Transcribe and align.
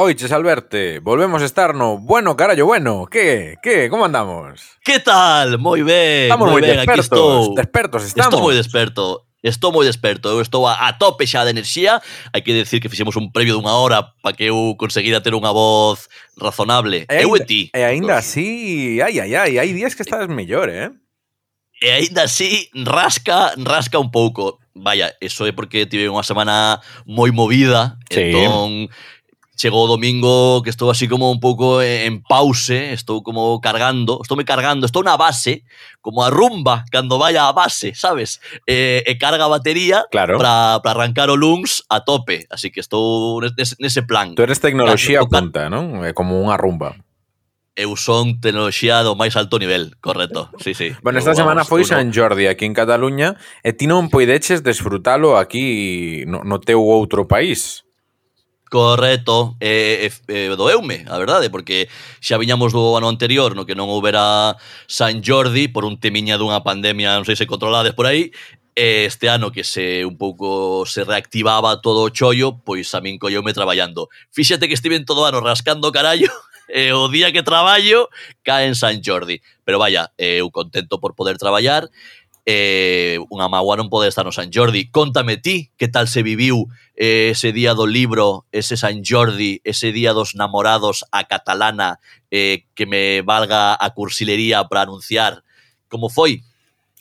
Oiches, 0.00 0.30
Alberte, 0.30 1.00
volvemos 1.00 1.42
a 1.42 1.44
estar 1.44 1.74
no 1.74 1.98
bueno, 1.98 2.36
carallo, 2.36 2.66
bueno. 2.66 3.06
Que, 3.10 3.56
que, 3.60 3.90
como 3.90 4.04
andamos? 4.04 4.78
Que 4.84 5.00
tal? 5.00 5.58
Moi 5.58 5.82
ben, 5.82 6.30
Estamos 6.30 6.46
moi 6.54 6.62
moi 6.62 6.62
ben, 6.62 6.78
aquí 6.78 6.86
despertos, 6.86 7.02
estou. 7.02 7.54
despertos 7.58 8.02
estamos. 8.06 8.30
Estou 8.30 8.40
moi 8.46 8.54
desperto. 8.54 9.04
Estou 9.42 9.70
moi 9.74 9.82
desperto, 9.86 10.30
eu 10.30 10.38
estou 10.38 10.70
a, 10.70 10.86
a 10.86 10.98
tope 10.98 11.22
xa 11.26 11.42
de 11.46 11.50
enerxía 11.54 11.98
Hai 12.34 12.42
que 12.42 12.50
decir 12.54 12.78
que 12.82 12.90
fixemos 12.90 13.14
un 13.18 13.30
previo 13.30 13.54
dunha 13.58 13.70
hora 13.74 14.14
para 14.22 14.34
que 14.38 14.50
eu 14.50 14.74
conseguira 14.78 15.18
ter 15.22 15.30
unha 15.34 15.50
voz 15.54 16.06
razonable 16.38 17.06
E 17.06 17.22
Eu 17.22 17.34
aínda- 17.34 17.42
e 17.42 17.46
ti 17.46 17.60
E 17.70 17.82
aínda 17.86 18.18
así, 18.18 18.98
ai, 19.02 19.18
ai, 19.22 19.34
ai, 19.38 19.52
hai 19.62 19.70
días 19.74 19.94
que 19.98 20.02
estás 20.02 20.26
mellor, 20.26 20.66
eh? 20.70 20.90
E 21.78 21.86
aínda 21.90 22.26
así 22.26 22.66
rasca, 22.86 23.54
rasca 23.62 23.98
un 24.02 24.10
pouco 24.14 24.58
Vaya, 24.78 25.10
eso 25.22 25.42
é 25.46 25.50
porque 25.54 25.86
tive 25.90 26.10
unha 26.10 26.22
semana 26.26 26.82
moi 27.06 27.30
movida 27.30 27.94
Sí. 28.10 28.34
Entón 28.34 28.90
chegou 29.58 29.84
o 29.84 29.90
domingo 29.90 30.62
que 30.62 30.70
estou 30.70 30.86
así 30.86 31.10
como 31.10 31.34
un 31.34 31.42
pouco 31.42 31.82
en 31.82 32.22
pause, 32.22 32.94
estou 32.94 33.26
como 33.26 33.58
cargando, 33.58 34.22
estou 34.22 34.38
me 34.38 34.46
cargando, 34.46 34.86
estou 34.86 35.02
na 35.02 35.18
base, 35.18 35.66
como 36.00 36.22
a 36.22 36.30
rumba 36.30 36.86
cando 36.94 37.18
vai 37.18 37.34
á 37.34 37.50
base, 37.50 37.90
sabes? 37.98 38.38
E, 38.70 39.02
e 39.02 39.18
carga 39.18 39.50
a 39.50 39.52
batería 39.52 40.06
claro. 40.14 40.38
para 40.38 40.78
arrancar 40.78 41.28
o 41.28 41.36
luns 41.36 41.82
a 41.90 42.06
tope, 42.06 42.46
así 42.54 42.70
que 42.70 42.78
estou 42.78 43.42
nese, 43.42 43.74
nese 43.82 44.06
plan. 44.06 44.38
Tú 44.38 44.46
eres 44.46 44.62
tecnoloxía 44.62 45.26
punta, 45.26 45.66
non? 45.66 46.06
É 46.06 46.14
como 46.14 46.38
unha 46.38 46.54
rumba 46.54 46.94
eu 47.78 47.94
son 47.94 48.42
tecnoloxía 48.42 49.06
do 49.06 49.14
máis 49.14 49.38
alto 49.38 49.54
nivel, 49.54 49.94
correcto. 50.02 50.50
Sí, 50.58 50.74
sí. 50.74 50.98
Bueno, 50.98 51.22
esta 51.22 51.38
semana 51.38 51.62
vamos, 51.62 51.70
foi. 51.70 51.86
San 51.86 52.10
Jordi 52.10 52.50
aquí 52.50 52.66
en 52.66 52.74
Cataluña 52.74 53.38
e 53.62 53.70
ti 53.70 53.86
non 53.86 54.10
poideches 54.10 54.66
desfrutalo 54.66 55.38
aquí 55.38 56.26
no, 56.26 56.42
no 56.42 56.58
teu 56.58 56.82
outro 56.82 57.30
país. 57.30 57.86
Correcto, 58.68 59.56
eh, 59.60 60.10
eh, 60.28 60.54
doeume, 60.54 61.06
a 61.08 61.16
verdade, 61.16 61.48
porque 61.48 61.88
xa 62.20 62.36
viñamos 62.36 62.76
do 62.76 63.00
ano 63.00 63.08
anterior 63.08 63.56
no 63.56 63.64
que 63.64 63.72
non 63.72 63.88
houbera 63.88 64.60
San 64.84 65.24
Jordi 65.24 65.72
por 65.72 65.88
un 65.88 65.96
temiña 65.96 66.36
dunha 66.36 66.60
pandemia, 66.60 67.16
non 67.16 67.24
sei 67.24 67.32
se 67.32 67.48
controlades 67.48 67.96
por 67.96 68.04
aí, 68.04 68.28
e 68.76 69.08
este 69.08 69.32
ano 69.32 69.48
que 69.50 69.64
se 69.64 70.04
un 70.04 70.20
pouco 70.20 70.84
se 70.84 71.02
reactivaba 71.02 71.80
todo 71.80 72.04
o 72.04 72.12
chollo, 72.12 72.60
pois 72.60 72.92
a 72.92 73.00
min 73.00 73.16
colleume 73.16 73.56
traballando. 73.56 74.12
Fíxate 74.36 74.68
que 74.68 74.76
estiven 74.76 75.08
todo 75.08 75.24
o 75.24 75.28
ano 75.32 75.40
rascando 75.40 75.88
o 75.88 75.94
carallo 75.96 76.28
e 76.68 76.92
o 76.92 77.08
día 77.08 77.32
que 77.32 77.42
traballo 77.42 78.12
cae 78.44 78.68
en 78.68 78.76
San 78.76 79.00
Jordi. 79.00 79.40
Pero 79.64 79.80
vaya, 79.80 80.12
eu 80.20 80.52
contento 80.52 81.00
por 81.00 81.16
poder 81.16 81.40
traballar 81.40 81.88
eh, 82.48 83.20
unha 83.28 83.44
magua 83.52 83.76
non 83.76 83.92
pode 83.92 84.08
estar 84.08 84.24
no 84.24 84.32
San 84.32 84.48
Jordi. 84.48 84.88
Contame 84.88 85.36
ti 85.36 85.68
que 85.76 85.84
tal 85.84 86.08
se 86.08 86.24
viviu 86.24 86.72
eh, 86.96 87.36
ese 87.36 87.52
día 87.52 87.76
do 87.76 87.84
libro, 87.84 88.48
ese 88.56 88.80
San 88.80 89.04
Jordi, 89.04 89.60
ese 89.68 89.92
día 89.92 90.16
dos 90.16 90.32
namorados 90.32 91.04
a 91.12 91.28
catalana, 91.28 92.00
eh, 92.32 92.64
que 92.72 92.88
me 92.88 93.20
valga 93.20 93.76
a 93.76 93.92
cursilería 93.92 94.64
para 94.64 94.88
anunciar. 94.88 95.44
Como 95.92 96.08
foi? 96.08 96.40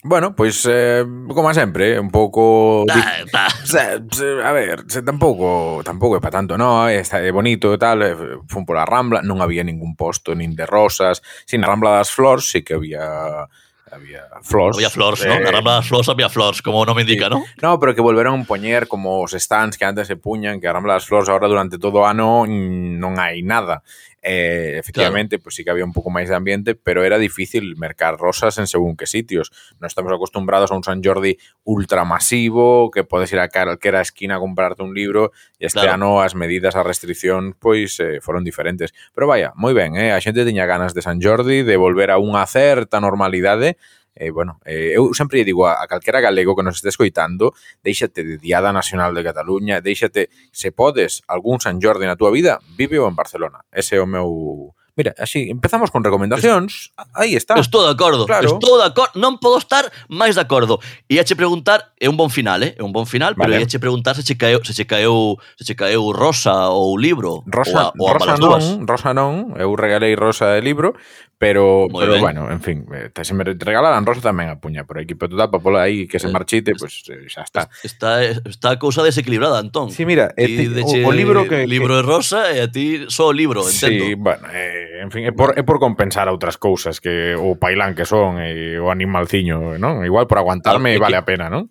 Bueno, 0.03 0.35
pois, 0.35 0.67
eh, 0.67 1.07
como 1.31 1.53
sempre, 1.55 1.95
eh, 1.95 1.99
un 1.99 2.11
pouco... 2.11 2.83
Ah, 2.91 3.23
da, 3.31 3.47
da. 3.71 4.43
A 4.43 4.51
ver, 4.51 4.83
tampouco, 4.83 5.79
tampouco 5.83 6.19
é 6.19 6.19
para 6.19 6.43
tanto, 6.43 6.59
no? 6.59 6.91
Está 6.91 7.23
é 7.23 7.31
bonito 7.31 7.71
e 7.71 7.79
tal, 7.79 8.03
eh, 8.03 8.15
fun 8.51 8.67
pola 8.67 8.83
Rambla, 8.83 9.23
non 9.23 9.39
había 9.39 9.63
ningún 9.63 9.95
posto 9.95 10.35
nin 10.35 10.59
de 10.59 10.67
rosas, 10.67 11.23
sin 11.47 11.63
a 11.63 11.71
Rambla 11.71 12.03
das 12.03 12.11
Flores, 12.11 12.51
sí 12.51 12.67
que 12.67 12.75
había 12.75 13.47
había 13.91 14.23
flors. 14.41 14.77
Había 14.77 14.89
flors, 14.89 15.25
¿no? 15.25 15.33
Eh, 15.33 15.43
la 15.43 15.51
Rambla 15.51 15.73
de 15.73 15.77
las 15.79 15.87
Flors 15.87 16.09
había 16.09 16.29
flors, 16.29 16.61
como 16.61 16.85
no 16.85 16.93
me 16.93 17.01
indica, 17.01 17.25
sí. 17.25 17.31
¿no? 17.31 17.43
No, 17.61 17.79
pero 17.79 17.95
que 17.95 18.01
volveron 18.01 18.41
a 18.41 18.43
poñer 18.43 18.87
como 18.87 19.21
os 19.21 19.31
stands 19.31 19.77
que 19.77 19.85
antes 19.85 20.07
se 20.07 20.15
puñan, 20.15 20.59
que 20.59 20.67
a 20.67 20.73
Rambla 20.73 20.93
das 20.93 21.05
Flors 21.05 21.29
agora 21.29 21.47
durante 21.47 21.77
todo 21.77 22.01
o 22.01 22.05
ano 22.05 22.45
mm, 22.45 22.99
non 22.99 23.19
hai 23.19 23.41
nada. 23.41 23.83
Eh, 24.23 24.75
efectivamente, 24.77 25.39
pues 25.39 25.55
sí 25.55 25.63
que 25.63 25.69
había 25.69 25.85
un 25.85 25.93
pouco 25.93 26.09
máis 26.09 26.27
de 26.27 26.35
ambiente, 26.35 26.73
pero 26.73 27.05
era 27.05 27.21
difícil 27.21 27.77
mercar 27.77 28.17
rosas 28.17 28.57
en 28.57 28.65
según 28.65 28.97
que 28.97 29.05
sitios. 29.05 29.53
Non 29.77 29.87
estamos 29.87 30.09
acostumbrados 30.11 30.73
a 30.73 30.75
un 30.75 30.83
San 30.83 30.99
Jordi 31.05 31.37
ultramasivo, 31.63 32.91
que 32.91 33.03
podes 33.03 33.31
ir 33.31 33.39
a 33.39 33.47
calquera 33.49 34.01
esquina 34.01 34.35
a 34.35 34.39
comprarte 34.39 34.83
un 34.83 34.93
libro, 34.93 35.31
e 35.61 35.69
este 35.69 35.79
Claro. 35.85 35.93
ano 35.93 36.25
as 36.25 36.33
medidas, 36.33 36.75
a 36.75 36.83
restricción, 36.83 37.53
pois 37.55 37.99
eh, 38.01 38.19
foron 38.19 38.43
diferentes. 38.43 38.91
Pero 39.13 39.27
vaya, 39.29 39.53
moi 39.55 39.77
ben, 39.77 39.95
eh? 39.95 40.11
a 40.11 40.19
xente 40.19 40.43
tiña 40.43 40.65
ganas 40.65 40.97
de 40.97 41.05
San 41.05 41.21
Jordi, 41.21 41.61
de 41.63 41.77
volver 41.77 42.09
a 42.11 42.17
unha 42.17 42.43
certa 42.49 42.99
normalidade, 42.99 43.77
eh, 44.19 44.31
bueno, 44.31 44.59
eh, 44.65 44.93
eu 44.97 45.13
sempre 45.13 45.45
digo 45.45 45.67
a, 45.67 45.83
a 45.83 45.87
calquera 45.87 46.19
galego 46.19 46.55
que 46.55 46.63
nos 46.63 46.77
este 46.77 46.89
escoitando, 46.89 47.53
deixate 47.83 48.23
de 48.23 48.37
Diada 48.37 48.73
Nacional 48.73 49.13
de 49.13 49.23
Cataluña, 49.23 49.81
deixate, 49.81 50.29
se 50.51 50.71
podes, 50.71 51.21
algún 51.27 51.61
San 51.61 51.79
Jordi 51.81 52.05
na 52.05 52.17
túa 52.17 52.33
vida, 52.33 52.59
vive 52.75 52.97
en 52.97 53.15
Barcelona. 53.15 53.61
Ese 53.71 53.97
é 53.97 54.01
o 54.01 54.09
meu 54.09 54.76
Mira, 54.97 55.13
así, 55.19 55.45
empezamos 55.53 55.91
con 55.93 56.03
recomendacións, 56.03 56.89
aí 57.13 57.37
está. 57.37 57.53
Estou 57.61 57.85
de 57.85 57.93
acordo, 57.93 58.25
claro. 58.25 58.49
estou 58.49 58.81
de 58.81 58.89
acordo, 58.89 59.13
non 59.13 59.37
podo 59.37 59.61
estar 59.61 59.85
máis 60.09 60.33
de 60.33 60.41
acordo. 60.41 60.81
E 61.05 61.21
che 61.21 61.37
preguntar, 61.37 61.93
é 62.01 62.09
un 62.09 62.17
bon 62.17 62.33
final, 62.33 62.65
eh? 62.65 62.73
é 62.73 62.81
un 62.81 62.89
bon 62.89 63.05
final, 63.05 63.37
vale. 63.37 63.61
pero 63.61 63.69
che 63.69 63.77
preguntar 63.77 64.17
se 64.17 64.25
che 64.25 64.33
caeu, 64.33 64.57
se 64.65 64.73
che 64.73 64.89
caeu, 64.89 65.37
se 65.53 65.69
che 65.69 65.77
caeu 65.77 66.09
Rosa 66.09 66.73
ou 66.73 66.93
o 66.93 66.97
libro, 66.97 67.45
Rosa, 67.45 67.93
ou 67.93 68.09
a, 68.09 68.09
ou 68.09 68.17
Rosa 68.17 68.33
non, 68.41 68.89
Rosa 68.89 69.13
non, 69.13 69.53
eu 69.61 69.77
regalei 69.77 70.17
Rosa 70.17 70.57
de 70.57 70.65
libro, 70.65 70.97
pero, 71.37 71.87
Muy 71.89 72.01
pero 72.01 72.13
ben. 72.13 72.21
bueno, 72.21 72.51
en 72.51 72.61
fin, 72.61 72.85
eh, 72.91 73.09
te, 73.13 73.23
se 73.23 73.35
me 73.35 73.43
regalaran 73.43 74.01
Rosa 74.01 74.33
tamén 74.33 74.49
a 74.49 74.57
puña 74.57 74.89
por 74.89 74.97
aquí, 74.97 75.13
pero 75.13 75.37
total, 75.37 75.53
para 75.53 75.61
pola 75.61 75.79
aí 75.85 76.09
que 76.09 76.17
se 76.17 76.25
eh, 76.25 76.33
marchite, 76.33 76.73
eh, 76.73 76.79
pues, 76.79 77.05
xa 77.29 77.45
está. 77.45 77.69
Está, 77.85 78.25
está 78.25 78.73
a 78.73 78.79
cousa 78.81 79.05
desequilibrada, 79.05 79.61
Antón. 79.61 79.93
Sí, 79.93 80.09
mira, 80.09 80.33
ti, 80.33 80.65
eh, 80.65 80.81
o, 80.81 80.89
o 81.05 81.11
libro 81.13 81.45
que... 81.45 81.69
libro 81.69 81.93
que... 81.93 82.01
de 82.01 82.03
Rosa 82.09 82.49
e 82.49 82.65
a 82.65 82.67
ti 82.73 83.05
só 83.13 83.29
o 83.29 83.35
libro, 83.37 83.61
entendo. 83.61 84.01
Sí, 84.01 84.17
bueno, 84.17 84.49
eh, 84.49 84.86
en 85.01 85.11
fin, 85.11 85.25
é 85.25 85.31
por, 85.31 85.57
é 85.57 85.63
por 85.63 85.79
compensar 85.79 86.27
a 86.27 86.33
outras 86.33 86.55
cousas 86.55 86.99
que 87.03 87.35
o 87.35 87.59
pailán 87.59 87.93
que 87.93 88.07
son 88.07 88.39
e 88.39 88.79
o 88.79 88.87
animalciño, 88.89 89.75
non? 89.81 90.05
Igual 90.07 90.25
por 90.25 90.39
aguantarme 90.39 90.95
claro, 90.95 91.03
vale 91.03 91.17
que... 91.17 91.23
a 91.23 91.27
pena, 91.27 91.45
non? 91.51 91.69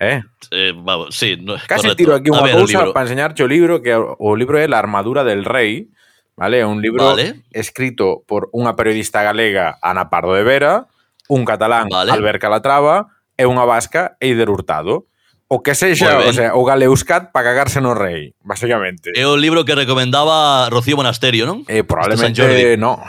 Eh? 0.00 0.24
eh 0.50 0.72
vamos, 0.72 1.12
sí, 1.12 1.36
no, 1.36 1.60
Case 1.60 1.92
correcto. 1.92 1.96
tiro 2.00 2.12
aquí 2.16 2.32
unha 2.32 2.48
cousa 2.56 2.88
para 2.96 3.04
enseñarche 3.04 3.44
o 3.44 3.50
libro 3.50 3.84
que 3.84 3.92
o 3.92 4.30
libro 4.32 4.56
é 4.56 4.64
La 4.64 4.80
armadura 4.80 5.28
del 5.28 5.44
rei, 5.44 5.92
vale? 6.40 6.64
É 6.64 6.66
un 6.66 6.80
libro 6.80 7.12
vale. 7.12 7.44
escrito 7.52 8.24
por 8.24 8.48
unha 8.56 8.72
periodista 8.72 9.20
galega, 9.20 9.76
Ana 9.84 10.08
Pardo 10.08 10.32
de 10.32 10.46
Vera, 10.46 10.88
un 11.28 11.44
catalán, 11.44 11.92
vale. 11.92 12.16
Albert 12.16 12.40
Calatrava, 12.40 13.12
e 13.36 13.44
unha 13.44 13.68
vasca, 13.68 14.16
Eider 14.20 14.48
Hurtado. 14.48 15.09
O 15.50 15.66
que 15.66 15.74
sexa, 15.74 16.22
o 16.22 16.22
Moi 16.22 16.30
ben. 16.30 16.34
sea, 16.38 16.54
o 16.54 16.62
galeuscat 16.62 17.34
para 17.34 17.50
cagarse 17.50 17.82
no 17.82 17.90
rei, 17.90 18.38
basicamente. 18.46 19.10
É 19.18 19.26
o 19.26 19.34
libro 19.34 19.66
que 19.66 19.74
recomendaba 19.74 20.70
Rocío 20.70 20.94
Monasterio? 20.94 21.66
Eh, 21.66 21.82
San 21.82 21.90
probablemente 21.90 22.38
Jordi. 22.38 22.78
no. 22.78 23.02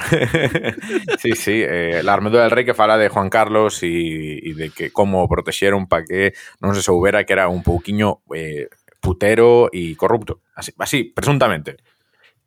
sí, 1.22 1.38
sí. 1.38 1.62
Eh, 1.62 2.02
la 2.02 2.18
armadura 2.18 2.42
del 2.42 2.50
rey 2.50 2.66
que 2.66 2.74
fala 2.74 2.98
de 2.98 3.14
Juan 3.14 3.30
Carlos 3.30 3.86
y, 3.86 4.42
y 4.42 4.58
de 4.58 4.74
que 4.74 4.90
cómo 4.90 5.30
protexieron 5.30 5.86
para 5.86 6.02
que 6.02 6.34
non 6.66 6.74
se 6.74 6.82
soubera 6.82 7.30
que 7.30 7.38
era 7.38 7.46
un 7.46 7.62
pouquiño 7.62 8.26
eh, 8.34 8.74
putero 8.98 9.70
y 9.70 9.94
corrupto. 9.94 10.42
Así, 10.58 10.74
así 10.82 11.14
presuntamente. 11.14 11.78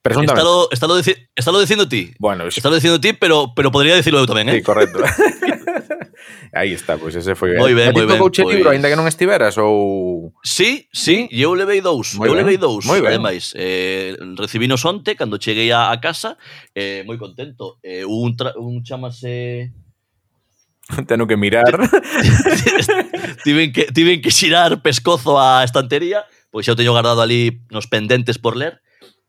Presuntamente. 0.03 0.43
Estalo, 0.43 0.69
estalo, 0.75 0.97
dici 0.99 1.15
estalo 1.39 1.61
dicindo 1.63 1.87
ti. 1.87 2.13
Bueno, 2.19 2.51
sí, 2.51 2.59
Estalo 2.59 2.75
dicindo 2.75 2.99
ti, 2.99 3.15
pero, 3.15 3.55
pero 3.55 3.71
podría 3.71 3.95
decirlo 3.95 4.27
tamén, 4.27 4.51
sí, 4.51 4.59
eh? 4.59 4.63
correcto. 4.67 4.99
Aí 6.53 6.73
está, 6.73 6.99
pois 6.99 7.15
ese 7.15 7.35
foi. 7.35 7.57
Moi 7.57 7.75
ben, 7.75 7.93
moi 7.93 8.07
ben. 8.07 8.19
Coche 8.19 8.43
pois... 8.43 8.55
libro, 8.55 8.71
aínda 8.71 8.89
que 8.89 8.99
non 8.99 9.07
estiveras 9.07 9.57
ou 9.59 10.33
Sí, 10.45 10.87
sí, 10.93 11.27
sí. 11.31 11.41
eu 11.43 11.55
levei 11.55 11.81
dous, 11.81 12.15
moi 12.15 12.29
eu 12.29 12.35
ben. 12.35 12.45
levei 12.45 12.59
dous. 12.59 12.85
Moi 12.87 13.01
ademais, 13.03 13.57
eh 13.57 14.15
recibinos 14.37 14.85
onte 14.85 15.17
cando 15.17 15.41
cheguei 15.41 15.73
a, 15.73 15.91
a 15.91 15.97
casa, 15.99 16.37
eh 16.75 17.03
moi 17.09 17.17
contento. 17.17 17.81
Eh 17.83 18.05
un 18.05 18.37
tra... 18.37 18.53
un 18.61 18.85
chamase 18.85 19.73
Teno 21.09 21.27
que 21.27 21.37
mirar. 21.37 21.73
tiven 23.45 23.73
que 23.73 23.89
tiven 23.93 24.21
que 24.21 24.31
xirar 24.31 24.83
pescozo 24.83 25.41
á 25.41 25.65
estantería, 25.65 26.29
pois 26.53 26.69
xa 26.69 26.77
o 26.77 26.79
teño 26.79 26.93
guardado 26.93 27.25
ali 27.25 27.65
nos 27.73 27.89
pendentes 27.89 28.37
por 28.37 28.57
ler 28.57 28.84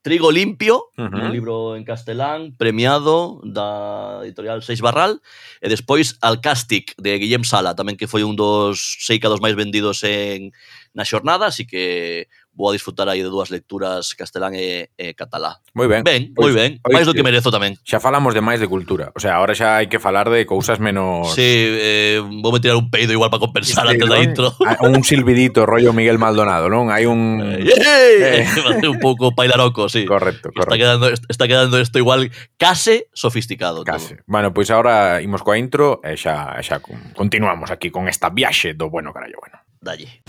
Trigo 0.05 0.29
Limpio, 0.29 0.93
uh 0.97 1.09
-huh. 1.09 1.25
un 1.25 1.31
libro 1.33 1.75
en 1.75 1.83
castelán, 1.83 2.53
premiado 2.53 3.41
da 3.41 4.21
editorial 4.21 4.61
Seis 4.61 4.77
Barral, 4.77 5.17
e 5.57 5.65
despois 5.65 6.21
Alcástic, 6.21 6.93
de 7.01 7.17
Guillem 7.17 7.41
Sala, 7.41 7.73
tamén 7.73 7.97
que 7.97 8.05
foi 8.05 8.21
un 8.21 8.37
dos, 8.37 9.01
seicados 9.01 9.41
dos 9.41 9.41
máis 9.41 9.57
vendidos 9.57 10.05
en 10.05 10.53
na 10.93 11.09
xornada, 11.09 11.49
así 11.49 11.65
que 11.65 12.29
vou 12.55 12.71
a 12.71 12.73
disfrutar 12.73 13.07
aí 13.11 13.21
de 13.21 13.29
dúas 13.29 13.51
lecturas 13.51 14.15
castelán 14.15 14.55
e, 14.55 14.89
e 14.95 15.13
catalá. 15.13 15.59
Moi 15.75 15.91
ben. 15.91 16.07
Ben, 16.07 16.31
moi 16.39 16.55
ben. 16.55 16.79
Máis 16.87 17.05
do 17.05 17.13
que 17.13 17.21
merezo 17.21 17.51
tamén. 17.51 17.75
Xa 17.83 17.99
falamos 17.99 18.31
de 18.31 18.39
máis 18.39 18.63
de 18.63 18.71
cultura. 18.71 19.11
O 19.13 19.19
sea, 19.19 19.37
ahora 19.37 19.51
xa 19.51 19.79
hai 19.79 19.91
que 19.91 19.99
falar 19.99 20.31
de 20.31 20.47
cousas 20.47 20.79
menos... 20.79 21.35
Sí, 21.35 21.43
eh, 21.43 22.23
vou 22.23 22.55
me 22.55 22.63
tirar 22.63 22.79
un 22.79 22.87
peido 22.87 23.11
igual 23.11 23.29
para 23.29 23.43
compensar 23.43 23.85
sí, 23.85 23.95
antes 23.95 24.07
non? 24.07 24.15
da 24.15 24.23
intro. 24.23 24.47
Ah, 24.63 24.79
un 24.87 25.03
silbidito 25.03 25.67
rollo 25.67 25.91
Miguel 25.91 26.17
Maldonado, 26.17 26.71
non? 26.71 26.87
Hai 26.89 27.05
un... 27.05 27.43
Eh, 27.85 28.45
eh. 28.45 28.87
un 28.87 28.99
pouco 28.99 29.35
pailaroco, 29.35 29.89
sí. 29.89 30.05
Correcto, 30.05 30.49
correcto. 30.49 30.73
Está 30.73 30.77
quedando, 30.77 31.05
está 31.09 31.47
quedando 31.47 31.79
isto 31.79 31.99
igual 31.99 32.31
case 32.57 33.07
sofisticado. 33.13 33.83
Case. 33.83 34.15
Todo. 34.15 34.23
Bueno, 34.27 34.53
pois 34.53 34.67
pues 34.67 34.71
ahora 34.71 35.21
imos 35.21 35.43
coa 35.43 35.59
intro 35.59 36.01
e 36.01 36.17
xa, 36.17 36.57
xa 36.65 36.81
continuamos 37.13 37.69
aquí 37.69 37.91
con 37.93 38.09
esta 38.09 38.33
viaxe 38.33 38.73
do 38.73 38.89
bueno 38.89 39.13
carallo 39.13 39.37
bueno. 39.37 39.61
Dalle. 39.77 40.25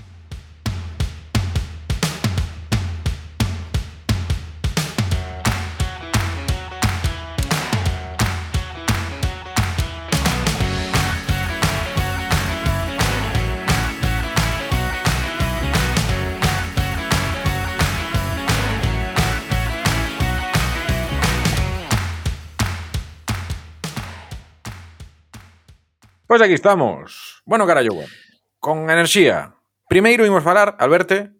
Pois 26.26 26.42
aquí 26.42 26.54
estamos. 26.54 27.42
Bueno, 27.46 27.66
carallo, 27.66 27.94
bueno. 27.94 28.12
con 28.58 28.90
enerxía. 28.90 29.54
Primeiro 29.86 30.26
imos 30.26 30.42
falar, 30.42 30.74
Alberto, 30.82 31.30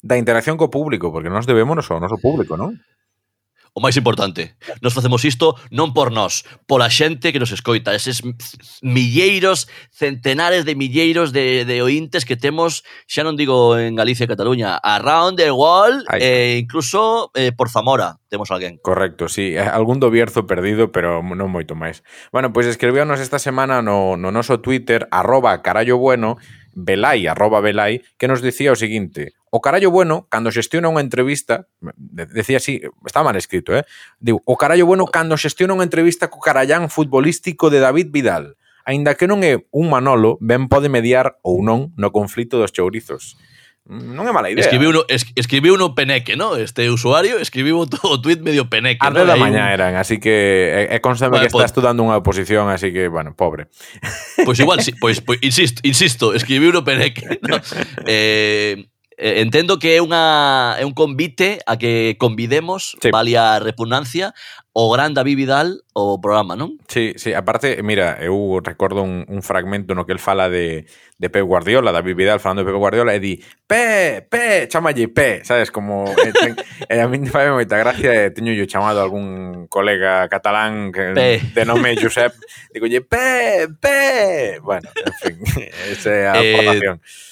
da 0.00 0.16
interacción 0.16 0.56
co 0.56 0.72
público, 0.72 1.12
porque 1.12 1.28
nós 1.28 1.44
debemos 1.44 1.84
ao 1.92 2.00
noso 2.00 2.16
público, 2.16 2.56
non? 2.56 2.80
O 3.72 3.80
máis 3.80 3.94
importante, 3.94 4.58
nos 4.82 4.94
facemos 4.94 5.22
isto 5.22 5.54
non 5.70 5.94
por 5.94 6.10
nós, 6.10 6.42
pola 6.66 6.90
xente 6.90 7.30
que 7.30 7.38
nos 7.38 7.54
escoita, 7.54 7.94
eses 7.94 8.20
milleiros, 8.82 9.70
centenares 9.94 10.66
de 10.66 10.74
milleiros 10.74 11.30
de, 11.30 11.62
de 11.62 11.78
ointes 11.78 12.26
que 12.26 12.34
temos, 12.34 12.82
xa 13.06 13.22
non 13.22 13.38
digo 13.38 13.78
en 13.78 13.94
Galicia 13.94 14.26
e 14.26 14.32
Cataluña, 14.32 14.74
around 14.82 15.38
the 15.38 15.54
world, 15.54 16.02
e 16.18 16.18
eh, 16.18 16.52
incluso 16.58 17.30
eh, 17.38 17.54
por 17.54 17.70
Zamora 17.70 18.18
temos 18.26 18.50
alguén. 18.50 18.82
Correcto, 18.82 19.30
sí, 19.30 19.54
eh, 19.54 19.62
algún 19.62 20.02
do 20.02 20.10
Bierzo 20.10 20.50
perdido, 20.50 20.90
pero 20.90 21.22
non 21.22 21.48
moito 21.50 21.78
máis. 21.78 22.02
Bueno, 22.34 22.50
pois 22.50 22.66
pues 22.66 22.74
escribiónos 22.74 23.22
esta 23.22 23.38
semana 23.38 23.86
no, 23.86 24.18
no 24.18 24.34
noso 24.34 24.58
Twitter, 24.58 25.06
arroba 25.14 25.62
carallo 25.62 25.96
bueno, 25.96 26.42
Belai, 26.72 27.26
arroba 27.26 27.60
Belai, 27.60 28.02
que 28.18 28.28
nos 28.28 28.42
dicía 28.42 28.72
o 28.72 28.78
seguinte, 28.78 29.34
o 29.50 29.60
carallo 29.60 29.90
bueno, 29.90 30.30
cando 30.30 30.54
xestiona 30.54 30.86
unha 30.86 31.02
entrevista, 31.02 31.66
decía 32.06 32.62
así, 32.62 32.78
está 33.02 33.26
mal 33.26 33.34
escrito, 33.34 33.74
eh? 33.74 33.82
Digo, 34.22 34.38
o 34.46 34.54
carallo 34.54 34.86
bueno 34.86 35.10
cando 35.10 35.34
xestiona 35.34 35.74
unha 35.74 35.86
entrevista 35.86 36.30
co 36.30 36.38
carallán 36.38 36.86
futbolístico 36.86 37.66
de 37.66 37.82
David 37.82 38.14
Vidal, 38.14 38.54
aínda 38.86 39.18
que 39.18 39.26
non 39.26 39.42
é 39.42 39.66
un 39.74 39.90
Manolo, 39.90 40.38
ben 40.38 40.70
pode 40.70 40.86
mediar 40.86 41.42
ou 41.42 41.66
non 41.66 41.90
no 41.98 42.14
conflito 42.14 42.62
dos 42.62 42.70
chourizos. 42.70 43.34
Non 43.90 44.22
é 44.22 44.30
mala 44.30 44.46
idea. 44.46 44.62
Escribiu 44.62 44.94
uno, 44.94 45.02
es, 45.10 45.26
escribiu 45.34 45.74
uno 45.74 45.98
peneque, 45.98 46.38
¿no? 46.38 46.54
Este 46.54 46.86
usuario 46.94 47.42
escribiu 47.42 47.82
todo 47.90 48.14
o 48.14 48.22
tweet 48.22 48.38
medio 48.38 48.70
peneque. 48.70 49.02
Arde 49.02 49.26
¿no? 49.26 49.26
da 49.26 49.34
mañá 49.34 49.66
un... 49.66 49.74
eran, 49.74 49.98
así 49.98 50.22
que 50.22 50.86
é, 50.86 50.94
é 50.94 50.98
constame 51.02 51.42
vale, 51.42 51.50
que 51.50 51.50
pod... 51.50 51.66
está 51.66 51.74
estudando 51.74 52.06
unha 52.06 52.14
oposición, 52.14 52.70
así 52.70 52.94
que, 52.94 53.10
bueno, 53.10 53.34
pobre. 53.34 53.66
Pois 54.46 54.46
pues 54.46 54.62
igual, 54.62 54.78
si, 54.78 54.94
pois, 54.94 55.18
pois, 55.18 55.42
insisto, 55.42 55.82
insisto, 55.82 56.24
escribiu 56.38 56.70
no 56.70 56.86
peneque. 56.86 57.42
¿no? 57.42 57.58
Eh, 58.06 58.86
eh, 59.20 59.44
entendo 59.44 59.78
que 59.78 59.96
é 59.96 60.00
unha 60.00 60.80
é 60.80 60.84
un 60.88 60.96
convite 60.96 61.60
a 61.68 61.76
que 61.76 62.16
convidemos 62.16 62.96
sí. 62.96 63.12
Valia 63.12 63.60
Repugnancia 63.60 64.32
o 64.72 64.88
gran 64.90 65.14
David 65.14 65.36
Vidal 65.36 65.82
o 65.92 66.22
programa, 66.22 66.54
non? 66.54 66.78
Sí, 66.86 67.12
sí, 67.18 67.34
aparte, 67.34 67.82
mira, 67.82 68.16
eu 68.22 68.62
recordo 68.62 69.02
un, 69.02 69.26
un 69.26 69.42
fragmento 69.42 69.98
no 69.98 70.06
que 70.06 70.14
el 70.14 70.22
fala 70.22 70.48
de, 70.48 70.86
de 71.18 71.28
Pep 71.28 71.44
Guardiola, 71.44 71.90
David 71.92 72.14
Vidal 72.14 72.40
falando 72.40 72.62
de 72.62 72.70
Pep 72.70 72.78
Guardiola 72.78 73.12
e 73.12 73.20
di, 73.20 73.34
Pe, 73.66 74.24
Pe, 74.30 74.70
chamalle 74.70 75.10
Pe, 75.10 75.44
sabes, 75.44 75.74
como 75.74 76.06
eh, 76.06 76.32
ten, 76.32 76.54
eh, 76.88 77.02
a 77.02 77.08
mí 77.10 77.18
me 77.18 77.28
fai 77.28 77.50
moita 77.50 77.76
gracia, 77.76 78.14
e 78.14 78.30
teño 78.30 78.54
yo 78.54 78.64
chamado 78.70 79.02
a 79.02 79.04
algún 79.04 79.66
colega 79.66 80.30
catalán 80.30 80.94
que, 80.94 81.12
pe. 81.18 81.42
de 81.42 81.62
nome 81.66 81.98
Josep, 81.98 82.32
digo, 82.70 82.86
Pe, 83.10 83.66
Pe, 83.74 84.62
bueno, 84.62 84.88
en 84.94 85.14
fin, 85.18 85.36
esa 85.90 86.10
é 86.14 86.22
a 86.30 86.38
eh, 86.38 86.56
formación. 86.56 87.02
Eh, 87.02 87.29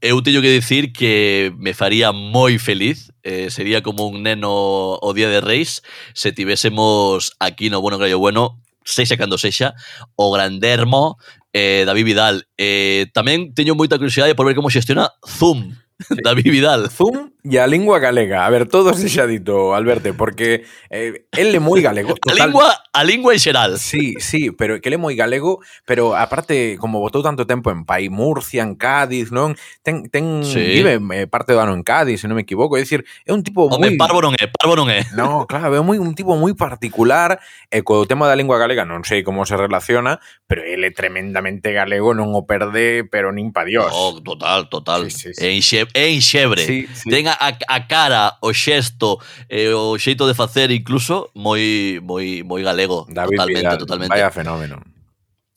Eu 0.00 0.22
teño 0.24 0.40
que 0.40 0.48
dicir 0.48 0.92
que 0.96 1.52
me 1.60 1.76
faría 1.76 2.08
moi 2.08 2.56
feliz, 2.56 3.12
eh, 3.20 3.52
sería 3.52 3.84
como 3.84 4.08
un 4.08 4.24
neno 4.24 4.48
o 4.96 5.08
Día 5.12 5.28
de 5.28 5.44
Reis, 5.44 5.84
se 6.16 6.32
tivésemos 6.32 7.36
aquí 7.36 7.68
no 7.68 7.84
Bueno 7.84 8.00
Gallo 8.00 8.16
Bueno, 8.16 8.56
sexa 8.80 9.20
cando 9.20 9.36
sexa, 9.36 9.76
o 10.16 10.32
Grandermo, 10.32 11.20
eh, 11.52 11.84
David 11.84 12.04
Vidal. 12.04 12.48
Eh, 12.56 13.12
tamén 13.12 13.52
teño 13.52 13.76
moita 13.76 14.00
curiosidade 14.00 14.32
por 14.32 14.48
ver 14.48 14.56
como 14.56 14.72
xestiona 14.72 15.12
Zoom, 15.20 15.76
sí. 16.00 16.16
David 16.24 16.48
Vidal. 16.48 16.88
Zoom 16.88 17.36
e 17.44 17.56
a 17.58 17.66
lingua 17.66 17.98
galega. 17.98 18.44
A 18.44 18.50
ver, 18.50 18.68
todo 18.68 18.92
se 18.94 19.08
xa 19.08 19.26
dito, 19.26 19.74
Alberto, 19.74 20.12
porque 20.14 20.64
eh, 20.90 21.24
el 21.32 21.54
é 21.54 21.60
moi 21.60 21.80
galego. 21.80 22.14
A 22.28 22.34
lingua, 22.36 22.68
a 22.92 23.02
lingua 23.04 23.32
en 23.32 23.40
xeral. 23.40 23.78
Sí, 23.78 24.14
sí, 24.20 24.50
pero 24.52 24.80
que 24.80 24.92
ele 24.92 24.96
é 24.96 25.02
moi 25.02 25.16
galego, 25.16 25.64
pero 25.88 26.12
aparte, 26.12 26.76
como 26.76 27.00
botou 27.00 27.24
tanto 27.24 27.48
tempo 27.48 27.72
en 27.72 27.88
Pai, 27.88 28.12
Murcia, 28.12 28.60
en 28.60 28.76
Cádiz, 28.76 29.32
non? 29.32 29.56
Ten, 29.80 30.10
ten 30.12 30.44
Sí. 30.44 30.60
vive 30.60 31.00
eh, 31.16 31.26
parte 31.26 31.56
do 31.56 31.60
ano 31.64 31.72
en 31.72 31.80
Cádiz, 31.80 32.20
se 32.20 32.28
non 32.28 32.36
me 32.36 32.44
equivoco. 32.44 32.76
É 32.76 32.84
dicir, 32.84 33.08
é 33.24 33.32
un 33.32 33.40
tipo 33.40 33.70
Home, 33.70 33.94
moi... 33.94 33.96
parvo 33.96 34.20
non 34.20 34.36
é, 34.36 34.44
parvo 34.50 34.76
non 34.76 34.92
é. 34.92 35.08
No, 35.16 35.48
claro, 35.48 35.72
é 35.72 35.80
moi 35.80 35.96
un 35.96 36.12
tipo 36.12 36.36
moi 36.36 36.52
particular 36.52 37.40
e 37.72 37.80
co 37.80 38.04
tema 38.04 38.28
da 38.28 38.36
lingua 38.36 38.60
galega 38.60 38.84
non 38.84 39.06
sei 39.06 39.24
como 39.24 39.48
se 39.48 39.56
relaciona, 39.56 40.20
pero 40.44 40.60
ele 40.60 40.90
é 40.90 40.92
tremendamente 40.92 41.72
galego, 41.72 42.12
non 42.12 42.36
o 42.36 42.44
perde, 42.44 43.06
pero 43.08 43.32
nin 43.32 43.54
pa 43.54 43.64
Dios. 43.64 43.88
Oh, 43.94 44.20
total, 44.20 44.68
total. 44.68 45.08
Sí, 45.08 45.32
sí, 45.32 45.38
sí. 45.38 45.86
É 45.94 46.10
enxebre. 46.10 46.60
Sí, 46.66 46.84
sí. 46.92 47.08
Ten 47.08 47.29
a, 47.32 47.56
a 47.68 47.78
cara, 47.86 48.38
o 48.40 48.52
xesto, 48.52 49.18
eh, 49.48 49.72
o 49.74 49.98
xeito 49.98 50.26
de 50.26 50.34
facer 50.34 50.70
incluso 50.70 51.30
moi 51.34 52.00
moi 52.02 52.42
moi 52.42 52.62
galego, 52.62 53.06
David 53.08 53.36
totalmente, 53.36 53.58
Vidal, 53.58 53.78
totalmente. 53.78 54.10
Vaya 54.10 54.30
fenómeno. 54.30 54.82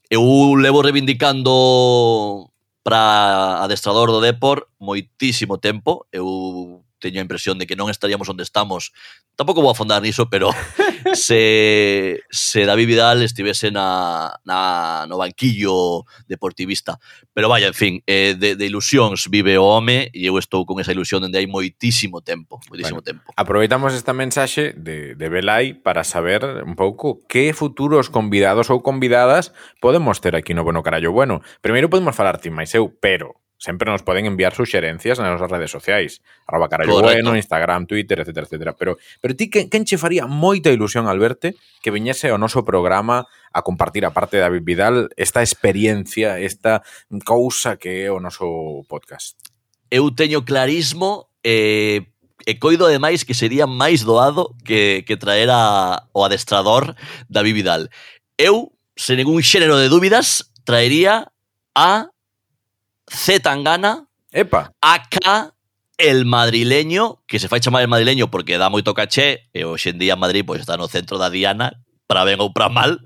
Eu 0.09 0.53
levo 0.55 0.81
reivindicando 0.81 2.49
para 2.83 3.63
adestrador 3.63 4.11
do 4.11 4.21
Depor 4.21 4.67
moitísimo 4.79 5.57
tempo. 5.57 6.05
Eu 6.11 6.83
teño 7.03 7.19
a 7.19 7.27
impresión 7.27 7.59
de 7.59 7.67
que 7.67 7.75
non 7.75 7.91
estaríamos 7.91 8.31
onde 8.31 8.47
estamos. 8.47 8.95
Tampouco 9.35 9.59
vou 9.59 9.75
afondar 9.75 9.99
niso, 9.99 10.31
pero 10.31 10.55
se, 11.11 12.23
se 12.31 12.63
David 12.63 12.87
Vidal 12.87 13.19
estivese 13.27 13.67
na, 13.75 14.31
na, 14.47 15.03
no 15.11 15.19
banquillo 15.19 16.07
deportivista. 16.31 16.95
Pero 17.35 17.51
vaya, 17.51 17.67
en 17.67 17.75
fin, 17.75 17.93
eh, 18.07 18.39
de, 18.39 18.55
de 18.55 18.65
ilusións 18.65 19.27
vive 19.27 19.59
o 19.59 19.67
home 19.67 20.07
e 20.15 20.23
eu 20.23 20.39
estou 20.39 20.63
con 20.63 20.79
esa 20.79 20.95
ilusión 20.95 21.27
dende 21.27 21.43
hai 21.43 21.49
moitísimo 21.51 22.23
tempo. 22.23 22.63
Moitísimo 22.71 23.03
bueno, 23.03 23.19
tempo. 23.19 23.27
Aproveitamos 23.35 23.91
esta 23.91 24.15
mensaxe 24.15 24.71
de, 24.79 25.19
de 25.19 25.27
Belai 25.27 25.75
para 25.75 26.07
saber 26.07 26.63
un 26.63 26.79
pouco 26.79 27.19
que 27.27 27.51
futuros 27.51 28.07
convidados 28.07 28.71
ou 28.71 28.79
convidadas 28.79 29.51
podemos 29.83 30.23
ter 30.23 30.39
aquí 30.39 30.55
no 30.55 30.63
Bueno 30.63 30.79
Carallo 30.79 31.11
Bueno. 31.11 31.43
Primeiro 31.59 31.91
podemos 31.91 32.15
falar 32.15 32.39
ti 32.39 32.47
máis 32.47 32.71
eu, 32.71 32.87
pero 32.87 33.42
sempre 33.63 33.89
nos 33.89 34.03
poden 34.03 34.27
enviar 34.27 34.51
suxerencias 34.51 35.23
nas 35.23 35.31
nosas 35.31 35.47
redes 35.47 35.71
sociais, 35.71 36.19
arroba 36.43 36.67
carallo 36.67 36.99
bueno, 36.99 37.31
Instagram, 37.31 37.87
Twitter, 37.87 38.19
etc, 38.19 38.43
etc. 38.43 38.75
Pero, 38.75 38.99
pero 39.23 39.31
ti, 39.39 39.47
quen, 39.47 39.71
quen 39.71 39.87
che 39.87 39.95
faría 39.95 40.27
moita 40.27 40.67
ilusión, 40.67 41.07
Alberto, 41.07 41.47
que 41.79 41.87
viñese 41.95 42.27
ao 42.27 42.35
noso 42.35 42.67
programa 42.67 43.23
a 43.55 43.63
compartir, 43.63 44.03
a 44.03 44.11
parte 44.11 44.35
de 44.35 44.43
David 44.43 44.67
Vidal, 44.67 44.95
esta 45.15 45.39
experiencia, 45.39 46.43
esta 46.43 46.83
cousa 47.23 47.79
que 47.79 48.03
é 48.03 48.11
o 48.11 48.19
noso 48.19 48.83
podcast? 48.91 49.39
Eu 49.87 50.11
teño 50.11 50.43
clarismo 50.43 51.31
eh, 51.39 52.03
e 52.43 52.59
coido 52.59 52.83
ademais 52.83 53.23
que 53.23 53.31
sería 53.31 53.63
máis 53.63 54.03
doado 54.03 54.51
que, 54.67 55.07
que 55.07 55.15
traer 55.15 55.47
a, 55.47 56.03
o 56.11 56.27
adestrador 56.27 56.99
David 57.31 57.63
Vidal. 57.63 57.83
Eu, 58.35 58.75
sen 58.99 59.23
ningún 59.23 59.39
xénero 59.39 59.79
de 59.79 59.87
dúbidas, 59.87 60.51
traería 60.67 61.31
a 61.79 62.11
C. 63.07 63.39
Tangana, 63.39 64.07
Epa. 64.31 64.71
acá 64.81 65.53
el 65.97 66.25
madrileño, 66.25 67.23
que 67.27 67.39
se 67.39 67.47
fai 67.47 67.59
chamar 67.59 67.81
el 67.81 67.87
madrileño 67.87 68.31
porque 68.31 68.57
dá 68.57 68.69
moito 68.69 68.93
caché, 68.93 69.49
e 69.53 69.63
hoxe 69.63 69.93
en 69.93 69.99
día 69.99 70.15
Madrid 70.15 70.43
pois 70.45 70.59
está 70.59 70.75
no 70.75 70.87
centro 70.87 71.17
da 71.17 71.29
Diana, 71.29 71.79
para 72.07 72.25
ben 72.25 72.41
ou 72.41 72.51
para 72.51 72.69
mal, 72.69 72.99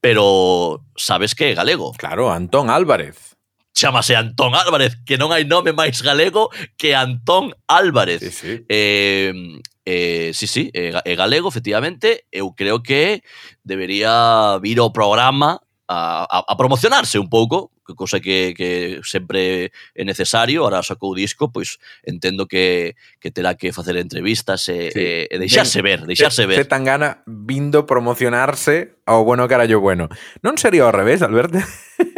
pero 0.00 0.82
sabes 0.96 1.34
que 1.34 1.50
é 1.50 1.54
galego. 1.54 1.92
Claro, 1.96 2.30
Antón 2.30 2.70
Álvarez. 2.70 3.36
Chámase 3.76 4.16
Antón 4.16 4.54
Álvarez, 4.56 4.96
que 5.04 5.20
non 5.20 5.30
hai 5.30 5.44
nome 5.44 5.76
máis 5.76 6.00
galego 6.00 6.48
que 6.80 6.96
Antón 6.96 7.52
Álvarez. 7.68 8.24
Sí, 8.24 8.32
sí. 8.32 8.52
Eh, 8.68 9.60
eh, 9.84 10.30
sí, 10.32 10.46
sí, 10.48 10.70
é, 10.72 10.96
é 11.04 11.12
galego, 11.14 11.48
efectivamente. 11.48 12.24
Eu 12.32 12.56
creo 12.56 12.82
que 12.82 13.22
debería 13.62 14.58
vir 14.64 14.80
ao 14.80 14.96
programa 14.96 15.60
a, 15.86 16.24
a, 16.24 16.38
a 16.48 16.54
promocionarse 16.56 17.20
un 17.20 17.28
pouco, 17.28 17.70
cosa 17.94 18.18
que, 18.18 18.54
que 18.56 18.98
sempre 19.04 19.70
é 19.94 20.02
necesario, 20.02 20.64
ahora 20.64 20.82
sacou 20.82 21.12
o 21.12 21.18
disco, 21.18 21.52
pois 21.52 21.78
entendo 22.02 22.48
que, 22.48 22.96
que 23.20 23.30
terá 23.30 23.54
que 23.54 23.70
facer 23.70 23.94
entrevistas 24.00 24.66
e, 24.68 24.90
sí. 24.90 24.98
e, 24.98 25.28
e 25.30 25.36
deixarse 25.38 25.78
ver, 25.84 26.02
deixarse 26.08 26.48
ver. 26.48 26.64
Se 26.64 26.66
tan 26.66 26.82
gana 26.82 27.22
vindo 27.26 27.86
promocionarse 27.86 28.98
ao 29.06 29.22
bueno 29.22 29.46
carallo 29.46 29.78
bueno. 29.78 30.10
Non 30.42 30.58
sería 30.58 30.88
ao 30.88 30.94
revés, 30.94 31.22
Alberto? 31.22 31.62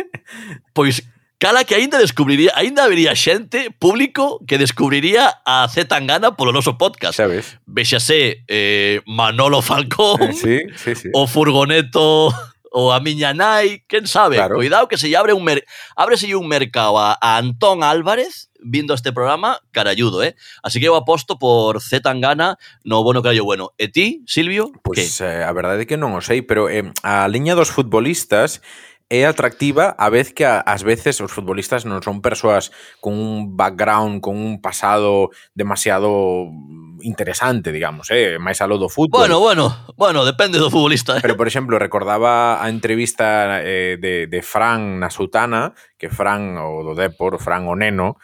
pois 0.77 1.05
Cala 1.39 1.63
que 1.63 1.77
aínda 1.77 2.03
descubriría, 2.03 2.51
aínda 2.57 2.83
habería 2.83 3.15
xente, 3.15 3.71
público, 3.71 4.43
que 4.45 4.59
descubriría 4.59 5.39
a 5.47 5.69
Z 5.71 5.87
Tangana 5.87 6.35
polo 6.35 6.51
noso 6.51 6.75
podcast. 6.75 7.15
Sabes? 7.15 7.63
Véxase 7.63 8.43
eh, 8.51 9.07
Manolo 9.07 9.63
Falcón, 9.63 10.19
eh, 10.19 10.35
sí, 10.35 10.59
sí, 10.75 10.99
sí. 10.99 11.09
o 11.15 11.31
Furgoneto 11.31 12.35
ou 12.73 12.93
a 12.93 13.01
miña 13.01 13.33
nai, 13.33 13.85
quen 13.89 14.07
sabe, 14.07 14.37
claro. 14.37 14.57
cuidado 14.57 14.89
que 14.89 14.99
se 14.99 15.09
lle 15.09 15.17
abre 15.17 15.33
un 15.33 15.45
mer 15.45 15.65
ábrese 15.97 16.35
un 16.37 16.49
mercado 16.49 16.99
a, 16.99 17.17
a 17.21 17.39
Antón 17.39 17.83
Álvarez 17.83 18.49
vindo 18.61 18.95
este 18.95 19.13
programa, 19.13 19.61
carayudo, 19.71 20.23
eh? 20.23 20.35
Así 20.63 20.81
que 20.81 20.89
eu 20.89 20.97
aposto 20.97 21.39
por 21.39 21.81
Z 21.81 22.03
Tangana 22.03 22.59
no 22.85 23.03
bono 23.03 23.23
carallo 23.23 23.45
bueno. 23.45 23.71
E 23.79 23.89
ti, 23.89 24.23
Silvio? 24.27 24.73
Pois 24.83 24.99
pues, 24.99 25.21
eh, 25.23 25.45
a 25.45 25.53
verdade 25.55 25.87
é 25.87 25.89
que 25.89 25.97
non 25.97 26.15
o 26.15 26.21
sei, 26.21 26.43
pero 26.43 26.67
eh, 26.67 26.85
a 27.07 27.31
liña 27.31 27.55
dos 27.55 27.71
futbolistas 27.71 28.61
é 29.09 29.25
atractiva 29.25 29.97
a 29.97 30.11
vez 30.11 30.37
que 30.37 30.45
ás 30.45 30.85
veces 30.85 31.17
os 31.25 31.33
futbolistas 31.33 31.89
non 31.89 32.05
son 32.05 32.21
persoas 32.21 32.69
con 33.01 33.17
un 33.17 33.57
background, 33.57 34.21
con 34.21 34.37
un 34.37 34.61
pasado 34.61 35.33
demasiado 35.57 36.53
interesante, 37.03 37.73
digamos, 37.73 38.11
eh, 38.11 38.39
máis 38.39 38.59
aló 38.61 38.79
do 38.79 38.89
fútbol. 38.89 39.27
Bueno, 39.27 39.41
bueno, 39.41 39.73
bueno, 39.97 40.25
depende 40.25 40.59
do 40.59 40.71
futbolista. 40.71 41.19
Eh. 41.19 41.23
Pero, 41.23 41.37
por 41.37 41.47
exemplo, 41.47 41.79
recordaba 41.79 42.63
a 42.63 42.67
entrevista 42.69 43.61
eh, 43.63 43.99
de, 44.01 44.27
de 44.27 44.41
Fran 44.43 44.99
na 44.99 45.11
Sutana, 45.11 45.75
que 45.99 46.09
Fran, 46.11 46.59
o 46.59 46.83
do 46.83 46.95
Depor, 46.95 47.43
Fran 47.43 47.67
o 47.67 47.75
Neno, 47.75 48.17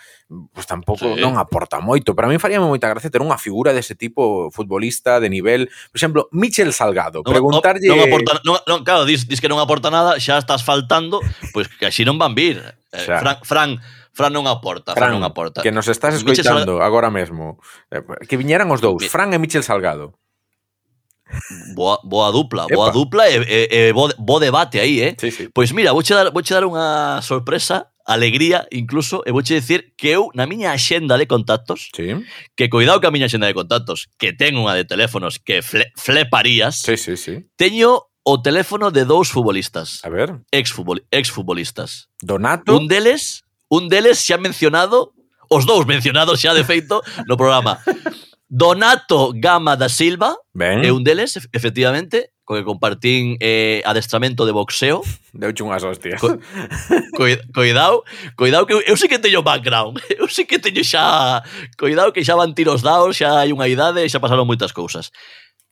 pues 0.53 0.67
tampouco 0.67 1.15
sí. 1.15 1.21
non 1.21 1.37
aporta 1.37 1.79
moito. 1.79 2.17
Para 2.17 2.27
mí 2.27 2.41
faríame 2.41 2.67
moita 2.67 2.89
gracia 2.89 3.13
ter 3.13 3.21
unha 3.21 3.37
figura 3.37 3.77
dese 3.77 3.95
tipo 3.95 4.49
futbolista 4.51 5.21
de 5.21 5.29
nivel, 5.29 5.69
por 5.93 5.97
exemplo, 5.99 6.21
Michel 6.33 6.73
Salgado, 6.73 7.21
non, 7.23 7.31
preguntarlle 7.31 7.87
Non 7.87 8.01
aporta 8.01 8.41
non, 8.43 8.59
non, 8.65 8.81
claro, 8.83 9.05
dis, 9.05 9.29
dis 9.29 9.39
que 9.39 9.51
non 9.51 9.61
aporta 9.61 9.93
nada, 9.93 10.17
xa 10.19 10.41
estás 10.41 10.65
faltando, 10.65 11.21
pois 11.53 11.69
pues 11.69 11.77
que 11.77 11.87
así 11.87 12.03
non 12.03 12.17
van 12.17 12.33
vir. 12.33 12.59
Eh, 12.95 13.05
Fran, 13.05 13.37
Fran 13.45 13.71
Fran 14.15 14.31
non 14.31 14.47
aporta, 14.47 14.95
Fran, 14.95 15.11
Fran 15.11 15.13
non 15.19 15.27
aporta. 15.27 15.59
Que 15.59 15.75
nos 15.75 15.91
estás 15.91 16.15
escoitando 16.15 16.79
Michel... 16.79 16.87
agora 16.87 17.11
mesmo. 17.11 17.59
Eh, 17.91 18.01
que 18.31 18.39
viñeran 18.39 18.71
os 18.71 18.79
dous, 18.79 19.03
Mi... 19.03 19.11
Fran 19.11 19.35
e 19.35 19.39
Michel 19.43 19.67
Salgado. 19.67 20.15
Boa, 21.75 21.99
boa 22.05 22.31
dupla, 22.31 22.71
Epa. 22.71 22.75
boa 22.77 22.91
dupla 22.95 23.27
e, 23.27 23.43
e, 23.43 23.61
e 23.71 23.93
bo, 23.93 24.07
bo 24.19 24.39
debate 24.39 24.79
aí, 24.79 25.03
eh? 25.03 25.17
Sí, 25.19 25.35
sí. 25.35 25.51
Pois 25.51 25.75
mira, 25.75 25.91
vouche 25.91 26.15
dar, 26.15 26.31
vouche 26.31 26.55
dar 26.55 26.63
unha 26.63 27.19
sorpresa, 27.27 27.91
alegría 28.07 28.71
incluso, 28.71 29.27
e 29.27 29.35
vouche 29.35 29.59
dicir 29.59 29.99
que 29.99 30.15
eu 30.15 30.31
na 30.39 30.47
miña 30.47 30.71
axenda 30.71 31.19
de 31.19 31.27
contactos, 31.27 31.91
sí. 31.91 32.15
que 32.55 32.71
cuidado 32.71 33.03
que 33.03 33.11
a 33.11 33.15
miña 33.15 33.27
axenda 33.27 33.51
de 33.51 33.57
contactos, 33.57 34.07
que 34.15 34.31
ten 34.31 34.55
unha 34.55 34.79
de 34.79 34.87
teléfonos 34.87 35.43
que 35.43 35.59
fle, 35.59 35.91
fleparías, 35.99 36.87
sí, 36.87 36.95
sí, 36.95 37.19
sí. 37.19 37.51
teño 37.59 38.07
o 38.25 38.41
teléfono 38.41 38.95
de 38.95 39.05
dous 39.05 39.29
futbolistas. 39.29 40.01
A 40.05 40.09
ver. 40.09 40.41
Exfutbol, 40.49 41.05
exfutbolistas. 41.11 42.09
Donato. 42.23 42.73
Un 42.73 42.89
deles 42.89 43.44
Un 43.69 43.89
deles 43.89 44.21
xa 44.21 44.37
mencionado, 44.37 45.15
os 45.49 45.65
dous 45.67 45.87
mencionados 45.87 46.41
xa 46.41 46.53
de 46.53 46.65
feito 46.65 47.01
no 47.29 47.37
programa. 47.37 47.81
Donato 48.49 49.33
Gama 49.35 49.75
da 49.75 49.89
Silva 49.89 50.37
ben. 50.53 50.85
é 50.85 50.93
un 50.93 51.03
deles, 51.03 51.35
efectivamente, 51.53 52.31
co 52.45 52.55
que 52.55 52.63
compartín 52.63 53.41
eh, 53.41 53.81
adestramento 53.89 54.45
de 54.45 54.53
boxeo. 54.53 55.01
Deuche 55.33 55.65
unhas 55.65 55.83
hostias. 55.83 56.21
Co, 56.21 56.37
co, 57.17 57.25
coidao, 57.57 58.05
coidao 58.37 58.69
que 58.69 58.77
eu, 58.77 58.81
eu 58.85 58.97
sí 59.01 59.09
que 59.09 59.19
teño 59.19 59.43
background. 59.43 59.99
Eu 60.21 60.29
sí 60.29 60.45
que 60.45 60.61
teño 60.61 60.85
xa... 60.85 61.43
Coidao 61.81 62.13
que 62.13 62.23
xa 62.23 62.37
van 62.37 62.53
tiros 62.53 62.85
daos, 62.85 63.17
xa 63.17 63.43
hai 63.43 63.51
unha 63.51 63.67
idade, 63.67 64.05
xa 64.07 64.21
pasaron 64.21 64.47
moitas 64.47 64.77
cousas. 64.77 65.09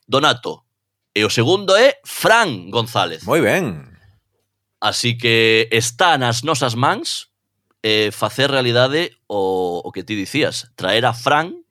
Donato. 0.08 0.64
E 1.12 1.28
o 1.28 1.30
segundo 1.30 1.76
é 1.76 2.00
Fran 2.08 2.72
González. 2.72 3.28
Moi 3.28 3.44
ben. 3.44 3.84
Así 4.80 5.14
que 5.20 5.68
está 5.70 6.16
nas 6.16 6.40
nosas 6.42 6.72
mans 6.72 7.31
eh, 7.82 8.10
facer 8.14 8.50
realidade 8.50 9.18
o, 9.26 9.82
o 9.84 9.92
que 9.92 10.02
ti 10.06 10.14
dicías, 10.14 10.70
traer 10.74 11.04
a 11.06 11.12
Fran 11.12 11.62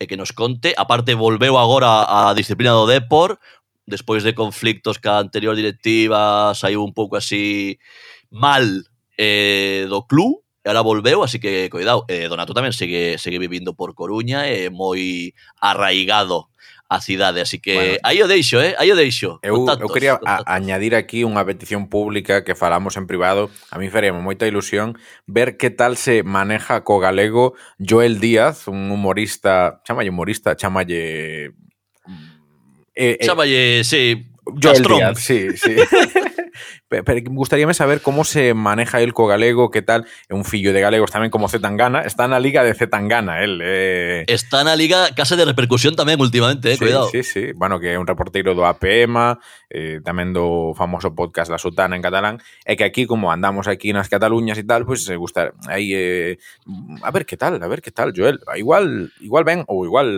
e 0.00 0.08
que 0.08 0.16
nos 0.16 0.32
conte, 0.32 0.72
aparte 0.80 1.12
volveu 1.12 1.60
agora 1.60 2.08
a 2.08 2.32
disciplina 2.32 2.72
do 2.72 2.88
Depor, 2.88 3.36
despois 3.84 4.24
de 4.24 4.32
conflictos 4.32 4.96
ca 4.96 5.20
anterior 5.20 5.52
directiva, 5.52 6.56
saiu 6.56 6.80
un 6.80 6.96
pouco 6.96 7.20
así 7.20 7.76
mal 8.32 8.64
eh, 9.20 9.84
do 9.92 10.08
club, 10.08 10.40
e 10.64 10.68
ahora 10.68 10.80
volveu, 10.80 11.20
así 11.22 11.36
que 11.36 11.68
cuidado, 11.68 12.04
eh, 12.08 12.28
Donato 12.28 12.56
tamén 12.56 12.72
segue, 12.72 13.20
segue 13.20 13.36
vivindo 13.36 13.76
por 13.76 13.92
Coruña, 13.92 14.48
é 14.48 14.68
eh, 14.68 14.70
moi 14.72 15.32
arraigado 15.60 16.48
a 16.90 17.00
cidade, 17.00 17.40
así 17.40 17.62
que 17.62 17.74
bueno, 17.74 17.98
aí 18.02 18.20
o 18.20 18.26
deixo, 18.26 18.60
eh? 18.60 18.74
Aí 18.76 18.90
o 18.90 18.96
deixo. 18.98 19.38
Eu, 19.46 19.62
contactos, 19.62 19.86
eu 19.86 19.94
quería 19.94 20.18
contactos. 20.18 20.44
A, 20.50 20.58
añadir 20.58 20.98
aquí 20.98 21.22
unha 21.22 21.46
petición 21.46 21.86
pública 21.86 22.42
que 22.42 22.58
falamos 22.58 22.98
en 22.98 23.06
privado. 23.06 23.46
A 23.70 23.78
mí 23.78 23.86
faríamos 23.86 24.26
moita 24.26 24.42
ilusión 24.50 24.98
ver 25.30 25.54
que 25.54 25.70
tal 25.70 25.94
se 25.94 26.26
maneja 26.26 26.82
co 26.82 26.98
galego 26.98 27.54
Joel 27.78 28.18
Díaz, 28.18 28.66
un 28.66 28.90
humorista, 28.90 29.78
chamalle 29.86 30.10
humorista, 30.10 30.58
chamalle 30.58 31.54
mm, 32.10 32.40
Eh, 33.00 33.16
eh, 33.20 33.24
chamalle, 33.24 33.84
sí, 33.84 34.26
Díaz, 34.46 35.18
sí, 35.18 35.48
sí. 35.56 35.76
Pe- 36.88 37.02
Pero 37.04 37.20
gustaríame 37.30 37.74
saber 37.74 38.00
cómo 38.00 38.24
se 38.24 38.54
maneja 38.54 39.00
el 39.00 39.12
co 39.14 39.26
galego, 39.26 39.70
que 39.70 39.82
tal, 39.82 40.06
un 40.28 40.44
fillo 40.44 40.72
de 40.72 40.80
galegos 40.80 41.10
tamén 41.14 41.30
como 41.30 41.46
Zetangana, 41.46 42.02
está 42.02 42.26
na 42.26 42.42
liga 42.42 42.66
de 42.66 42.74
Zetangana, 42.74 43.46
el, 43.46 43.62
eh, 43.62 44.24
Está 44.26 44.66
na 44.66 44.74
liga 44.74 45.14
casa 45.14 45.38
de 45.38 45.46
repercusión 45.46 45.94
tamén 45.94 46.18
últimamente, 46.18 46.74
eh, 46.74 46.76
sí, 46.76 46.82
cuidado. 46.82 47.06
Sí, 47.08 47.22
sí, 47.22 47.52
bueno, 47.54 47.78
que 47.78 47.94
é 47.94 47.98
un 48.00 48.10
reporteiro 48.10 48.58
do 48.58 48.66
APM, 48.66 49.38
eh, 49.70 50.02
tamén 50.02 50.34
do 50.34 50.74
famoso 50.74 51.14
podcast 51.14 51.48
La 51.54 51.62
Sutana 51.62 51.94
en 51.94 52.02
catalán, 52.02 52.42
e 52.66 52.74
que 52.74 52.82
aquí, 52.84 53.06
como 53.06 53.30
andamos 53.30 53.70
aquí 53.70 53.94
nas 53.94 54.10
Cataluñas 54.10 54.58
e 54.58 54.66
tal, 54.66 54.82
pois 54.82 55.06
pues, 55.06 55.08
se 55.08 55.14
gusta 55.14 55.54
aí, 55.70 55.94
eh, 55.94 56.42
a 57.06 57.10
ver 57.14 57.22
que 57.22 57.38
tal, 57.38 57.62
a 57.62 57.68
ver 57.70 57.80
que 57.80 57.94
tal, 57.94 58.10
Joel, 58.10 58.42
igual, 58.58 59.14
igual 59.22 59.44
ben, 59.46 59.62
ou 59.70 59.86
igual, 59.86 60.10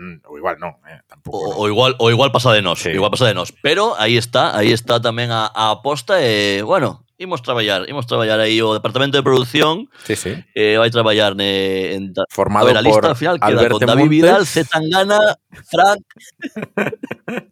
Mm, 0.00 0.24
ou 0.24 0.40
igual 0.40 0.56
non, 0.56 0.80
eh, 0.88 1.04
tampouco. 1.04 1.60
O, 1.60 1.60
o 1.60 1.68
igual 1.68 1.92
o 2.00 2.08
igual 2.08 2.32
pasa 2.32 2.56
de 2.56 2.64
nós, 2.64 2.80
sí. 2.80 2.88
igual 2.88 3.12
pasa 3.12 3.28
de 3.28 3.36
nós, 3.36 3.52
pero 3.52 3.92
aí 4.00 4.16
está, 4.16 4.56
aí 4.56 4.72
está 4.72 4.96
tamén 4.96 5.28
a, 5.28 5.52
a 5.52 5.76
aposta 5.76 6.16
e, 6.24 6.64
bueno, 6.64 7.04
imos 7.20 7.44
traballar, 7.44 7.84
imos 7.84 8.08
traballar 8.08 8.40
aí 8.40 8.64
o 8.64 8.72
departamento 8.72 9.20
de 9.20 9.22
produción. 9.22 9.92
Sí, 10.08 10.16
sí. 10.16 10.40
Eh, 10.56 10.80
vai 10.80 10.88
traballar 10.88 11.36
ne, 11.36 11.92
en 11.92 12.16
formado 12.32 12.72
ver, 12.72 12.80
a 12.80 12.82
lista 12.82 13.12
por 13.12 13.20
final 13.20 13.36
queda 13.36 13.60
Alberto 13.60 13.76
con 13.76 13.86
David 13.92 14.08
Montes. 14.08 14.24
Vidal, 14.24 14.42
Zetangana, 14.48 15.20
Frank. 15.68 16.00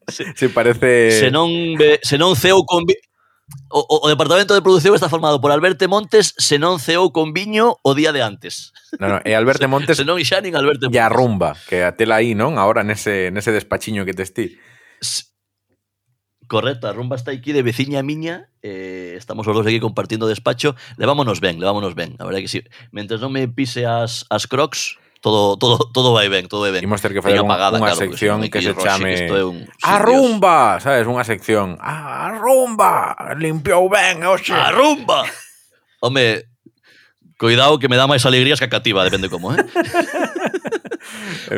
se, 0.08 0.24
sí, 0.32 0.32
se 0.32 0.48
parece 0.48 1.12
Se 1.20 1.28
non 1.28 1.52
ve, 1.76 2.00
se 2.00 2.16
non 2.16 2.32
ceo 2.32 2.64
con 2.64 2.88
o, 3.70 3.84
o 4.04 4.08
departamento 4.08 4.54
de 4.54 4.62
produción 4.62 4.94
está 4.94 5.08
formado 5.08 5.40
por 5.40 5.52
Alberto 5.52 5.88
Montes, 5.88 6.34
Senón 6.38 6.80
ceou 6.80 7.12
con 7.12 7.32
Viño 7.32 7.76
o 7.84 7.92
día 7.92 8.12
de 8.12 8.22
antes. 8.24 8.72
No, 8.96 9.08
no, 9.08 9.16
eh, 9.24 9.32
e 9.32 9.36
Alberto 9.36 9.68
Montes... 9.72 10.00
Senón 10.00 10.16
e 10.20 10.24
Xanin 10.24 10.56
Alberto 10.56 10.88
Montes. 10.88 10.96
E 10.96 11.04
a 11.04 11.12
rumba, 11.12 11.56
que 11.68 11.84
a 11.84 11.92
tela 11.92 12.20
aí, 12.20 12.32
non? 12.32 12.56
Ahora 12.56 12.80
nese, 12.80 13.28
nese 13.28 13.52
despachiño 13.52 14.08
que 14.08 14.16
te 14.16 14.24
estí. 14.24 14.56
Correcto, 16.48 16.88
a 16.88 16.96
rumba 16.96 17.16
está 17.16 17.28
aquí 17.30 17.52
de 17.52 17.60
veciña 17.60 18.00
miña, 18.00 18.48
eh, 18.64 19.12
estamos 19.20 19.44
os 19.44 19.52
dos 19.52 19.68
aquí 19.68 19.84
compartindo 19.84 20.24
despacho, 20.24 20.72
levámonos 20.96 21.44
ben, 21.44 21.60
levámonos 21.60 21.92
ben, 21.92 22.16
a 22.16 22.24
verdade 22.24 22.48
que 22.48 22.48
si, 22.48 22.64
mentres 22.88 23.20
non 23.20 23.28
me 23.28 23.44
pise 23.52 23.84
as, 23.84 24.24
as 24.32 24.48
crocs, 24.48 24.96
todo 25.20 25.56
todo 25.56 25.78
todo 25.92 26.12
vai 26.12 26.28
ben, 26.28 26.46
todo 26.46 26.62
vai 26.62 26.72
ben. 26.72 26.84
Imos 26.84 27.02
ter 27.02 27.12
que 27.12 27.22
fazer 27.22 27.40
un, 27.40 27.50
apagada, 27.50 27.78
unha 27.78 27.92
claro, 27.92 28.00
sección 28.00 28.42
que, 28.46 28.50
que 28.50 28.62
se 28.62 28.74
chame 28.78 29.14
que 29.14 29.30
é 29.30 29.44
un 29.44 29.66
rumba, 30.02 30.78
sabes, 30.78 31.06
unha 31.06 31.26
sección. 31.26 31.76
A 31.82 32.30
rumba, 32.34 33.14
limpiou 33.38 33.90
ben 33.90 34.22
eh, 34.22 34.30
hoxe. 34.30 34.54
rumba. 34.72 35.26
Home, 36.00 36.46
cuidado 37.38 37.78
que 37.78 37.90
me 37.90 37.98
dá 37.98 38.06
máis 38.06 38.22
alegrías 38.22 38.62
que 38.62 38.66
a 38.66 38.72
cativa, 38.72 39.02
depende 39.02 39.26
como, 39.26 39.54
eh. 39.54 39.58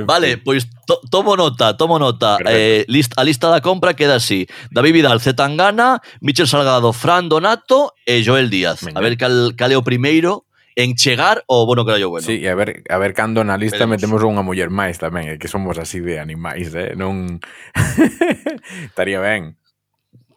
Vale, 0.07 0.39
pois 0.39 0.69
to, 0.87 1.01
tomo 1.11 1.37
nota, 1.37 1.77
tomo 1.77 1.99
nota. 1.99 2.39
Perfecto. 2.39 2.59
Eh, 2.59 2.85
list, 2.89 3.13
a 3.17 3.25
lista 3.25 3.49
da 3.49 3.61
compra 3.61 3.95
queda 3.95 4.17
así. 4.17 4.47
David 4.71 4.93
Vidal, 4.93 5.21
Zetangana, 5.21 6.01
Michel 6.21 6.47
Salgado, 6.47 6.93
Fran 6.93 7.29
Donato 7.29 7.95
e 8.07 8.23
Joel 8.23 8.51
Díaz. 8.51 8.85
Venga. 8.85 8.99
A 8.99 9.03
ver 9.03 9.17
cal, 9.17 9.53
cal 9.57 9.73
é 9.73 9.77
o 9.77 9.83
primeiro 9.83 10.45
en 10.77 10.95
chegar 10.95 11.45
o 11.47 11.67
bono 11.67 11.85
carallo 11.85 12.11
bueno. 12.11 12.27
Sí, 12.27 12.41
e 12.43 12.49
a 12.49 12.55
ver, 12.55 12.83
a 12.89 12.99
ver 12.99 13.15
cando 13.15 13.43
na 13.43 13.57
lista 13.57 13.85
Veremos. 13.85 13.99
metemos 13.99 14.21
unha 14.23 14.45
muller 14.45 14.71
máis 14.71 14.99
tamén, 14.99 15.31
é 15.31 15.37
que 15.37 15.51
somos 15.51 15.79
así 15.79 15.99
de 16.01 16.23
animais, 16.23 16.75
eh? 16.75 16.95
non 16.95 17.43
estaría 18.91 19.19
ben. 19.19 19.59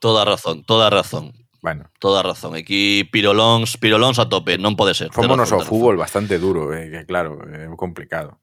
Toda 0.02 0.26
razón, 0.26 0.66
toda 0.68 0.90
razón. 0.90 1.32
Bueno. 1.64 1.88
Toda 1.96 2.20
razón. 2.24 2.60
Aquí 2.60 3.08
pirolóns, 3.08 3.80
pirolóns 3.80 4.20
a 4.20 4.28
tope, 4.28 4.60
non 4.60 4.76
pode 4.76 4.92
ser. 4.98 5.16
Fómonos 5.16 5.48
ao 5.56 5.64
fútbol 5.64 5.96
bastante 5.96 6.36
duro, 6.36 6.76
eh? 6.76 6.92
que 6.92 7.08
claro, 7.08 7.40
é 7.48 7.72
complicado. 7.80 8.42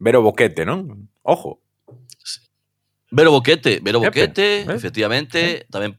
Ver 0.00 0.16
o 0.16 0.24
boquete, 0.24 0.64
non? 0.64 1.10
Ojo. 1.22 1.64
Vero 3.14 3.30
Boquete, 3.30 3.78
Vero 3.80 4.00
Boquete, 4.00 4.66
Epe, 4.66 4.74
efectivamente, 4.74 5.70
tamén 5.70 5.94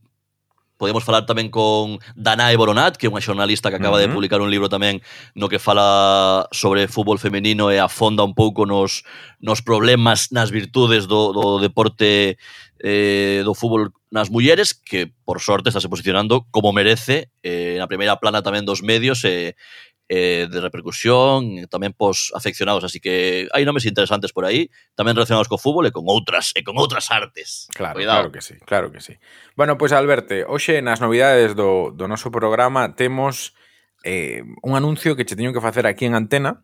Podemos 0.78 1.04
falar 1.08 1.24
tamén 1.24 1.48
con 1.48 2.04
Danae 2.20 2.60
Boronat, 2.60 3.00
que 3.00 3.08
é 3.08 3.12
unha 3.12 3.24
xornalista 3.24 3.72
que 3.72 3.80
acaba 3.80 3.96
uh 3.96 4.04
-huh. 4.04 4.12
de 4.12 4.16
publicar 4.16 4.44
un 4.44 4.52
libro 4.52 4.68
tamén 4.68 5.00
no 5.32 5.48
que 5.48 5.60
fala 5.60 6.48
sobre 6.52 6.92
fútbol 6.92 7.18
femenino 7.18 7.72
e 7.72 7.80
afonda 7.80 8.28
un 8.28 8.36
pouco 8.36 8.68
nos, 8.68 9.08
nos 9.40 9.64
problemas, 9.64 10.36
nas 10.36 10.52
virtudes 10.52 11.08
do, 11.08 11.32
do 11.32 11.64
deporte 11.64 12.36
eh, 12.84 13.42
do 13.48 13.56
fútbol 13.56 13.96
nas 14.12 14.30
mulleres, 14.30 14.76
que 14.76 15.12
por 15.24 15.40
sorte 15.40 15.72
estáse 15.72 15.90
posicionando 15.90 16.46
como 16.52 16.72
merece 16.72 17.32
eh, 17.44 17.76
na 17.80 17.88
primeira 17.88 18.20
plana 18.20 18.44
tamén 18.44 18.68
dos 18.68 18.84
medios 18.84 19.24
e 19.24 19.56
eh, 19.56 19.95
eh, 20.08 20.48
de 20.50 20.62
repercusión, 20.62 21.66
tamén 21.66 21.94
pos 21.98 22.30
afeccionados, 22.38 22.86
así 22.86 23.02
que 23.02 23.50
hai 23.50 23.66
nomes 23.66 23.90
interesantes 23.90 24.30
por 24.30 24.46
aí, 24.46 24.70
tamén 24.94 25.18
relacionados 25.18 25.50
co 25.50 25.58
fútbol 25.58 25.90
e 25.90 25.96
con 25.96 26.06
outras 26.06 26.54
e 26.54 26.62
con 26.62 26.78
outras 26.78 27.10
artes. 27.10 27.66
Claro, 27.74 27.98
Cuidado. 27.98 28.30
claro 28.30 28.32
que 28.32 28.42
sí, 28.46 28.56
claro 28.66 28.88
que 28.94 29.02
sí. 29.02 29.18
Bueno, 29.58 29.82
pois 29.82 29.90
pues, 29.92 29.98
Alberto, 29.98 30.38
hoxe 30.46 30.78
nas 30.86 31.02
novidades 31.02 31.58
do, 31.58 31.90
do 31.90 32.06
noso 32.06 32.30
programa 32.30 32.94
temos 32.94 33.58
eh, 34.06 34.46
un 34.62 34.78
anuncio 34.78 35.18
que 35.18 35.26
che 35.26 35.34
teño 35.34 35.54
que 35.54 35.64
facer 35.64 35.90
aquí 35.90 36.06
en 36.06 36.14
antena, 36.14 36.62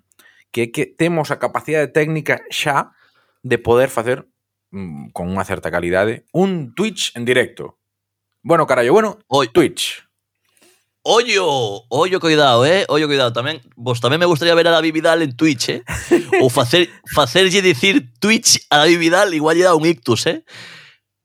que 0.54 0.70
é 0.70 0.72
que 0.72 0.86
temos 0.86 1.34
a 1.34 1.42
capacidade 1.42 1.90
técnica 1.90 2.46
xa 2.54 2.94
de 3.42 3.58
poder 3.58 3.90
facer 3.90 4.30
mm, 4.70 5.18
con 5.18 5.34
unha 5.34 5.42
certa 5.50 5.74
calidade 5.74 6.30
un 6.30 6.78
Twitch 6.78 7.18
en 7.18 7.26
directo. 7.26 7.82
Bueno, 8.46 8.70
carallo, 8.70 8.94
bueno, 8.94 9.18
Hoy. 9.28 9.50
Twitch. 9.50 10.11
Ollo, 11.04 11.84
ollo 11.90 12.20
cuidado, 12.20 12.64
eh? 12.64 12.86
Ollo 12.88 13.08
cuidado 13.08 13.34
tamén. 13.34 13.58
Vos 13.74 13.98
tamén 13.98 14.22
me 14.22 14.30
gustaría 14.30 14.54
ver 14.54 14.70
a 14.70 14.78
David 14.78 14.94
Vidal 14.94 15.26
en 15.26 15.34
Twitch, 15.34 15.74
eh? 15.74 15.82
Ou 16.38 16.50
facer 16.54 16.94
facerlle 17.18 17.66
dicir 17.66 18.14
Twitch 18.22 18.62
a 18.70 18.86
David 18.86 19.02
Vidal 19.02 19.34
igual 19.34 19.58
lle 19.58 19.66
dá 19.66 19.74
un 19.74 19.90
ictus, 19.90 20.30
eh? 20.30 20.46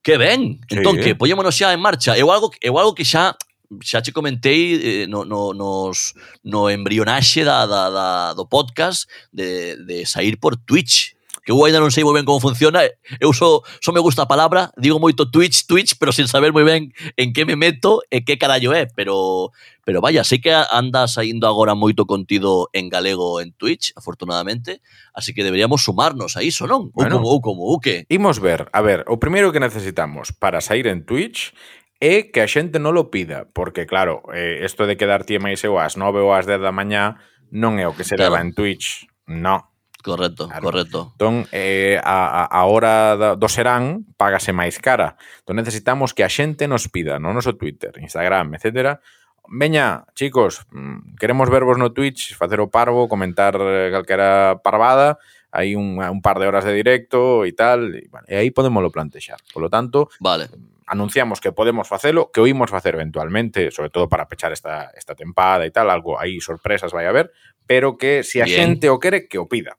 Que 0.00 0.16
ben. 0.16 0.64
Sí, 0.64 0.80
entón 0.80 0.96
que 0.96 1.12
eh? 1.12 1.18
poñémonos 1.20 1.52
xa 1.52 1.76
en 1.76 1.84
marcha. 1.84 2.16
Eu 2.16 2.32
algo 2.32 2.48
eu 2.64 2.80
algo 2.80 2.96
que 2.96 3.04
xa 3.04 3.36
xa 3.84 4.00
che 4.00 4.16
comentei 4.16 4.80
eh, 4.80 5.06
no, 5.12 5.28
no, 5.28 5.52
nos, 5.52 6.16
no 6.40 6.70
embrionaxe 6.70 7.44
da, 7.44 7.66
da, 7.66 7.90
da, 7.90 8.08
do 8.32 8.48
podcast 8.48 9.10
de, 9.28 9.76
de 9.84 10.06
sair 10.06 10.40
por 10.40 10.56
Twitch 10.56 11.15
que 11.46 11.54
eu 11.54 11.62
ainda 11.62 11.78
non 11.78 11.94
sei 11.94 12.02
moi 12.02 12.10
ben 12.10 12.26
como 12.26 12.42
funciona, 12.42 12.82
eu 13.22 13.30
só, 13.30 13.62
só 13.78 13.94
me 13.94 14.02
gusta 14.02 14.26
a 14.26 14.28
palabra, 14.28 14.74
digo 14.74 14.98
moito 14.98 15.30
Twitch, 15.30 15.70
Twitch, 15.70 15.94
pero 15.94 16.10
sin 16.10 16.26
saber 16.26 16.50
moi 16.50 16.66
ben 16.66 16.90
en 17.14 17.30
que 17.30 17.46
me 17.46 17.54
meto 17.54 18.02
e 18.10 18.26
que 18.26 18.34
carallo 18.34 18.74
é, 18.74 18.90
pero 18.90 19.54
pero 19.86 20.02
vaya, 20.02 20.26
sei 20.26 20.42
que 20.42 20.50
anda 20.50 21.06
saindo 21.06 21.46
agora 21.46 21.78
moito 21.78 22.02
contido 22.02 22.66
en 22.74 22.90
galego 22.90 23.38
en 23.38 23.54
Twitch, 23.54 23.94
afortunadamente, 23.94 24.82
así 25.14 25.30
que 25.30 25.46
deberíamos 25.46 25.86
sumarnos 25.86 26.34
a 26.34 26.42
iso, 26.42 26.66
non? 26.66 26.90
Ou 26.90 27.06
como, 27.06 27.30
ou 27.30 27.38
como, 27.38 27.62
ou 27.62 27.78
que? 27.78 28.10
Imos 28.10 28.42
ver, 28.42 28.66
a 28.74 28.82
ver, 28.82 29.06
o 29.06 29.22
primeiro 29.22 29.54
que 29.54 29.62
necesitamos 29.62 30.34
para 30.34 30.58
sair 30.58 30.90
en 30.90 31.06
Twitch 31.06 31.54
é 32.02 32.26
que 32.26 32.42
a 32.42 32.50
xente 32.50 32.82
non 32.82 32.90
lo 32.90 33.14
pida, 33.14 33.46
porque 33.54 33.86
claro, 33.86 34.26
eh, 34.34 34.66
esto 34.66 34.90
de 34.90 34.98
quedar 34.98 35.22
ti 35.22 35.38
máis 35.38 35.62
eu 35.62 35.78
ás 35.78 35.94
9 35.94 36.26
ou 36.26 36.34
ás 36.34 36.50
10 36.50 36.58
da 36.58 36.74
mañá 36.74 37.22
non 37.54 37.78
é 37.78 37.86
o 37.86 37.94
que 37.94 38.02
se 38.02 38.18
claro. 38.18 38.34
leva 38.34 38.42
en 38.42 38.50
Twitch, 38.50 39.06
non. 39.30 39.62
Correcto, 40.06 40.46
claro. 40.46 40.62
correcto. 40.62 41.00
Entón, 41.18 41.50
eh, 41.50 41.98
a, 41.98 42.46
a 42.46 42.62
hora 42.70 43.18
da, 43.18 43.28
do 43.34 43.50
serán 43.50 44.06
págase 44.14 44.54
máis 44.54 44.78
cara. 44.78 45.18
Entón, 45.42 45.58
necesitamos 45.58 46.14
que 46.14 46.22
a 46.22 46.30
xente 46.30 46.70
nos 46.70 46.86
pida 46.86 47.18
no 47.18 47.34
noso 47.34 47.58
Twitter, 47.58 47.90
Instagram, 47.98 48.54
etcétera, 48.54 49.02
Veña, 49.48 50.06
chicos, 50.14 50.66
mm, 50.70 51.14
queremos 51.18 51.50
vervos 51.50 51.78
no 51.78 51.92
Twitch, 51.92 52.34
facer 52.34 52.58
o 52.58 52.70
parvo, 52.70 53.08
comentar 53.08 53.54
eh, 53.58 53.90
calquera 53.94 54.58
parvada, 54.62 55.18
hai 55.54 55.78
un, 55.78 56.02
un 56.02 56.20
par 56.20 56.38
de 56.42 56.46
horas 56.50 56.66
de 56.66 56.74
directo 56.74 57.46
e 57.46 57.54
tal, 57.54 57.94
e, 57.94 58.10
bueno, 58.10 58.26
e 58.26 58.34
aí 58.34 58.50
podemoslo 58.50 58.90
plantexar. 58.90 59.38
Por 59.54 59.62
lo 59.62 59.70
tanto, 59.70 60.10
vale. 60.18 60.50
Mm, 60.50 60.82
anunciamos 60.86 61.38
que 61.40 61.54
podemos 61.54 61.86
facelo, 61.86 62.30
que 62.34 62.42
oímos 62.42 62.70
facer 62.70 62.94
eventualmente, 62.94 63.70
sobre 63.70 63.90
todo 63.90 64.08
para 64.08 64.26
pechar 64.26 64.50
esta, 64.50 64.90
esta 64.94 65.14
tempada 65.14 65.66
e 65.66 65.70
tal, 65.70 65.90
algo 65.90 66.18
aí 66.18 66.42
sorpresas 66.42 66.90
vai 66.90 67.06
haber, 67.06 67.30
pero 67.66 67.98
que 67.98 68.22
se 68.22 68.38
si 68.38 68.40
a 68.42 68.46
Bien. 68.46 68.74
xente 68.74 68.90
o 68.90 68.98
quere, 68.98 69.30
que 69.30 69.38
o 69.38 69.46
pida. 69.46 69.78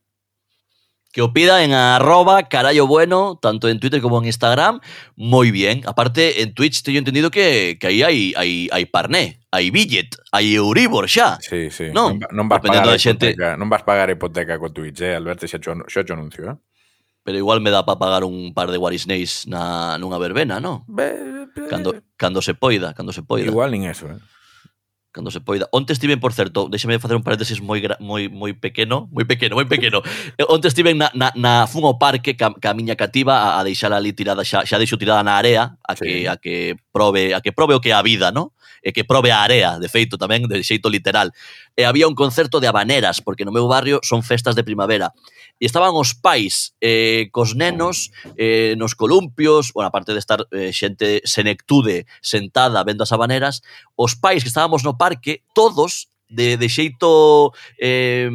Que 1.11 1.21
o 1.21 1.33
pida 1.33 1.63
en 1.63 1.73
arroba 1.73 2.43
carallo 2.49 2.85
bueno, 2.85 3.39
tanto 3.41 3.69
en 3.69 3.79
Twitter 3.79 4.01
como 4.01 4.19
en 4.19 4.25
Instagram, 4.25 4.79
moi 5.15 5.49
bien. 5.51 5.81
Aparte, 5.87 6.41
en 6.43 6.53
Twitch 6.53 6.83
teño 6.83 6.99
entendido 6.99 7.31
que, 7.31 7.77
que 7.79 7.87
aí 7.87 8.03
hai, 8.03 8.17
hai, 8.37 8.69
hai 8.69 8.85
parné, 8.85 9.41
hai 9.49 9.71
billet, 9.71 10.13
hai 10.31 10.53
Euribor 10.53 11.09
xa. 11.09 11.39
Sí, 11.41 11.71
sí. 11.71 11.89
Non, 11.89 12.21
non, 12.21 12.29
non 12.31 12.45
vas 12.45 12.61
pagar 12.61 12.85
da 12.85 12.99
xente. 12.99 13.33
hipoteca, 13.33 13.57
non 13.57 13.71
vas 13.71 13.81
pagar 13.81 14.11
hipoteca 14.11 14.59
co 14.61 14.69
Twitch, 14.69 15.01
eh, 15.01 15.17
Alberto, 15.17 15.47
xa 15.47 15.57
cho, 15.57 15.73
xa 15.89 16.05
cho 16.05 16.13
anuncio, 16.13 16.53
eh? 16.53 16.57
Pero 17.27 17.35
igual 17.43 17.59
me 17.59 17.71
dá 17.71 17.83
para 17.83 17.99
pagar 17.99 18.23
un 18.23 18.53
par 18.55 18.71
de 18.71 18.79
Warisneis 18.79 19.51
na, 19.51 19.99
nunha 19.99 20.15
verbena, 20.15 20.63
non? 20.63 20.87
Be, 20.87 21.11
be, 21.51 21.67
Cando, 21.67 21.97
cando 22.15 22.39
se 22.39 22.55
poida, 22.55 22.95
cando 22.95 23.11
se 23.11 23.19
poida. 23.19 23.51
Igual 23.51 23.75
nin 23.75 23.83
eso, 23.83 24.07
eh? 24.07 24.21
cando 25.11 25.31
se 25.31 25.41
poida. 25.41 25.67
Onte 25.71 25.93
estiven, 25.93 26.19
por 26.19 26.33
certo, 26.33 26.69
déxeme 26.69 26.99
facer 26.99 27.15
un 27.15 27.23
paréntesis 27.23 27.61
moi 27.61 27.81
moi 27.99 28.29
moi 28.29 28.53
pequeno, 28.53 29.09
moi 29.11 29.25
pequeno, 29.25 29.55
moi 29.55 29.65
pequeno. 29.65 30.01
Eh, 30.37 30.45
onte 30.47 30.67
estiven 30.67 30.97
na, 30.97 31.09
na, 31.13 31.31
na 31.35 31.65
fun 31.65 31.85
ao 31.85 31.97
parque 31.97 32.35
ca, 32.37 32.53
ca 32.53 32.73
miña 32.73 32.95
cativa 32.95 33.55
a, 33.55 33.59
a 33.59 33.63
deixala 33.63 33.97
ali 33.97 34.13
tirada, 34.13 34.43
xa, 34.43 34.65
xa 34.65 34.77
deixo 34.77 34.97
tirada 34.97 35.23
na 35.23 35.37
area 35.37 35.77
a 35.81 35.95
que 35.95 36.23
sí. 36.23 36.27
a 36.27 36.37
que 36.37 36.75
probe, 36.91 37.33
a 37.33 37.41
que 37.41 37.51
probe 37.51 37.73
o 37.73 37.81
que 37.81 37.89
é 37.89 37.97
a 37.97 38.05
vida, 38.05 38.31
no? 38.31 38.53
e 38.81 38.91
que 38.91 39.03
prove 39.03 39.31
a 39.31 39.43
area, 39.43 39.79
de 39.79 39.89
feito 39.89 40.17
tamén, 40.17 40.45
de 40.45 40.61
xeito 40.63 40.89
literal. 40.89 41.33
E 41.77 41.85
había 41.85 42.07
un 42.07 42.15
concerto 42.17 42.59
de 42.59 42.67
habaneras, 42.67 43.21
porque 43.21 43.45
no 43.45 43.53
meu 43.53 43.67
barrio 43.67 44.01
son 44.03 44.21
festas 44.21 44.55
de 44.55 44.65
primavera. 44.65 45.13
E 45.57 45.65
estaban 45.65 45.95
os 45.97 46.13
pais 46.13 46.77
eh, 46.81 47.29
cos 47.33 47.57
nenos 47.57 48.13
eh, 48.37 48.77
nos 48.77 48.93
columpios, 48.93 49.73
bueno, 49.73 49.89
aparte 49.89 50.13
de 50.13 50.21
estar 50.21 50.45
eh, 50.53 50.69
xente 50.69 51.25
senectude 51.25 52.05
sentada 52.21 52.85
vendo 52.85 53.01
as 53.01 53.13
habaneras, 53.13 53.65
os 53.97 54.13
pais 54.13 54.45
que 54.45 54.51
estábamos 54.51 54.85
no 54.85 54.97
parque, 54.97 55.41
todos 55.57 56.13
de, 56.29 56.57
de 56.57 56.69
xeito 56.69 57.53
eh, 57.79 58.29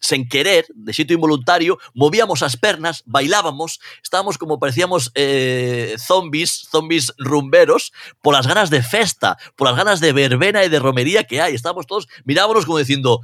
sen 0.00 0.26
querer, 0.26 0.66
de 0.74 0.92
xeito 0.92 1.14
involuntario, 1.14 1.78
movíamos 1.94 2.42
as 2.42 2.56
pernas, 2.56 3.02
bailábamos, 3.06 3.78
estábamos 4.02 4.38
como 4.38 4.58
parecíamos 4.58 5.12
eh, 5.14 5.94
zombies, 5.98 6.66
zombies 6.70 7.14
rumberos, 7.18 7.92
polas 8.22 8.46
ganas 8.46 8.70
de 8.70 8.82
festa, 8.82 9.38
polas 9.54 9.76
ganas 9.76 10.00
de 10.00 10.12
verbena 10.12 10.64
e 10.64 10.68
de 10.68 10.82
romería 10.82 11.24
que 11.24 11.40
hai. 11.40 11.54
Estábamos 11.54 11.86
todos, 11.86 12.08
mirábamos 12.24 12.66
como 12.66 12.82
dicindo, 12.82 13.20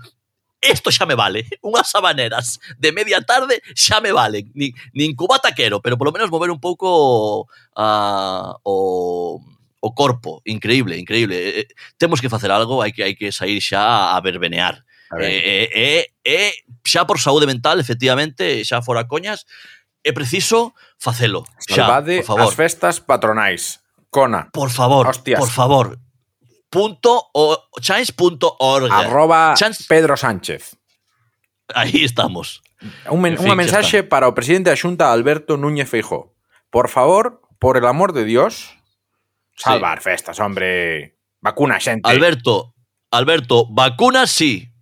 esto 0.61 0.91
xa 0.91 1.07
me 1.07 1.15
vale. 1.15 1.47
Unhas 1.63 1.95
habaneras 1.95 2.61
de 2.79 2.93
media 2.93 3.21
tarde 3.23 3.63
xa 3.75 4.01
me 4.01 4.13
valen. 4.13 4.51
Nin, 4.55 4.73
nin 4.95 5.15
cubata 5.17 5.55
quero, 5.55 5.81
pero 5.83 5.99
polo 5.99 6.13
menos 6.13 6.31
mover 6.31 6.51
un 6.51 6.61
pouco 6.61 7.49
a, 7.75 8.55
uh, 8.55 8.61
o 8.63 9.56
o 9.81 9.95
corpo, 9.95 10.43
increíble, 10.45 10.99
increíble. 10.99 11.37
Eh, 11.37 11.61
eh, 11.61 11.69
temos 11.99 12.21
que 12.21 12.29
facer 12.29 12.51
algo, 12.51 12.83
hai 12.83 12.93
que 12.93 13.05
hai 13.05 13.15
que 13.15 13.33
sair 13.33 13.61
xa 13.61 14.17
a 14.17 14.21
verbenear. 14.21 14.83
A 15.11 15.17
ver. 15.17 15.31
Eh, 15.31 15.41
eh, 15.45 15.69
eh, 15.75 16.05
eh, 16.25 16.53
xa 16.83 17.07
por 17.07 17.21
saúde 17.21 17.47
mental, 17.47 17.79
efectivamente, 17.79 18.65
xa 18.65 18.83
fora 18.83 19.07
coñas, 19.07 19.47
é 20.03 20.13
preciso 20.13 20.75
facelo. 20.99 21.45
Xa, 21.67 21.87
Salvade 21.87 22.23
por 22.23 22.39
favor. 22.39 22.49
as 22.51 22.55
festas 22.55 22.97
patronais. 22.99 23.83
Cona. 24.11 24.49
Por 24.53 24.71
favor, 24.71 25.07
Hostias. 25.07 25.39
por 25.39 25.51
favor. 25.51 25.99
Punto 26.71 27.31
o, 27.35 27.57
chance.org. 27.81 28.91
Arroba 28.91 29.55
chance. 29.57 29.85
Pedro 29.89 30.17
Sánchez. 30.17 30.77
Aí 31.75 32.05
estamos. 32.05 32.63
Un 33.11 33.21
men, 33.21 33.35
en 33.35 33.39
fin, 33.39 33.47
unha 33.51 33.59
mensaxe 33.59 34.05
para 34.07 34.29
o 34.29 34.37
presidente 34.37 34.71
da 34.71 34.79
Xunta 34.79 35.11
Alberto 35.11 35.57
Núñez 35.57 35.89
Feijó. 35.89 36.35
Por 36.71 36.93
favor, 36.93 37.43
por 37.59 37.77
el 37.81 37.87
amor 37.87 38.13
de 38.13 38.25
Dios, 38.29 38.76
Salvar 39.57 39.99
sí. 39.99 40.05
festas, 40.05 40.39
hombre. 40.41 41.17
Vacuna, 41.41 41.81
xente. 41.81 42.09
Alberto, 42.09 42.75
Alberto, 43.11 43.67
vacunas 43.71 44.31
sí. 44.31 44.73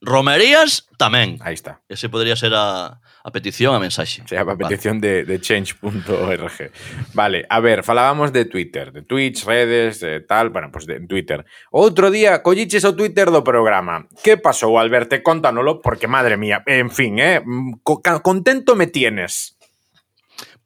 Romerías 0.00 0.86
tamén. 0.94 1.42
Aí 1.42 1.58
está. 1.58 1.82
Ese 1.90 2.06
podría 2.06 2.38
ser 2.38 2.54
a, 2.54 3.02
a 3.02 3.30
petición, 3.32 3.74
a 3.74 3.82
mensaxe. 3.82 4.22
O 4.22 4.28
sea, 4.30 4.46
a 4.46 4.54
petición 4.54 5.00
vale. 5.00 5.26
de, 5.26 5.34
de 5.34 5.40
change.org. 5.40 6.70
Vale, 7.14 7.46
a 7.50 7.58
ver, 7.58 7.82
falábamos 7.82 8.32
de 8.32 8.44
Twitter, 8.44 8.92
de 8.92 9.02
Twitch, 9.02 9.44
redes, 9.44 9.98
de 9.98 10.20
tal, 10.20 10.50
bueno, 10.50 10.70
pues 10.70 10.86
de 10.86 11.00
Twitter. 11.02 11.42
Outro 11.74 12.14
día 12.14 12.46
colliches 12.46 12.86
o 12.86 12.94
Twitter 12.94 13.34
do 13.34 13.42
programa. 13.42 14.06
Que 14.22 14.38
pasou, 14.38 14.78
Alberto? 14.78 15.18
Contanolo, 15.18 15.82
porque 15.82 16.06
madre 16.06 16.38
mía, 16.38 16.62
en 16.66 16.94
fin, 16.94 17.18
eh, 17.18 17.42
contento 17.82 18.78
me 18.78 18.86
tienes. 18.86 19.57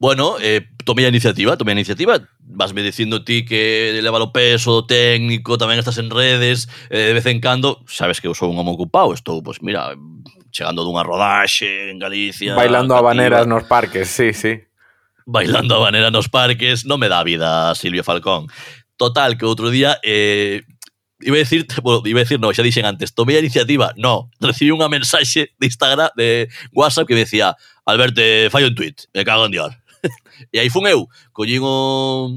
Bueno, 0.03 0.35
eh, 0.41 0.67
tomei 0.83 1.05
a 1.05 1.07
iniciativa, 1.07 1.55
tomei 1.55 1.71
a 1.71 1.79
iniciativa. 1.79 2.19
Vasme 2.43 2.83
dicindo 2.83 3.23
ti 3.23 3.45
que 3.47 4.03
leva 4.03 4.19
o 4.19 4.35
peso 4.35 4.83
técnico, 4.83 5.55
tamén 5.55 5.79
estás 5.79 5.95
en 5.95 6.11
redes, 6.11 6.67
eh, 6.91 7.07
de 7.07 7.15
vez 7.15 7.23
en 7.31 7.39
cando, 7.39 7.79
sabes 7.87 8.19
que 8.19 8.27
eu 8.27 8.35
sou 8.35 8.51
un 8.51 8.59
homo 8.59 8.75
ocupado, 8.75 9.15
estou, 9.15 9.39
pois 9.39 9.63
mira, 9.63 9.95
chegando 10.51 10.83
dunha 10.83 11.07
rodaxe 11.07 11.87
en 11.87 12.03
Galicia. 12.03 12.51
Bailando 12.51 12.99
habaneras 12.99 13.47
nos 13.47 13.63
parques, 13.63 14.11
sí, 14.11 14.35
sí. 14.35 14.59
bailando 15.23 15.79
a 15.79 15.87
banera 15.87 16.11
nos 16.11 16.27
parques, 16.27 16.83
non 16.83 16.99
me 16.99 17.07
dá 17.07 17.23
vida 17.23 17.71
Silvio 17.71 18.03
Falcón. 18.03 18.51
Total, 18.99 19.39
que 19.39 19.47
outro 19.47 19.71
día 19.71 20.03
eh, 20.03 20.67
iba 21.23 21.39
a 21.39 21.47
decir, 21.47 21.63
bueno, 21.79 22.03
iba 22.03 22.19
a 22.19 22.27
decir, 22.27 22.43
no, 22.43 22.51
xa 22.51 22.59
dixen 22.59 22.83
antes, 22.83 23.15
tomei 23.15 23.39
a 23.39 23.43
iniciativa, 23.43 23.95
no, 23.95 24.27
recibí 24.43 24.75
unha 24.75 24.91
mensaxe 24.91 25.55
de 25.55 25.63
Instagram, 25.63 26.11
de 26.19 26.51
WhatsApp 26.75 27.07
que 27.07 27.15
me 27.15 27.23
decía, 27.23 27.55
Alberto, 27.87 28.19
fai 28.51 28.67
un 28.67 28.75
tweet, 28.75 29.07
me 29.15 29.23
cago 29.23 29.47
en 29.47 29.55
Dios. 29.55 29.71
E 30.51 30.59
aí 30.59 30.69
fun 30.69 30.87
eu, 30.87 31.07
collín 31.31 31.61
o, 31.63 32.29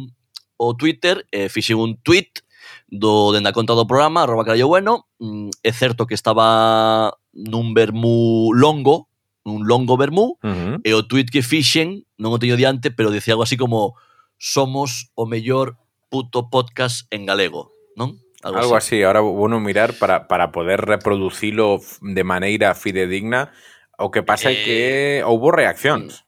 o 0.57 0.67
Twitter 0.77 1.27
e 1.31 1.49
fixen 1.49 1.77
un 1.77 1.97
tweet 2.03 2.47
do 2.89 3.33
dende 3.33 3.51
a 3.51 3.57
conta 3.57 3.75
do 3.75 3.87
programa, 3.87 4.23
arroba 4.23 4.45
carallo 4.45 4.69
bueno, 4.69 5.07
mm, 5.19 5.51
é 5.63 5.73
certo 5.73 6.07
que 6.07 6.15
estaba 6.15 7.15
nun 7.33 7.75
vermú 7.75 8.55
longo, 8.55 9.09
un 9.45 9.67
longo 9.67 9.97
vermú, 9.97 10.39
uh 10.43 10.47
-huh. 10.47 10.77
e 10.83 10.95
o 10.95 11.07
tweet 11.07 11.31
que 11.31 11.43
fixen, 11.43 12.07
non 12.19 12.33
o 12.33 12.39
teño 12.39 12.57
diante, 12.57 12.91
pero 12.91 13.11
dicía 13.11 13.35
algo 13.35 13.45
así 13.45 13.59
como 13.59 13.95
somos 14.39 15.11
o 15.15 15.27
mellor 15.27 15.77
puto 16.09 16.51
podcast 16.51 17.07
en 17.11 17.27
galego, 17.27 17.73
non? 17.97 18.23
Algo, 18.43 18.59
algo 18.63 18.77
así. 18.77 19.03
así, 19.03 19.03
ahora 19.03 19.21
bueno 19.21 19.59
mirar 19.59 19.99
para, 19.99 20.29
para 20.29 20.53
poder 20.53 20.87
reproducilo 20.87 21.83
de 22.01 22.23
maneira 22.23 22.75
fidedigna, 22.75 23.51
o 23.99 24.11
que 24.11 24.23
pasa 24.23 24.53
eh... 24.53 24.55
é 24.55 24.57
que 24.63 24.79
houbo 25.25 25.51
reaccións. 25.51 26.23
Mm 26.23 26.26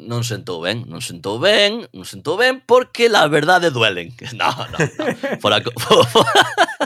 non 0.00 0.24
sentou 0.24 0.64
ben, 0.64 0.88
non 0.88 1.04
sentou 1.04 1.36
ben, 1.36 1.84
non 1.92 2.08
sentou 2.08 2.40
ben 2.40 2.64
porque 2.64 3.12
la 3.12 3.28
verdade 3.28 3.68
duelen. 3.68 4.12
No, 4.32 4.48
no, 4.48 4.78
no. 4.80 5.04
Fora, 5.38 5.60
fora, 5.76 6.04
fora 6.12 6.42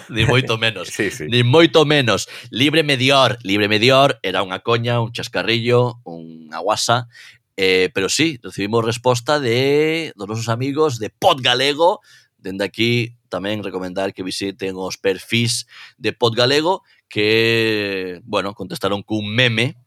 ni 0.10 0.24
moito 0.24 0.58
menos. 0.58 0.88
Sí, 0.88 1.10
sí. 1.10 1.26
Ni 1.28 1.42
moito 1.42 1.84
menos. 1.84 2.28
Libre 2.50 2.82
Medior, 2.82 3.38
Libre 3.42 3.68
Medior 3.68 4.18
era 4.22 4.42
unha 4.42 4.60
coña, 4.60 5.00
un 5.00 5.12
chascarrillo, 5.12 6.02
unha 6.04 6.58
guasa, 6.60 7.08
eh, 7.56 7.88
pero 7.94 8.08
sí, 8.08 8.38
recibimos 8.42 8.84
resposta 8.84 9.40
de 9.40 10.12
dos 10.16 10.28
nosos 10.28 10.48
amigos 10.48 10.98
de 10.98 11.10
Pod 11.10 11.40
Galego, 11.40 12.00
dende 12.36 12.66
aquí 12.66 13.16
tamén 13.32 13.64
recomendar 13.64 14.12
que 14.14 14.26
visiten 14.26 14.76
os 14.78 15.00
perfis 15.00 15.66
de 15.98 16.12
Pod 16.12 16.36
Galego 16.36 16.84
que, 17.08 18.20
bueno, 18.26 18.54
contestaron 18.54 19.02
cun 19.02 19.26
meme 19.30 19.78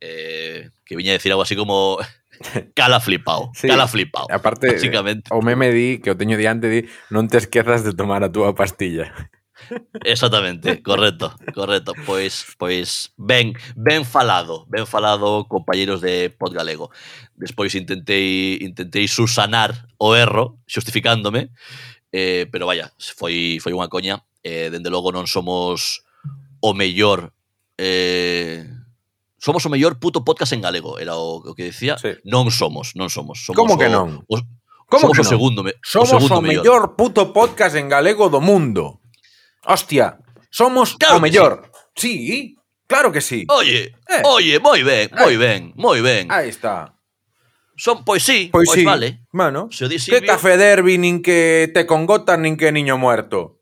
eh, 0.00 0.70
que 0.84 0.96
viña 0.96 1.12
a 1.12 1.18
decir 1.18 1.32
algo 1.32 1.42
así 1.42 1.56
como 1.56 1.98
cala 2.74 3.00
flipao, 3.00 3.50
sí. 3.54 3.68
cala 3.68 3.88
flipao. 3.88 4.26
Aparte, 4.30 4.72
básicamente. 4.72 5.30
o 5.32 5.42
meme 5.42 5.70
di 5.72 5.98
que 5.98 6.10
o 6.10 6.16
teño 6.16 6.38
diante 6.38 6.68
di 6.70 6.86
non 7.10 7.26
te 7.26 7.38
esquezas 7.38 7.82
de 7.82 7.94
tomar 7.94 8.22
a 8.22 8.32
túa 8.32 8.54
pastilla. 8.54 9.10
Exactamente, 10.04 10.82
correcto, 10.82 11.34
correcto. 11.54 11.92
Pois, 12.06 12.46
pois 12.58 13.12
ben, 13.16 13.54
ben 13.74 14.04
falado, 14.04 14.66
ben 14.68 14.86
falado, 14.86 15.46
compañeiros 15.48 16.00
de 16.00 16.30
Pod 16.30 16.54
Galego. 16.54 16.90
Despois 17.34 17.74
intentei 17.74 18.58
intentei 18.62 19.08
susanar 19.08 19.88
o 19.98 20.14
erro 20.14 20.58
xustificándome, 20.66 21.50
eh, 22.12 22.46
pero 22.50 22.66
vaya, 22.66 22.92
foi 22.98 23.58
foi 23.58 23.74
unha 23.74 23.90
coña. 23.90 24.22
Eh, 24.46 24.70
dende 24.70 24.90
logo 24.90 25.10
non 25.10 25.26
somos 25.26 26.06
o 26.62 26.70
mellor 26.70 27.34
eh, 27.76 28.77
Somos 29.38 29.64
o 29.66 29.70
mellor 29.70 30.02
puto 30.02 30.26
podcast 30.26 30.52
en 30.52 30.60
galego, 30.60 30.98
era 30.98 31.14
o, 31.14 31.38
o 31.38 31.54
que 31.54 31.70
decía. 31.70 31.94
Sí. 31.96 32.18
Non 32.26 32.50
somos, 32.50 32.98
non 32.98 33.06
somos. 33.06 33.46
somos 33.46 33.54
Como 33.54 33.78
que 33.78 33.86
non? 33.86 34.26
O, 34.26 34.34
o, 34.34 34.42
Como 34.90 35.14
somos 35.14 35.14
que 35.14 35.22
non? 35.22 35.30
o 35.30 35.34
segundo, 35.38 35.58
me, 35.62 35.72
somos 35.78 36.10
o, 36.10 36.18
segundo 36.18 36.42
o 36.42 36.42
mellor 36.42 36.98
puto 36.98 37.30
podcast 37.30 37.78
en 37.78 37.86
galego 37.86 38.26
do 38.26 38.42
mundo. 38.42 38.98
Hostia, 39.62 40.18
somos 40.50 40.98
claro 40.98 41.18
o 41.18 41.22
mellor. 41.22 41.70
Sí. 41.94 42.10
sí, 42.18 42.38
claro 42.90 43.14
que 43.14 43.22
sí. 43.22 43.46
Oye, 43.46 43.94
eh. 44.10 44.22
oye, 44.26 44.58
moi 44.58 44.82
ben, 44.82 45.06
eh. 45.06 45.14
moi 45.14 45.34
ben, 45.38 45.60
moi 45.78 46.02
ben. 46.02 46.26
Aí 46.34 46.50
está. 46.50 46.98
Son, 47.78 48.02
pois 48.02 48.26
sí, 48.26 48.50
pois, 48.50 48.66
pois 48.66 48.80
sí. 48.80 48.84
vale. 48.84 49.22
Bueno, 49.30 49.70
se 49.70 49.86
o 49.86 49.88
di 49.88 50.02
Que 50.02 50.18
ta 50.18 50.34
fe 50.34 50.58
nin 50.82 51.22
que 51.22 51.70
te 51.70 51.86
congotan 51.86 52.42
nin 52.42 52.58
que 52.58 52.74
niño 52.74 52.98
muerto. 52.98 53.57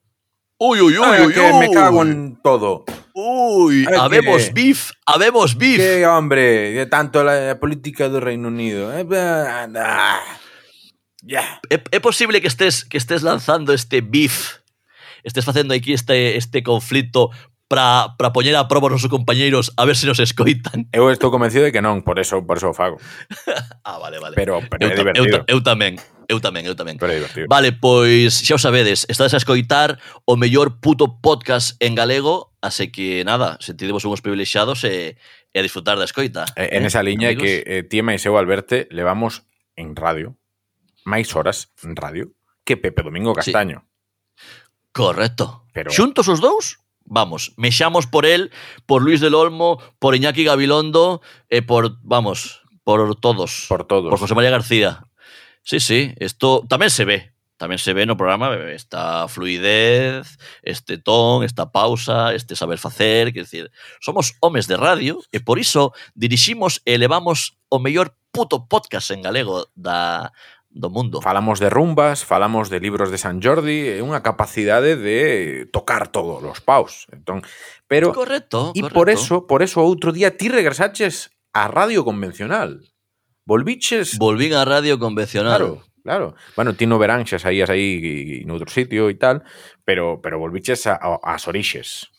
Uy, 0.59 0.81
uy, 0.81 0.97
uy, 0.99 1.05
Ah, 1.05 1.23
uy, 1.27 1.33
que 1.35 1.41
uy. 1.41 1.59
me 1.59 1.71
cago 1.71 2.03
en 2.03 2.37
todo. 2.43 2.85
Uy, 3.13 3.85
Ai, 3.89 3.95
habemos 3.99 4.47
que- 4.47 4.53
beef, 4.53 4.91
habemos 5.05 5.57
beef. 5.57 5.77
Que 5.79 6.07
hombre, 6.07 6.73
de 6.73 6.87
tanto 6.87 7.23
la 7.25 7.59
política 7.61 8.09
do 8.09 8.21
Reino 8.21 8.49
Unido. 8.49 8.93
Eh, 8.97 9.05
bah, 9.05 9.69
ah, 9.77 10.21
Ya. 11.23 11.61
É, 11.71 11.83
é 11.91 11.99
posible 12.01 12.41
que 12.41 12.47
estés 12.47 12.85
que 12.85 12.97
estés 12.97 13.23
lanzando 13.25 13.73
este 13.73 14.01
beef, 14.01 14.63
estés 15.25 15.45
facendo 15.45 15.75
aquí 15.75 15.93
este 15.93 16.37
este 16.37 16.63
conflito 16.63 17.31
para 17.67 18.15
para 18.17 18.31
poñer 18.33 18.55
a 18.55 18.69
proba 18.69 18.87
os 18.87 18.93
nosos 19.03 19.11
compañeiros 19.11 19.73
a 19.77 19.85
ver 19.85 19.97
se 19.97 20.07
nos 20.07 20.21
escoitan. 20.23 20.87
Eu 20.95 21.11
estou 21.11 21.33
convencido 21.35 21.65
de 21.67 21.73
que 21.75 21.83
non, 21.83 22.07
por 22.07 22.21
eso, 22.23 22.47
por 22.47 22.59
eso 22.63 22.71
o 22.71 22.75
fago. 22.79 22.97
Ah, 23.83 23.99
vale, 23.99 24.21
vale. 24.23 24.37
Pero, 24.39 24.61
pero 24.71 24.87
eu, 24.87 24.89
é 24.89 24.93
eu, 24.93 24.99
divertido. 25.03 25.39
ta- 25.43 25.45
eu 25.51 25.59
tamén, 25.67 25.99
Eu 26.27 26.43
tamén, 26.43 26.67
eu 26.67 26.75
tamén. 26.75 26.99
Pero 26.99 27.15
divertido. 27.15 27.47
Vale, 27.47 27.71
pois 27.71 28.43
xa 28.43 28.59
o 28.59 28.61
sabedes, 28.61 29.07
estades 29.07 29.35
a 29.35 29.41
escoitar 29.41 30.03
o 30.27 30.35
mellor 30.35 30.83
puto 30.83 31.23
podcast 31.23 31.79
en 31.79 31.95
galego, 31.95 32.55
así 32.61 32.91
que 32.91 33.23
nada, 33.23 33.59
sentidemos 33.63 34.03
unhos 34.03 34.21
privilexiados 34.21 34.83
e, 34.83 35.15
e 35.55 35.57
a 35.59 35.63
disfrutar 35.63 35.95
da 35.99 36.07
escoita. 36.07 36.45
Eh, 36.59 36.75
en 36.75 36.83
esa 36.83 37.07
liña 37.07 37.31
amigos? 37.31 37.47
que 37.47 37.63
eh, 37.63 37.83
ti 37.87 38.03
e 38.03 38.19
Seu 38.19 38.35
Alberte 38.35 38.91
levamos 38.91 39.47
en 39.79 39.95
radio, 39.95 40.35
máis 41.07 41.31
horas 41.39 41.71
en 41.87 41.95
radio, 41.95 42.35
que 42.67 42.75
Pepe 42.75 43.07
Domingo 43.07 43.31
Castaño. 43.31 43.87
Sí. 43.87 44.43
Correcto. 44.91 45.69
Pero... 45.71 45.95
Xuntos 45.95 46.27
os 46.27 46.43
dous? 46.43 46.83
vamos, 47.07 47.55
mexamos 47.57 48.07
por 48.07 48.27
él, 48.27 48.51
por 48.85 49.03
Luis 49.03 49.21
del 49.21 49.35
Olmo, 49.35 49.79
por 49.99 50.15
Iñaki 50.15 50.45
Gabilondo 50.45 51.23
e 51.49 51.63
por, 51.63 51.99
vamos, 52.03 52.63
por 52.85 53.15
todos. 53.17 53.67
Por 53.69 53.87
todos. 53.87 54.11
Por 54.11 54.19
José 54.19 54.35
María 54.35 54.51
García. 54.51 55.07
Sí, 55.67 55.83
sí, 55.83 56.15
esto 56.23 56.63
tamén 56.71 56.95
se 56.95 57.03
ve, 57.03 57.35
tamén 57.59 57.83
se 57.83 57.91
ve 57.91 58.07
no 58.07 58.15
programa 58.15 58.55
esta 58.71 59.27
fluidez, 59.27 60.39
este 60.63 60.95
ton, 60.95 61.43
esta 61.43 61.75
pausa, 61.75 62.31
este 62.39 62.55
saber 62.55 62.79
facer, 62.79 63.35
que 63.35 63.43
decir, 63.43 63.75
somos 63.99 64.39
homes 64.39 64.71
de 64.71 64.79
radio 64.79 65.19
e 65.35 65.43
por 65.43 65.59
iso 65.59 65.91
diriximos 66.15 66.87
e 66.87 66.95
elevamos 66.95 67.59
o 67.67 67.83
mellor 67.83 68.15
puto 68.31 68.71
podcast 68.71 69.11
en 69.11 69.27
galego 69.27 69.67
da 69.75 70.31
do 70.71 70.87
mundo. 70.87 71.19
Falamos 71.19 71.59
de 71.59 71.67
rumbas, 71.67 72.23
falamos 72.23 72.71
de 72.71 72.79
libros 72.79 73.11
de 73.11 73.19
San 73.19 73.43
Jordi, 73.43 73.91
é 73.91 74.07
unha 74.07 74.23
capacidade 74.23 74.95
de 74.95 75.67
tocar 75.75 76.15
todos 76.15 76.47
os 76.47 76.63
paus. 76.63 77.11
Entón, 77.11 77.43
pero 77.91 78.15
correcto, 78.15 78.71
e 78.71 78.87
por 78.87 79.11
eso, 79.11 79.51
por 79.51 79.67
eso 79.67 79.83
outro 79.83 80.15
día 80.15 80.39
ti 80.39 80.47
regresaches 80.47 81.35
a 81.51 81.67
radio 81.67 82.07
convencional. 82.07 82.87
Volviches 83.47 84.19
Volvín 84.19 84.53
á 84.59 84.67
radio 84.67 84.99
convencional. 84.99 85.55
Claro, 85.57 85.83
claro. 86.03 86.27
Bueno, 86.59 86.75
ti 86.75 86.85
no 86.91 86.99
verán 86.99 87.23
xa 87.25 87.39
saías 87.39 87.71
aí 87.71 88.43
noutro 88.45 88.67
sitio 88.67 89.07
e 89.09 89.15
tal, 89.15 89.47
pero 89.87 90.19
pero 90.19 90.43
volviches 90.43 90.85
a, 90.91 90.99
a, 90.99 91.23
ás 91.23 91.47
orixes. 91.47 92.11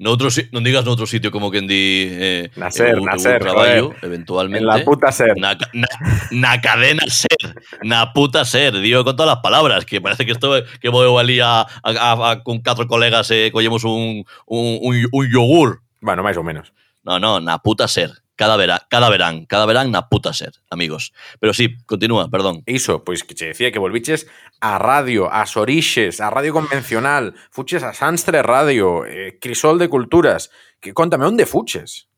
Noutro, 0.00 0.32
non 0.56 0.64
digas 0.64 0.82
noutro 0.88 1.04
sitio 1.06 1.28
como 1.30 1.52
quen 1.52 1.68
di 1.68 2.08
eh, 2.10 2.48
Nacer, 2.56 2.96
eu- 2.96 3.04
eu 3.04 3.06
nacer, 3.06 3.38
traballo, 3.38 3.92
joder. 3.92 4.08
eventualmente. 4.08 4.64
En 4.64 4.66
la 4.66 4.80
puta 4.82 5.12
ser. 5.12 5.36
Na, 5.36 5.52
na, 5.76 5.86
na 6.32 6.52
cadena 6.64 7.04
ser, 7.12 7.38
na 7.84 8.10
puta 8.16 8.42
ser, 8.48 8.72
digo 8.80 9.04
con 9.04 9.14
todas 9.14 9.36
as 9.36 9.44
palabras, 9.44 9.84
que 9.84 10.00
parece 10.00 10.24
que 10.24 10.32
estou 10.32 10.64
que 10.80 10.88
vou 10.88 11.20
ali 11.20 11.38
a, 11.44 11.68
a, 11.84 11.90
a, 11.92 12.10
a 12.16 12.30
con 12.42 12.64
catro 12.64 12.88
colegas 12.88 13.28
e 13.30 13.46
eh, 13.46 13.48
collemos 13.52 13.84
un, 13.84 14.24
un, 14.48 14.64
un, 14.80 14.92
un 15.12 15.24
yogur. 15.28 15.84
Bueno, 16.00 16.24
máis 16.24 16.40
ou 16.40 16.42
menos. 16.42 16.72
No, 17.04 17.20
no, 17.20 17.38
na 17.38 17.60
puta 17.60 17.84
ser. 17.86 18.21
Cada, 18.34 18.56
vera, 18.56 18.86
cada 18.88 19.10
verán, 19.10 19.44
cada 19.44 19.66
verán 19.66 19.92
na 19.92 20.08
puta 20.08 20.32
ser, 20.32 20.52
amigos. 20.70 21.12
Pero 21.38 21.52
sí, 21.52 21.76
continúa, 21.84 22.30
perdón. 22.30 22.62
Iso, 22.66 23.04
pois 23.04 23.24
que 23.24 23.34
che 23.34 23.52
decía 23.52 23.70
que 23.70 23.78
volviches 23.78 24.26
a 24.60 24.78
radio, 24.78 25.28
as 25.30 25.56
orixes, 25.56 26.20
a 26.20 26.30
radio 26.30 26.52
convencional, 26.52 27.34
fuches 27.50 27.82
a 27.82 27.92
Sanstre 27.92 28.42
Radio, 28.42 29.04
eh, 29.04 29.38
Crisol 29.38 29.78
de 29.78 29.88
Culturas, 29.88 30.50
que 30.80 30.94
contame 30.94 31.26
onde 31.26 31.44
fuches. 31.44 32.08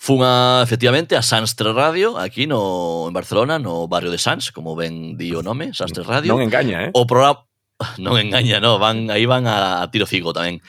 Fun 0.00 0.24
efectivamente, 0.62 1.16
a 1.16 1.20
Sanstre 1.20 1.72
Radio, 1.72 2.16
aquí 2.16 2.46
no, 2.46 3.04
en 3.08 3.12
Barcelona, 3.12 3.58
no 3.58 3.86
barrio 3.86 4.10
de 4.10 4.16
Sans, 4.16 4.50
como 4.50 4.74
ben 4.74 5.16
di 5.16 5.34
o 5.34 5.42
nome, 5.42 5.72
Sanstre 5.72 6.04
Radio. 6.04 6.32
Non 6.32 6.40
engaña, 6.40 6.88
eh? 6.88 6.90
O 6.96 7.04
programa... 7.04 7.44
Non 8.00 8.16
engaña, 8.16 8.60
no, 8.60 8.80
van, 8.80 9.08
aí 9.08 9.24
van 9.24 9.44
a, 9.44 9.84
a 9.84 9.88
tiro 9.92 10.08
figo 10.08 10.32
tamén. 10.32 10.64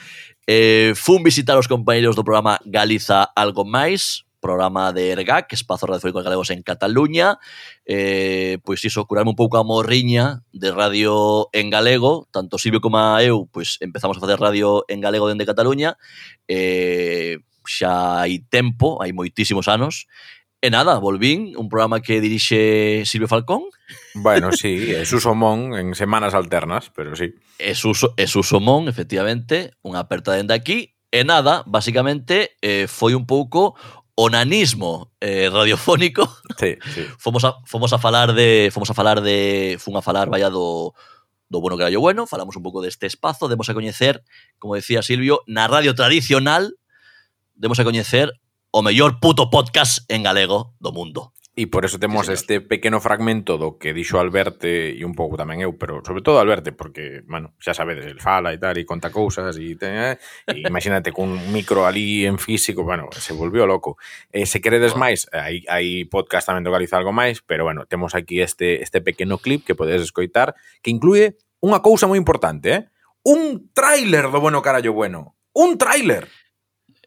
Eh, 0.46 0.92
fun 0.96 1.22
visitar 1.22 1.54
os 1.54 1.70
compañeros 1.70 2.18
do 2.18 2.26
programa 2.26 2.58
Galiza 2.66 3.30
Algo 3.38 3.62
Máis, 3.62 4.26
programa 4.42 4.90
de 4.90 5.14
ERGAC, 5.14 5.54
Espazo 5.54 5.86
Radiofónico 5.86 6.18
Galegos 6.18 6.50
en 6.50 6.66
Cataluña. 6.66 7.38
Eh, 7.86 8.58
pois 8.66 8.82
iso, 8.82 9.06
curarme 9.06 9.30
un 9.30 9.38
pouco 9.38 9.56
a 9.56 9.62
morriña 9.62 10.42
de 10.50 10.74
radio 10.74 11.46
en 11.54 11.70
galego. 11.70 12.26
Tanto 12.34 12.58
Silvio 12.58 12.82
como 12.82 12.98
eu, 13.22 13.46
pois 13.54 13.78
empezamos 13.78 14.18
a 14.18 14.20
facer 14.20 14.42
radio 14.42 14.82
en 14.90 14.98
galego 14.98 15.30
dende 15.30 15.46
Cataluña. 15.46 15.94
Eh, 16.50 17.38
xa 17.62 18.26
hai 18.26 18.42
tempo, 18.50 18.98
hai 18.98 19.14
moitísimos 19.14 19.70
anos 19.70 20.10
E 20.62 20.70
nada, 20.70 21.02
volvín, 21.02 21.58
un 21.58 21.66
programa 21.66 21.98
que 21.98 22.22
dirixe 22.22 23.02
Silvio 23.02 23.26
Falcón. 23.26 23.66
Bueno, 24.14 24.54
sí, 24.54 24.94
é 24.94 25.02
Suso 25.10 25.34
Mon 25.34 25.74
en 25.74 25.98
semanas 25.98 26.38
alternas, 26.38 26.94
pero 26.94 27.18
sí. 27.18 27.34
É 27.58 27.74
Suso, 27.74 28.14
é 28.14 28.30
Suso 28.30 28.62
Mon, 28.62 28.86
efectivamente, 28.86 29.74
unha 29.82 30.06
aperta 30.06 30.38
dende 30.38 30.54
aquí. 30.54 30.94
E 31.10 31.26
nada, 31.26 31.66
basicamente, 31.66 32.54
eh, 32.62 32.86
foi 32.86 33.18
un 33.18 33.26
pouco 33.26 33.74
onanismo 34.14 35.10
eh, 35.18 35.50
radiofónico. 35.50 36.30
Sí, 36.54 36.78
sí. 36.94 37.10
fomos, 37.18 37.42
a, 37.42 37.58
fomos 37.66 37.90
a 37.90 37.98
falar 37.98 38.30
de... 38.30 38.70
Fomos 38.70 38.86
a 38.86 38.94
falar 38.94 39.18
de... 39.18 39.82
Fun 39.82 39.98
a 39.98 40.02
falar, 40.06 40.30
vaya, 40.30 40.46
do, 40.46 40.94
do 41.50 41.58
bueno 41.58 41.74
que 41.74 41.82
era 41.82 41.90
yo 41.90 41.98
bueno, 41.98 42.30
falamos 42.30 42.54
un 42.54 42.62
pouco 42.62 42.86
deste 42.86 43.10
espazo, 43.10 43.50
demos 43.50 43.66
a 43.66 43.74
coñecer, 43.74 44.22
como 44.62 44.78
decía 44.78 45.02
Silvio, 45.02 45.42
na 45.50 45.66
radio 45.66 45.98
tradicional, 45.98 46.78
demos 47.58 47.82
a 47.82 47.84
coñecer 47.84 48.38
o 48.72 48.80
mellor 48.80 49.20
puto 49.20 49.52
podcast 49.52 50.08
en 50.08 50.24
galego 50.24 50.72
do 50.80 50.96
mundo. 50.96 51.36
E 51.52 51.68
por 51.68 51.84
eso 51.84 52.00
temos 52.00 52.26
sí, 52.26 52.32
este 52.32 52.64
pequeno 52.64 52.96
fragmento 53.04 53.60
do 53.60 53.76
que 53.76 53.92
dixo 53.92 54.16
Alberte 54.16 54.96
e 54.96 55.04
un 55.04 55.12
pouco 55.12 55.36
tamén 55.36 55.60
eu, 55.60 55.76
pero 55.76 56.00
sobre 56.00 56.24
todo 56.24 56.40
Alberte, 56.40 56.72
porque, 56.72 57.20
bueno, 57.28 57.52
xa 57.60 57.76
sabedes, 57.76 58.08
el 58.08 58.24
fala 58.24 58.56
e 58.56 58.58
tal, 58.58 58.80
e 58.80 58.88
conta 58.88 59.12
cousas, 59.12 59.60
eh, 59.60 59.68
e, 59.68 59.76
te, 59.76 60.16
e 60.48 60.64
imagínate 60.64 61.12
cun 61.12 61.36
micro 61.52 61.84
ali 61.84 62.24
en 62.24 62.40
físico, 62.40 62.80
bueno, 62.80 63.12
se 63.12 63.36
volvió 63.36 63.68
loco. 63.68 64.00
Eh, 64.32 64.48
se 64.48 64.64
queredes 64.64 64.96
máis, 64.96 65.28
hai, 65.36 65.68
hai 65.68 66.08
podcast 66.08 66.48
tamén 66.48 66.64
do 66.64 66.72
Galiza 66.72 66.96
algo 66.96 67.12
máis, 67.12 67.44
pero 67.44 67.68
bueno, 67.68 67.84
temos 67.84 68.16
aquí 68.16 68.40
este, 68.40 68.80
este 68.80 69.04
pequeno 69.04 69.36
clip 69.36 69.68
que 69.68 69.76
podedes 69.76 70.00
escoitar, 70.00 70.56
que 70.80 70.88
incluye 70.88 71.36
unha 71.60 71.84
cousa 71.84 72.08
moi 72.08 72.16
importante, 72.16 72.68
eh? 72.72 72.82
Un 73.28 73.68
tráiler 73.76 74.32
do 74.32 74.40
Bueno 74.40 74.64
Carallo 74.64 74.96
Bueno. 74.96 75.36
Un 75.52 75.76
tráiler 75.76 76.32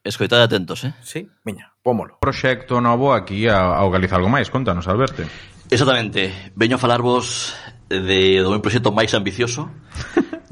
escoitade 0.06 0.46
atentos, 0.46 0.86
eh? 0.86 0.94
Sí, 1.02 1.28
miña, 1.44 1.74
pómolo. 1.82 2.22
Proxecto 2.22 2.80
novo 2.80 3.12
aquí 3.12 3.50
ao 3.50 3.90
Galiza 3.90 4.16
Algo 4.16 4.30
Máis, 4.30 4.54
contanos, 4.54 4.86
Alberto. 4.88 5.26
Exactamente, 5.70 6.54
veño 6.54 6.78
a 6.78 6.80
falarvos 6.80 7.58
de, 7.90 8.40
do 8.46 8.54
meu 8.54 8.62
proxecto 8.62 8.94
máis 8.94 9.12
ambicioso 9.18 9.66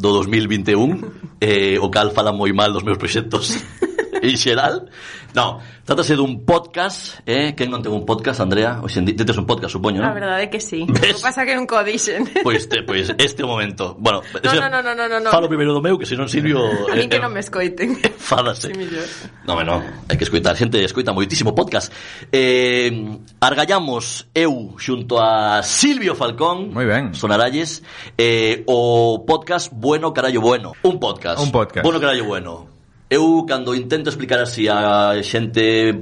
do 0.02 0.10
2021, 0.10 1.38
eh, 1.38 1.78
o 1.78 1.88
cal 1.94 2.10
fala 2.10 2.34
moi 2.34 2.50
mal 2.50 2.74
dos 2.74 2.82
meus 2.82 2.98
proxectos. 2.98 3.54
en 4.24 4.36
xeral. 4.40 4.88
Non, 5.34 5.58
trátase 5.84 6.14
dun 6.14 6.46
podcast, 6.46 7.26
eh? 7.26 7.58
Quen 7.58 7.74
non 7.74 7.82
ten 7.82 7.90
un 7.92 8.06
podcast, 8.06 8.40
Andrea? 8.40 8.80
Oxe, 8.86 9.02
tes 9.02 9.36
un 9.36 9.50
podcast, 9.50 9.74
supoño, 9.74 10.00
A 10.00 10.10
non? 10.10 10.16
verdade 10.16 10.46
é 10.46 10.50
que 10.50 10.62
sí. 10.62 10.86
Ves? 10.88 11.18
O 11.18 11.22
que 11.22 11.26
pasa 11.26 11.42
que 11.44 11.58
non 11.58 11.66
co 11.68 11.82
dixen. 11.82 12.24
Pois, 12.46 12.70
te, 12.70 12.86
pois 12.86 13.10
este 13.18 13.42
é 13.42 13.46
o 13.46 13.50
momento. 13.50 13.98
Bueno, 14.00 14.22
No, 14.46 14.70
no, 14.70 14.80
no, 14.80 14.94
no, 14.94 15.06
no, 15.10 15.18
no. 15.20 15.30
Falo 15.34 15.50
primeiro 15.50 15.74
do 15.74 15.82
meu, 15.82 15.98
que 15.98 16.06
se 16.06 16.14
non 16.16 16.30
Silvio... 16.30 16.62
A 16.88 16.96
min 16.96 17.10
que 17.10 17.18
non 17.18 17.34
me 17.34 17.42
escoiten. 17.42 17.98
Fádase. 18.30 18.72
Sí, 18.72 18.78
millor. 18.78 19.04
No, 19.50 19.58
no, 19.66 19.82
hai 20.08 20.16
que 20.16 20.24
escoitar, 20.24 20.54
xente 20.54 20.78
escoita 20.86 21.12
moitísimo 21.12 21.52
podcast. 21.58 21.90
Eh, 22.30 22.94
argallamos 23.42 24.30
eu 24.38 24.78
xunto 24.78 25.18
a 25.18 25.66
Silvio 25.66 26.14
Falcón, 26.14 26.70
Moi 26.72 26.86
ben. 26.86 27.18
Sonaralles, 27.18 27.82
eh, 28.22 28.62
o 28.70 29.26
podcast 29.26 29.74
Bueno 29.74 30.14
Carallo 30.14 30.40
Bueno. 30.46 30.78
Un 30.86 31.02
podcast. 31.02 31.42
Un 31.42 31.50
podcast. 31.50 31.82
Bueno 31.82 31.98
Carallo 32.00 32.30
Bueno. 32.30 32.70
eu 33.10 33.46
cando 33.48 33.76
intento 33.76 34.10
explicar 34.10 34.40
así 34.40 34.68
a 34.70 35.16
xente 35.24 35.94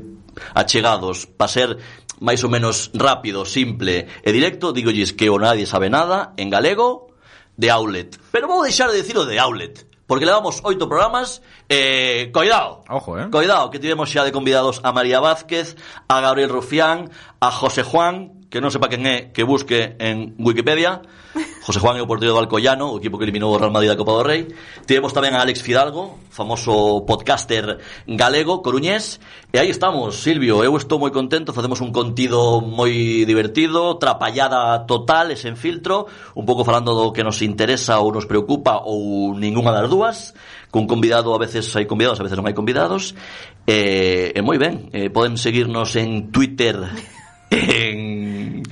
achegados 0.56 1.26
para 1.26 1.48
ser 1.48 1.78
máis 2.22 2.44
ou 2.46 2.50
menos 2.54 2.94
rápido, 2.94 3.46
simple 3.46 4.08
e 4.22 4.30
directo, 4.32 4.72
digolles 4.72 5.12
que 5.12 5.30
o 5.30 5.42
nadie 5.42 5.66
sabe 5.66 5.90
nada 5.90 6.34
en 6.38 6.50
galego 6.50 7.18
de 7.58 7.70
outlet. 7.70 8.18
Pero 8.32 8.48
vou 8.48 8.62
deixar 8.62 8.90
de 8.94 9.02
dicir 9.02 9.18
o 9.18 9.26
de 9.26 9.42
outlet, 9.42 9.86
porque 10.06 10.26
levamos 10.26 10.62
oito 10.64 10.88
programas 10.88 11.42
e 11.66 12.30
eh, 12.30 12.32
coidado. 12.32 12.86
Ojo, 12.90 13.18
eh. 13.18 13.28
Coidado, 13.34 13.70
que 13.74 13.82
tivemos 13.82 14.10
xa 14.10 14.22
de 14.24 14.32
convidados 14.32 14.80
a 14.86 14.94
María 14.94 15.20
Vázquez, 15.20 15.76
a 16.08 16.22
Gabriel 16.22 16.54
Rufián, 16.54 17.10
a 17.42 17.50
José 17.50 17.82
Juan, 17.82 18.41
que 18.52 18.60
non 18.60 18.68
sepa 18.68 18.92
quen 18.92 19.08
é, 19.08 19.32
que 19.32 19.48
busque 19.48 19.96
en 19.96 20.36
Wikipedia. 20.36 21.00
José 21.64 21.80
Juan 21.80 21.96
é 21.96 22.04
o 22.04 22.10
portero 22.10 22.36
do 22.36 22.42
Alcoyano, 22.44 22.92
o 22.92 23.00
equipo 23.00 23.16
que 23.16 23.24
eliminou 23.24 23.56
o 23.56 23.58
Real 23.58 23.72
Madrid 23.72 23.88
da 23.88 23.96
Copa 23.96 24.20
do 24.20 24.28
Rei. 24.28 24.52
Tivemos 24.84 25.16
tamén 25.16 25.32
a 25.32 25.40
Alex 25.40 25.64
Fidalgo, 25.64 26.20
famoso 26.28 27.08
podcaster 27.08 27.80
galego, 28.04 28.60
coruñés. 28.60 29.24
E 29.56 29.58
aí 29.62 29.72
estamos, 29.72 30.20
Silvio, 30.20 30.68
eu 30.68 30.76
estou 30.76 31.00
moi 31.00 31.16
contento, 31.16 31.56
facemos 31.56 31.80
un 31.80 31.96
contido 31.96 32.60
moi 32.60 33.24
divertido, 33.24 33.96
trapallada 33.96 34.84
total 34.84 35.32
e 35.32 35.40
sen 35.40 35.56
filtro, 35.56 36.12
un 36.36 36.44
pouco 36.44 36.68
falando 36.68 36.92
do 36.92 37.16
que 37.16 37.24
nos 37.24 37.40
interesa 37.40 38.04
ou 38.04 38.12
nos 38.12 38.28
preocupa 38.28 38.84
ou 38.84 39.32
ningunha 39.32 39.72
das 39.72 39.88
dúas, 39.88 40.36
cun 40.68 40.92
convidado 40.92 41.32
a 41.32 41.40
veces 41.40 41.72
hai 41.80 41.88
convidados, 41.88 42.20
a 42.20 42.28
veces 42.28 42.36
non 42.36 42.52
hai 42.52 42.56
convidados. 42.58 43.16
E, 43.64 44.36
e 44.36 44.40
moi 44.44 44.60
ben, 44.60 44.92
eh, 44.92 45.08
poden 45.08 45.40
seguirnos 45.40 45.96
en 45.96 46.36
Twitter, 46.36 46.76
en 47.52 48.21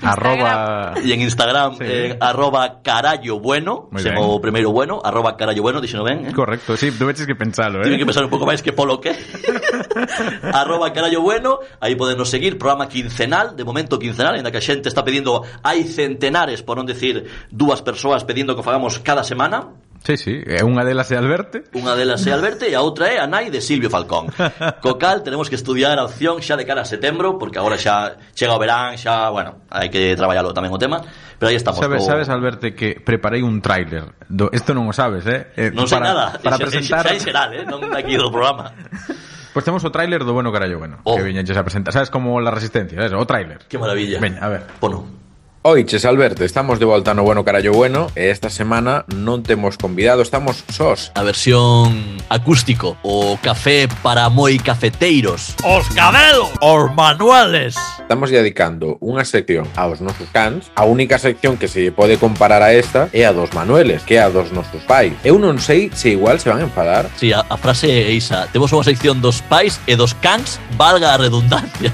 Arroba... 0.02 0.94
e 1.00 1.12
en 1.14 1.22
Instagram 1.22 1.76
Sí. 1.80 1.84
eh, 1.86 2.18
arroba 2.20 2.82
carallo 2.82 3.40
bueno 3.40 3.88
Moi 3.92 4.02
se 4.04 4.10
ben. 4.10 4.20
o 4.20 4.40
primeiro 4.40 4.72
bueno 4.72 5.02
arroba 5.04 5.36
carallo 5.36 5.62
bueno 5.62 5.82
dixeno 5.82 6.04
ben 6.04 6.28
eh? 6.28 6.34
Correcto, 6.34 6.78
sí, 6.78 6.92
tuveches 6.92 7.28
que 7.28 7.36
Tienen 7.36 7.94
eh. 7.94 7.98
que 7.98 8.06
pensar 8.08 8.24
un 8.24 8.32
pouco 8.32 8.46
máis 8.48 8.62
que 8.64 8.72
polo 8.72 9.00
que 9.00 9.12
arroba 10.54 10.92
carallo 10.94 11.22
bueno 11.22 11.60
aí 11.80 11.96
podenos 11.96 12.30
seguir 12.30 12.58
programa 12.58 12.88
quincenal 12.88 13.56
de 13.56 13.64
momento 13.64 14.00
quincenal 14.00 14.36
en 14.38 14.48
que 14.48 14.60
a 14.60 14.64
xente 14.64 14.88
está 14.90 15.04
pedindo 15.04 15.44
hai 15.64 15.84
centenares 15.84 16.64
por 16.64 16.80
non 16.80 16.88
decir 16.88 17.28
dúas 17.52 17.82
persoas 17.84 18.24
pedindo 18.24 18.56
que 18.56 18.62
o 18.62 18.66
fagamos 18.66 19.00
cada 19.04 19.24
semana 19.24 19.89
Sí, 20.04 20.16
sí, 20.18 20.34
é 20.48 20.64
unha 20.64 20.88
delas 20.88 21.12
é 21.12 21.20
Alberte. 21.20 21.68
Unha 21.76 21.94
delas 21.94 22.24
é 22.24 22.32
Alberte 22.32 22.72
e 22.72 22.74
a 22.74 22.82
outra 22.82 23.12
é 23.12 23.20
a 23.20 23.28
nai 23.28 23.52
de 23.52 23.60
Silvio 23.60 23.92
Falcón. 23.92 24.32
Co 24.84 24.96
cal 24.96 25.22
tenemos 25.22 25.52
que 25.52 25.60
estudiar 25.60 26.00
a 26.00 26.08
opción 26.08 26.40
xa 26.40 26.56
de 26.56 26.64
cara 26.64 26.82
a 26.82 26.88
setembro, 26.88 27.36
porque 27.36 27.60
agora 27.60 27.76
xa 27.76 28.16
chega 28.32 28.56
o 28.56 28.60
verán, 28.60 28.96
xa, 28.96 29.30
bueno, 29.30 29.68
hai 29.68 29.92
que 29.92 30.16
traballalo 30.16 30.56
tamén 30.56 30.72
o 30.72 30.80
tema, 30.80 31.04
pero 31.36 31.52
aí 31.52 31.60
estamos. 31.60 31.84
Sabes, 31.84 32.02
co... 32.02 32.08
sabes 32.08 32.28
Alberte 32.32 32.74
que 32.74 32.98
preparei 32.98 33.44
un 33.44 33.60
tráiler. 33.60 34.16
Do... 34.32 34.48
Esto 34.56 34.72
non 34.72 34.88
o 34.88 34.94
sabes, 34.96 35.28
eh? 35.28 35.52
eh 35.54 35.70
non 35.70 35.86
sei 35.86 36.00
para, 36.00 36.08
nada. 36.10 36.26
Para 36.40 36.56
xa, 36.56 36.64
presentar... 36.64 37.04
Xa, 37.04 37.14
xa, 37.14 37.20
xa 37.20 37.26
xeral, 37.28 37.50
eh? 37.54 37.64
Non 37.68 37.92
aquí 37.92 38.16
do 38.16 38.32
programa. 38.32 38.72
Pois 39.50 39.66
pues 39.66 39.66
temos 39.66 39.84
o 39.84 39.90
tráiler 39.90 40.22
do 40.22 40.32
Bueno 40.32 40.54
Carallo 40.54 40.78
Bueno, 40.78 41.02
oh. 41.04 41.18
que 41.18 41.24
viñenches 41.26 41.58
a 41.58 41.66
presentar. 41.66 41.92
Sabes 41.92 42.14
como 42.14 42.40
la 42.40 42.54
resistencia, 42.54 43.02
¿sabes? 43.02 43.14
o 43.18 43.26
tráiler. 43.26 43.66
Que 43.66 43.82
maravilla. 43.82 44.22
Veña, 44.22 44.46
a 44.46 44.48
ver. 44.48 44.62
Pono. 44.80 45.19
Oiches, 45.62 46.06
Alberto, 46.06 46.46
estamos 46.46 46.80
de 46.80 46.86
volta 46.86 47.14
no 47.14 47.24
Bueno 47.24 47.44
Carallo 47.44 47.74
Bueno 47.74 48.08
e 48.16 48.32
esta 48.32 48.48
semana 48.48 49.04
non 49.12 49.44
temos 49.44 49.76
convidado, 49.76 50.24
estamos 50.24 50.64
sós. 50.72 51.12
A 51.20 51.24
versión 51.28 52.16
acústico, 52.32 52.96
o 53.04 53.36
café 53.44 53.92
para 54.00 54.32
moi 54.32 54.56
cafeteiros. 54.56 55.60
Os 55.68 55.84
cabelos, 55.92 56.48
os 56.64 56.88
manuales. 56.96 57.76
Estamos 58.00 58.32
dedicando 58.32 58.96
unha 59.04 59.28
sección 59.28 59.68
aos 59.76 60.00
nosos 60.00 60.32
cans, 60.32 60.72
a 60.80 60.88
única 60.88 61.20
sección 61.20 61.60
que 61.60 61.68
se 61.68 61.92
pode 61.92 62.16
comparar 62.16 62.64
a 62.64 62.72
esta 62.72 63.12
é 63.12 63.28
a 63.28 63.36
dos 63.36 63.52
manueles, 63.52 64.08
que 64.08 64.16
é 64.16 64.24
a 64.24 64.32
dos 64.32 64.56
nosos 64.56 64.80
pais. 64.88 65.12
Eu 65.28 65.36
non 65.44 65.60
sei 65.60 65.92
se 65.92 66.16
igual 66.16 66.40
se 66.40 66.48
van 66.48 66.64
a 66.64 66.68
enfadar. 66.72 67.12
Si, 67.20 67.28
sí, 67.28 67.36
a, 67.36 67.44
a 67.44 67.60
frase 67.60 67.92
é 67.92 68.16
isa, 68.16 68.48
temos 68.56 68.72
unha 68.72 68.88
sección 68.88 69.20
dos 69.20 69.44
pais 69.44 69.76
e 69.92 70.00
dos 70.00 70.16
cans, 70.24 70.56
valga 70.80 71.12
a 71.12 71.20
redundancia. 71.20 71.92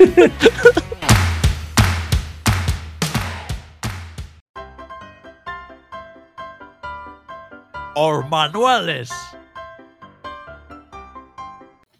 Os 7.98 8.22
manuales. 8.30 9.10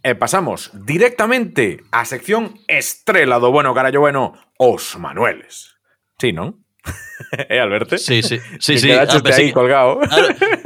E 0.06 0.14
pasamos 0.14 0.70
directamente 0.86 1.82
á 1.90 2.06
sección 2.06 2.54
estrela 2.70 3.42
do 3.42 3.50
Bueno 3.50 3.74
Carallo 3.74 3.98
Bueno, 4.00 4.38
os 4.56 4.94
Manueles. 4.96 5.74
Sí, 6.22 6.30
non? 6.30 6.62
é 7.50 7.58
Alberto? 7.64 7.98
Sí, 7.98 8.22
sí, 8.22 8.38
sí, 8.62 8.78
sí. 8.78 8.88
aí 9.42 9.50
que- 9.50 9.58
colgado. 9.58 9.98
A, 10.06 10.14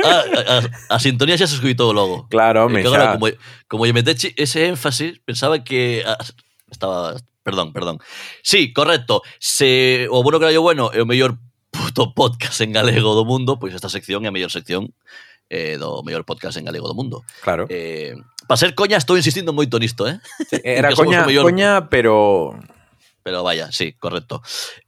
a, 0.05 0.13
a, 0.13 0.57
a 0.95 0.97
sintonía 1.01 1.41
xa 1.41 1.49
se 1.49 1.57
escutou 1.57 1.97
logo. 1.97 2.29
Claro, 2.29 2.61
É 2.61 2.65
home, 2.69 2.85
que 2.85 2.93
agora, 2.93 3.17
xa. 3.17 3.17
como, 3.17 3.27
como 3.73 3.83
lle 3.89 3.97
meteche 3.97 4.37
ese 4.37 4.69
énfasis, 4.69 5.17
pensaba 5.25 5.65
que 5.65 6.05
ah, 6.05 6.21
estaba 6.69 7.17
perdón, 7.43 7.73
perdón. 7.73 7.97
Sí, 8.45 8.71
correcto. 8.77 9.25
Se 9.41 10.07
o 10.13 10.21
bueno 10.23 10.37
que 10.39 10.53
bueno 10.61 10.93
é 10.93 11.01
o 11.01 11.09
mellor 11.09 11.41
puto 11.73 12.13
podcast 12.13 12.61
en 12.61 12.71
galego 12.77 13.17
do 13.17 13.25
mundo, 13.25 13.57
pois 13.57 13.73
esta 13.73 13.89
sección 13.89 14.23
é 14.23 14.29
a 14.29 14.35
mellor 14.37 14.53
sección 14.53 14.93
eh, 15.49 15.81
do 15.81 16.05
mellor 16.05 16.29
podcast 16.29 16.61
en 16.61 16.69
galego 16.69 16.87
do 16.87 16.95
mundo. 16.95 17.25
Claro. 17.41 17.67
Eh, 17.73 18.15
para 18.47 18.61
ser 18.61 18.77
coña 18.77 19.01
estou 19.01 19.17
insistindo 19.17 19.57
moito 19.57 19.81
nisto, 19.81 20.05
eh? 20.05 20.21
Era 20.63 20.93
coña, 20.93 21.25
mellor... 21.25 21.49
coña, 21.49 21.89
pero... 21.89 22.53
Pero 23.23 23.47
vaya, 23.47 23.71
sí, 23.71 23.95
correcto. 23.95 24.43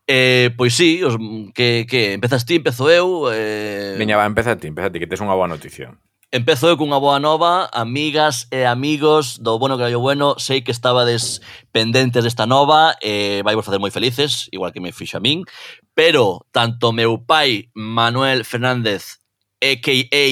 Eh, 0.06 0.50
pois 0.58 0.74
sí, 0.74 1.02
os, 1.06 1.16
que, 1.54 1.86
que 1.88 2.12
empezas 2.14 2.44
ti, 2.44 2.60
empezo 2.60 2.90
eu... 2.90 3.30
Eh... 3.32 3.94
Veña, 3.96 4.18
va, 4.18 4.26
empeza 4.26 4.58
ti, 4.58 4.68
empeza 4.68 4.90
ti, 4.90 4.98
que 5.00 5.08
tes 5.08 5.22
unha 5.22 5.38
boa 5.38 5.48
noticia. 5.48 5.94
Empezo 6.34 6.66
eu 6.66 6.74
cunha 6.74 6.98
boa 6.98 7.22
nova, 7.22 7.70
amigas 7.70 8.50
e 8.50 8.66
amigos 8.66 9.38
do 9.38 9.54
Bueno 9.54 9.78
que 9.78 9.94
Bueno, 9.94 10.34
sei 10.34 10.66
que 10.66 10.74
estabades 10.74 11.38
pendentes 11.70 12.26
desta 12.26 12.42
nova, 12.42 12.98
eh, 12.98 13.38
vai 13.46 13.54
vos 13.54 13.62
facer 13.62 13.78
moi 13.78 13.94
felices, 13.94 14.50
igual 14.50 14.74
que 14.74 14.82
me 14.82 14.90
fixo 14.90 15.14
a 15.14 15.22
min, 15.22 15.46
pero 15.94 16.46
tanto 16.50 16.92
meu 16.92 17.18
pai 17.22 17.70
Manuel 17.74 18.44
Fernández, 18.44 19.22
a.k.a. 19.62 20.26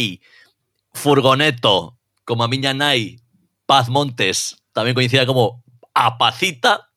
Furgoneto, 0.92 1.96
como 2.24 2.44
a 2.44 2.48
miña 2.48 2.74
nai 2.74 3.16
Paz 3.64 3.88
Montes, 3.88 4.58
tamén 4.74 4.92
coñecida 4.92 5.24
como 5.24 5.62
a 5.94 6.18
Pacita, 6.18 6.90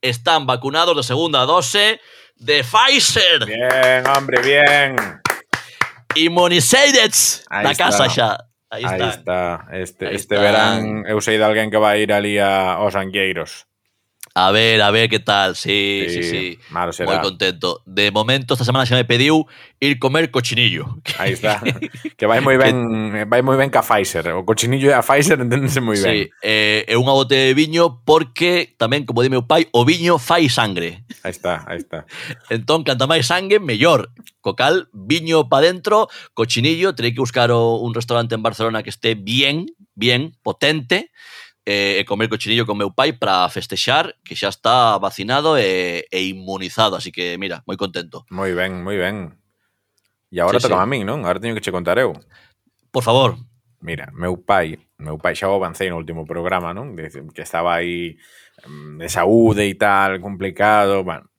están 0.00 0.46
vacunados 0.46 0.94
de 0.96 1.02
segunda 1.02 1.42
dose 1.48 1.98
de 2.36 2.62
Pfizer. 2.64 3.44
Bien, 3.44 4.06
hombre, 4.06 4.40
bien. 4.40 4.96
Immunizated 6.16 7.12
Aí 7.50 7.64
na 7.64 7.72
está. 7.72 7.84
casa 7.90 8.08
xa. 8.08 8.30
Aí, 8.70 8.84
Aí 8.84 8.94
está. 8.94 9.08
está. 9.10 9.42
Este, 9.72 10.14
este 10.14 10.34
verán 10.38 11.04
eu 11.06 11.20
sei 11.20 11.38
de 11.38 11.44
alguén 11.44 11.70
que 11.70 11.78
vai 11.78 12.02
ir 12.02 12.12
ali 12.12 12.38
a, 12.38 12.78
aos 12.78 12.94
Angueiros. 12.94 13.66
A 14.34 14.52
ver, 14.52 14.80
a 14.80 14.90
ver 14.90 15.08
qué 15.08 15.18
tal. 15.18 15.56
Sí, 15.56 16.06
sí, 16.08 16.22
sí. 16.22 16.58
Malo 16.70 16.92
será. 16.92 17.20
Contento. 17.20 17.82
De 17.84 18.10
momento, 18.12 18.54
esta 18.54 18.64
semana 18.64 18.86
xa 18.86 18.94
me 18.94 19.04
pediu 19.04 19.46
ir 19.82 19.98
comer 19.98 20.30
cochinillo. 20.30 21.02
Ahí 21.18 21.34
está. 21.34 21.58
que 22.16 22.26
vai 22.30 22.38
moi 22.38 22.54
ben, 22.54 23.10
que... 23.10 23.24
vai 23.26 23.42
moi 23.42 23.58
ben 23.58 23.74
ca 23.74 23.82
Pfizer. 23.82 24.30
O 24.38 24.46
cochinillo 24.46 24.86
e 24.86 24.94
a 24.94 25.02
Pfizer 25.02 25.34
enténdense 25.42 25.82
moi 25.82 25.98
ben. 25.98 26.06
Sí, 26.06 26.18
eh, 26.46 26.86
é 26.86 26.94
unha 26.94 27.10
botella 27.10 27.50
de 27.50 27.58
viño 27.58 28.06
porque 28.06 28.78
tamén, 28.78 29.02
como 29.02 29.26
di 29.26 29.34
meu 29.34 29.42
pai, 29.42 29.66
o 29.74 29.82
viño 29.82 30.22
fai 30.22 30.46
sangre. 30.46 31.02
Aí 31.26 31.34
está, 31.34 31.66
aí 31.66 31.82
está. 31.82 32.06
entón, 32.54 32.86
canta 32.86 33.10
máis 33.10 33.26
sangue, 33.26 33.58
mellor. 33.58 34.14
Co 34.38 34.54
cal, 34.54 34.86
viño 34.94 35.50
pa 35.50 35.58
dentro, 35.58 36.06
cochinillo, 36.38 36.94
terei 36.94 37.10
que 37.10 37.20
buscar 37.20 37.50
un 37.50 37.90
restaurante 37.98 38.38
en 38.38 38.46
Barcelona 38.46 38.86
que 38.86 38.94
esté 38.94 39.18
bien, 39.18 39.66
bien, 39.98 40.38
potente, 40.46 41.10
eh, 41.70 42.00
e 42.00 42.04
comer 42.04 42.26
cochinillo 42.26 42.66
con 42.66 42.74
meu 42.74 42.90
pai 42.90 43.14
para 43.14 43.46
festexar 43.46 44.18
que 44.26 44.34
xa 44.34 44.50
está 44.50 44.98
vacinado 44.98 45.54
e, 45.54 46.02
e 46.10 46.18
inmunizado, 46.26 46.98
así 46.98 47.14
que 47.14 47.38
mira, 47.38 47.62
moi 47.62 47.78
contento. 47.78 48.26
Moi 48.34 48.50
ben, 48.58 48.82
moi 48.82 48.98
ben. 48.98 49.38
E 50.34 50.42
agora 50.42 50.58
sí, 50.58 50.66
toca 50.66 50.82
sí. 50.82 50.82
a 50.82 50.90
min, 50.90 51.06
non? 51.06 51.22
Agora 51.22 51.38
teño 51.38 51.54
que 51.54 51.62
che 51.62 51.70
contar 51.70 52.02
eu. 52.02 52.10
Por 52.90 53.06
favor. 53.06 53.38
Mira, 53.78 54.10
meu 54.10 54.34
pai, 54.34 54.82
meu 54.98 55.14
pai 55.14 55.38
xa 55.38 55.46
o 55.46 55.54
avancei 55.62 55.86
no 55.86 55.96
último 56.02 56.26
programa, 56.26 56.74
non? 56.74 56.98
De, 56.98 57.06
que 57.06 57.46
estaba 57.46 57.78
aí 57.78 58.18
mm, 58.66 58.98
de 58.98 59.08
saúde 59.08 59.62
e 59.62 59.78
tal, 59.78 60.18
complicado, 60.18 61.06
bueno, 61.06 61.29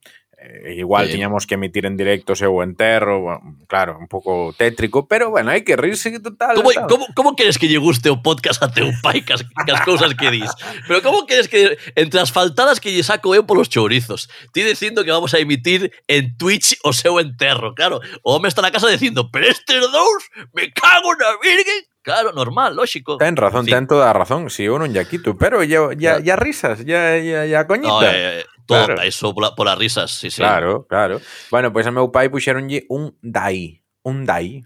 eh, 0.42 0.74
igual 0.76 1.06
Sí. 1.06 1.12
tiñamos 1.12 1.46
que 1.46 1.54
emitir 1.54 1.86
en 1.86 1.96
directo 1.96 2.34
o 2.34 2.62
enterro, 2.62 3.20
bueno, 3.20 3.56
claro, 3.68 3.96
un 3.98 4.08
pouco 4.08 4.52
tétrico, 4.58 5.06
pero 5.06 5.30
bueno, 5.30 5.50
hai 5.54 5.62
que 5.62 5.76
que 5.78 6.20
total. 6.20 6.58
Tal. 6.62 6.86
como, 6.88 7.06
como 7.14 7.36
queres 7.36 7.58
que 7.58 7.68
lle 7.70 7.78
guste 7.78 8.10
o 8.10 8.18
podcast 8.22 8.62
a 8.62 8.68
teu 8.72 8.90
pai 9.02 9.22
cas, 9.22 9.46
cas 9.66 9.80
cousas 9.86 10.14
que 10.18 10.30
dis? 10.30 10.50
Pero 10.88 11.02
como 11.02 11.26
queres 11.26 11.46
que 11.46 11.78
entre 11.94 12.18
as 12.20 12.32
faltadas 12.34 12.80
que 12.82 12.90
lle 12.90 13.06
saco 13.06 13.34
eu 13.38 13.46
polos 13.46 13.70
chourizos, 13.70 14.26
ti 14.52 14.62
dicindo 14.66 15.04
que 15.06 15.14
vamos 15.14 15.32
a 15.34 15.38
emitir 15.38 15.92
en 16.08 16.36
Twitch 16.36 16.74
o 16.82 16.92
seu 16.92 17.20
enterro, 17.22 17.74
claro. 17.78 18.00
O 18.26 18.34
home 18.36 18.48
está 18.50 18.62
na 18.62 18.72
casa 18.74 18.90
dicindo, 18.90 19.30
pero 19.30 19.46
estes 19.46 19.80
dous, 19.92 20.22
me 20.52 20.72
cago 20.74 21.14
na 21.14 21.38
virgen. 21.38 21.86
Claro, 22.02 22.32
normal, 22.34 22.74
lógico. 22.74 23.16
Ten 23.16 23.36
razón, 23.38 23.64
Sí. 23.64 23.70
ten 23.70 23.86
toda 23.86 24.10
a 24.10 24.12
razón, 24.12 24.50
si 24.50 24.66
eu 24.66 24.74
non 24.74 24.90
lle 24.90 25.06
quito, 25.06 25.38
pero 25.38 25.62
ya, 25.62 25.86
ya, 25.94 26.18
ya 26.18 26.34
risas, 26.34 26.82
ya, 26.82 27.14
ya, 27.22 27.46
ya 27.46 27.62
coñita. 27.70 27.94
No, 27.94 28.02
eh, 28.02 28.42
todo 28.66 28.86
Claro. 28.86 29.02
eso 29.02 29.34
pola, 29.34 29.54
polas 29.54 29.78
risas, 29.78 30.10
sí, 30.10 30.30
sí. 30.30 30.40
Claro, 30.42 30.86
claro. 30.88 31.20
Bueno, 31.50 31.72
pois 31.72 31.86
a 31.86 31.90
meu 31.90 32.10
pai 32.12 32.28
puxeronlle 32.28 32.86
un 32.88 33.14
Dai, 33.22 33.82
un 34.04 34.24
Dai. 34.26 34.64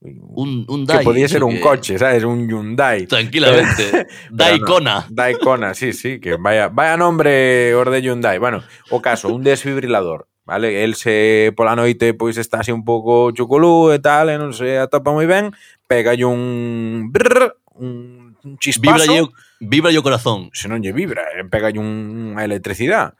Un, 0.00 0.64
un 0.68 0.86
que 0.86 0.92
Dai. 0.94 1.04
podía 1.04 1.26
ser 1.26 1.42
un 1.42 1.54
que- 1.54 1.60
coche, 1.60 1.98
sabes? 1.98 2.22
Un 2.22 2.46
Hyundai. 2.48 3.06
Tranquilamente. 3.10 4.06
Dai 4.30 4.60
no. 4.60 4.66
Kona. 4.66 5.06
Daikona, 5.10 5.74
sí, 5.74 5.92
sí, 5.92 6.20
que 6.20 6.36
vaya, 6.38 6.68
vaya 6.68 6.96
nombre 6.96 7.74
os 7.74 7.90
de 7.90 8.00
Hyundai. 8.02 8.38
Bueno, 8.38 8.62
o 8.90 9.02
caso, 9.02 9.26
un 9.26 9.42
desfibrilador, 9.42 10.28
vale? 10.46 10.84
El 10.84 10.94
se 10.94 11.52
pola 11.56 11.74
noite 11.74 12.14
pois 12.14 12.38
está 12.38 12.60
así 12.60 12.70
un 12.70 12.84
pouco 12.86 13.32
chuculú 13.34 13.90
e 13.90 13.98
tal, 13.98 14.30
e 14.30 14.38
non 14.38 14.54
se 14.54 14.78
atopa 14.78 15.10
moi 15.10 15.26
ben, 15.26 15.50
pega 15.90 16.14
un 16.22 17.10
brrr, 17.10 17.58
un, 17.82 18.38
un 18.38 18.54
Vibra 18.54 18.62
chispazo, 18.62 19.34
Vibra 19.60 19.90
o 19.90 20.02
corazón. 20.06 20.50
Se 20.54 20.70
non 20.70 20.80
lle 20.82 20.94
vibra, 20.94 21.26
eh, 21.34 21.46
pega 21.46 21.74
unha 21.74 22.42
electricidade. 22.42 23.18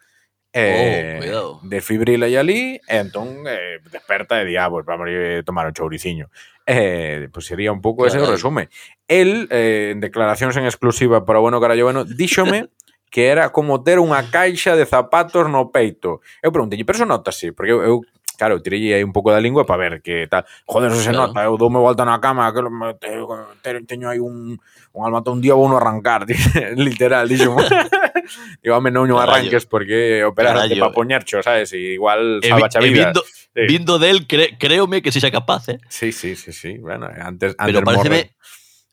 Eh, 0.49 1.21
oh, 1.37 1.61
desfibrila 1.61 2.25
e 2.25 2.41
ali 2.41 2.81
e 2.81 2.97
entón 2.97 3.45
eh, 3.45 3.85
desperta 3.85 4.41
e 4.41 4.49
di, 4.49 4.57
ah, 4.57 4.73
pues 4.73 4.89
vamos 4.89 5.05
a 5.05 5.13
eh, 5.13 5.43
tomar 5.45 5.69
o 5.69 5.77
chouriciño 5.77 6.33
eh, 6.65 7.29
pues 7.31 7.45
sería 7.45 7.71
un 7.71 7.85
pouco 7.85 8.07
ese 8.09 8.17
o 8.17 8.25
resume 8.25 8.73
el, 9.09 9.45
eh, 9.53 9.93
en 9.93 10.01
declaracións 10.01 10.57
en 10.57 10.65
exclusiva 10.65 11.29
para 11.29 11.39
Bueno 11.39 11.61
Caralloveno, 11.61 12.09
díxome 12.09 12.73
que 13.11 13.29
era 13.29 13.53
como 13.53 13.81
ter 13.85 13.97
unha 14.01 14.21
caixa 14.29 14.77
de 14.77 14.85
zapatos 14.85 15.49
no 15.49 15.73
peito. 15.73 16.21
Eu 16.45 16.53
preguntei, 16.53 16.77
pero 16.85 17.01
eso 17.01 17.09
notase, 17.09 17.57
porque 17.57 17.73
eu, 17.73 17.81
eu 17.81 17.97
claro, 18.39 18.63
tirei 18.63 18.95
aí 18.95 19.03
un 19.03 19.11
pouco 19.13 19.35
da 19.35 19.43
lingua 19.43 19.67
para 19.67 19.83
ver 19.91 19.95
que 20.01 20.31
tal. 20.31 20.47
Joder, 20.65 20.95
eso 20.95 21.03
se 21.03 21.11
Claro. 21.11 21.35
nota, 21.35 21.43
eu 21.43 21.59
doume 21.59 21.83
volta 21.83 22.07
na 22.07 22.23
cama, 22.23 22.47
que 22.55 22.63
me- 22.63 22.95
te- 22.95 23.19
te- 23.61 23.83
teño 23.85 24.07
aí 24.09 24.23
un, 24.23 24.55
un 24.95 25.01
alma 25.03 25.19
un 25.27 25.43
día 25.43 25.59
vou 25.59 25.67
no 25.69 25.77
arrancar, 25.77 26.23
literal, 26.79 27.27
dixo. 27.27 27.51
Digo, 28.63 28.77
home, 28.77 28.93
non 28.93 29.09
o 29.11 29.17
Carallo. 29.19 29.49
arranques 29.51 29.65
porque 29.67 30.23
Carallo. 30.37 30.79
para 30.79 30.93
poñercho, 30.95 31.43
sabes? 31.43 31.73
E 31.73 31.97
igual 31.99 32.39
E, 32.45 32.49
salva 32.49 32.69
vi- 32.69 32.77
a 32.77 32.81
e 32.81 32.91
vida. 32.93 33.05
vindo, 33.11 33.21
Sí. 33.59 33.63
vindo 33.67 33.99
del, 33.99 34.27
cre, 34.29 34.55
créome 34.61 35.01
que 35.03 35.11
si 35.11 35.19
xa 35.19 35.33
capaz, 35.33 35.67
eh? 35.73 35.81
Sí, 35.89 36.13
sí, 36.13 36.37
sí, 36.37 36.53
sí. 36.53 36.79
Bueno, 36.79 37.09
antes, 37.09 37.57
Pero 37.59 37.81
antes 37.81 37.85
pareceme 37.85 38.37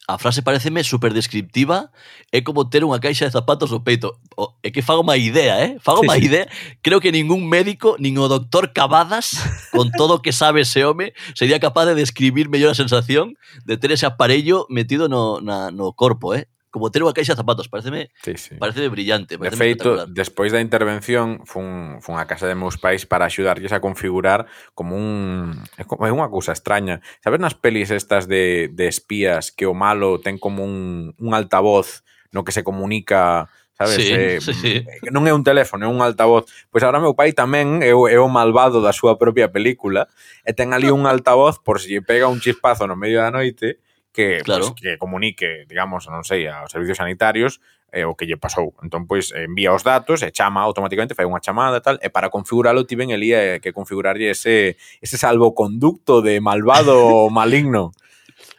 A 0.07 0.17
frase 0.17 0.41
pareceme 0.41 0.83
super 0.83 1.13
descriptiva 1.13 1.89
É 2.31 2.41
como 2.41 2.69
ter 2.69 2.85
unha 2.85 3.01
caixa 3.01 3.25
de 3.25 3.33
zapatos 3.33 3.73
no 3.73 3.81
peito 3.81 4.13
o, 4.37 4.53
É 4.61 4.69
que 4.69 4.85
fago 4.85 5.01
má 5.01 5.17
idea, 5.17 5.57
eh? 5.65 5.77
Fago 5.81 6.01
sí, 6.01 6.07
má 6.07 6.15
sí. 6.15 6.29
idea 6.29 6.45
Creo 6.85 7.01
que 7.01 7.09
ningún 7.11 7.49
médico, 7.49 7.97
nin 7.97 8.17
o 8.21 8.29
doctor 8.29 8.69
Cavadas 8.69 9.33
Con 9.73 9.89
todo 9.97 10.17
o 10.17 10.21
que 10.21 10.29
sabe 10.31 10.61
ese 10.61 10.85
home 10.85 11.13
Sería 11.33 11.57
capaz 11.57 11.89
de 11.89 11.97
describir 11.97 12.49
mellor 12.49 12.71
a 12.71 12.77
sensación 12.77 13.33
De 13.65 13.77
ter 13.81 13.89
ese 13.91 14.05
aparello 14.05 14.69
metido 14.69 15.09
no, 15.09 15.41
na, 15.41 15.73
no 15.73 15.93
corpo, 15.93 16.37
eh? 16.37 16.45
como 16.75 16.91
ter 16.91 16.99
unha 17.07 17.15
caixa 17.15 17.31
de 17.31 17.39
zapatos, 17.39 17.71
pareceme, 17.71 18.11
sí, 18.19 18.35
sí. 18.35 18.59
pareceme 18.59 18.91
brillante. 18.91 19.39
Pareceme 19.39 19.55
de 19.55 19.59
feito, 19.63 19.89
despois 20.11 20.51
da 20.51 20.59
intervención, 20.59 21.47
fun, 21.47 22.03
fun 22.03 22.19
a 22.19 22.27
casa 22.27 22.51
de 22.51 22.59
meus 22.59 22.75
pais 22.75 23.07
para 23.07 23.31
axudarlles 23.31 23.71
a 23.71 23.79
configurar 23.79 24.43
como 24.75 24.99
un... 24.99 25.55
É 25.79 26.11
unha 26.11 26.27
cousa 26.27 26.51
extraña. 26.51 26.99
Sabes 27.23 27.39
nas 27.39 27.55
pelis 27.55 27.95
estas 27.95 28.27
de, 28.27 28.67
de 28.75 28.91
espías 28.91 29.55
que 29.55 29.63
o 29.63 29.71
malo 29.71 30.19
ten 30.19 30.35
como 30.35 30.67
un, 30.67 31.15
un 31.15 31.31
altavoz 31.31 32.03
no 32.35 32.43
que 32.43 32.51
se 32.51 32.67
comunica 32.67 33.47
sabes? 33.79 33.95
Sí, 33.95 34.11
eh, 34.11 34.43
sí, 34.43 34.51
sí. 34.51 34.73
Mm, 34.83 35.15
non 35.15 35.23
é 35.23 35.31
un 35.31 35.47
teléfono, 35.47 35.88
é 35.88 35.89
un 35.91 36.03
altavoz. 36.03 36.43
Pois 36.75 36.83
agora 36.83 36.99
meu 36.99 37.15
pai 37.15 37.31
tamén 37.31 37.88
é 37.88 37.95
o, 37.95 38.11
é 38.11 38.19
o 38.19 38.27
malvado 38.27 38.83
da 38.83 38.91
súa 38.91 39.15
propia 39.15 39.47
película 39.47 40.11
e 40.43 40.51
ten 40.51 40.75
ali 40.75 40.91
un 40.91 41.07
altavoz 41.07 41.63
por 41.63 41.79
se 41.79 41.88
lle 41.88 42.03
pega 42.03 42.27
un 42.27 42.43
chispazo 42.43 42.83
no 42.83 42.99
medio 42.99 43.23
da 43.23 43.31
noite 43.31 43.79
que, 44.15 44.39
claro. 44.47 44.71
pues, 44.71 44.80
que 44.80 44.97
comunique, 44.97 45.67
digamos, 45.67 46.08
non 46.08 46.23
sei, 46.23 46.47
aos 46.47 46.71
servicios 46.71 47.04
sanitarios 47.04 47.60
eh, 47.91 48.08
o 48.08 48.15
que 48.15 48.23
lle 48.23 48.39
pasou. 48.39 48.71
Entón, 48.80 49.12
pois, 49.12 49.36
envía 49.36 49.75
os 49.75 49.84
datos 49.84 50.23
e 50.23 50.32
chama 50.32 50.63
automáticamente, 50.63 51.12
fai 51.12 51.28
unha 51.28 51.43
chamada 51.43 51.80
e 51.80 51.84
tal, 51.84 51.95
e 51.99 52.08
para 52.08 52.32
configurarlo 52.32 52.88
tiven 52.88 53.12
elía 53.12 53.43
eh, 53.43 53.58
que 53.60 53.75
configurarlle 53.75 54.32
ese, 54.32 54.80
ese 55.04 55.19
salvoconducto 55.19 56.23
de 56.23 56.39
malvado 56.39 57.28
maligno. 57.39 57.91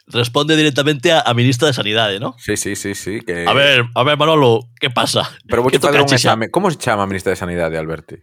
responde 0.07 0.55
directamente 0.55 1.11
a, 1.11 1.19
a, 1.19 1.33
ministra 1.33 1.67
de 1.67 1.73
Sanidade, 1.73 2.19
¿no? 2.19 2.35
Sí, 2.39 2.55
sí, 2.55 2.75
sí, 2.75 2.95
sí. 2.95 3.19
Que... 3.19 3.45
A 3.45 3.51
ver, 3.51 3.85
a 3.93 4.03
ver, 4.03 4.17
Manolo, 4.17 4.69
¿qué 4.79 4.89
pasa? 4.89 5.27
Pero 5.47 5.63
vou 5.63 5.71
fazer 5.71 5.99
un 5.99 6.07
exame. 6.07 6.47
Como 6.47 6.71
se 6.71 6.77
chama 6.77 7.03
a 7.03 7.07
ministra 7.07 7.31
de 7.31 7.35
Sanidade, 7.35 7.77
Alberti? 7.77 8.15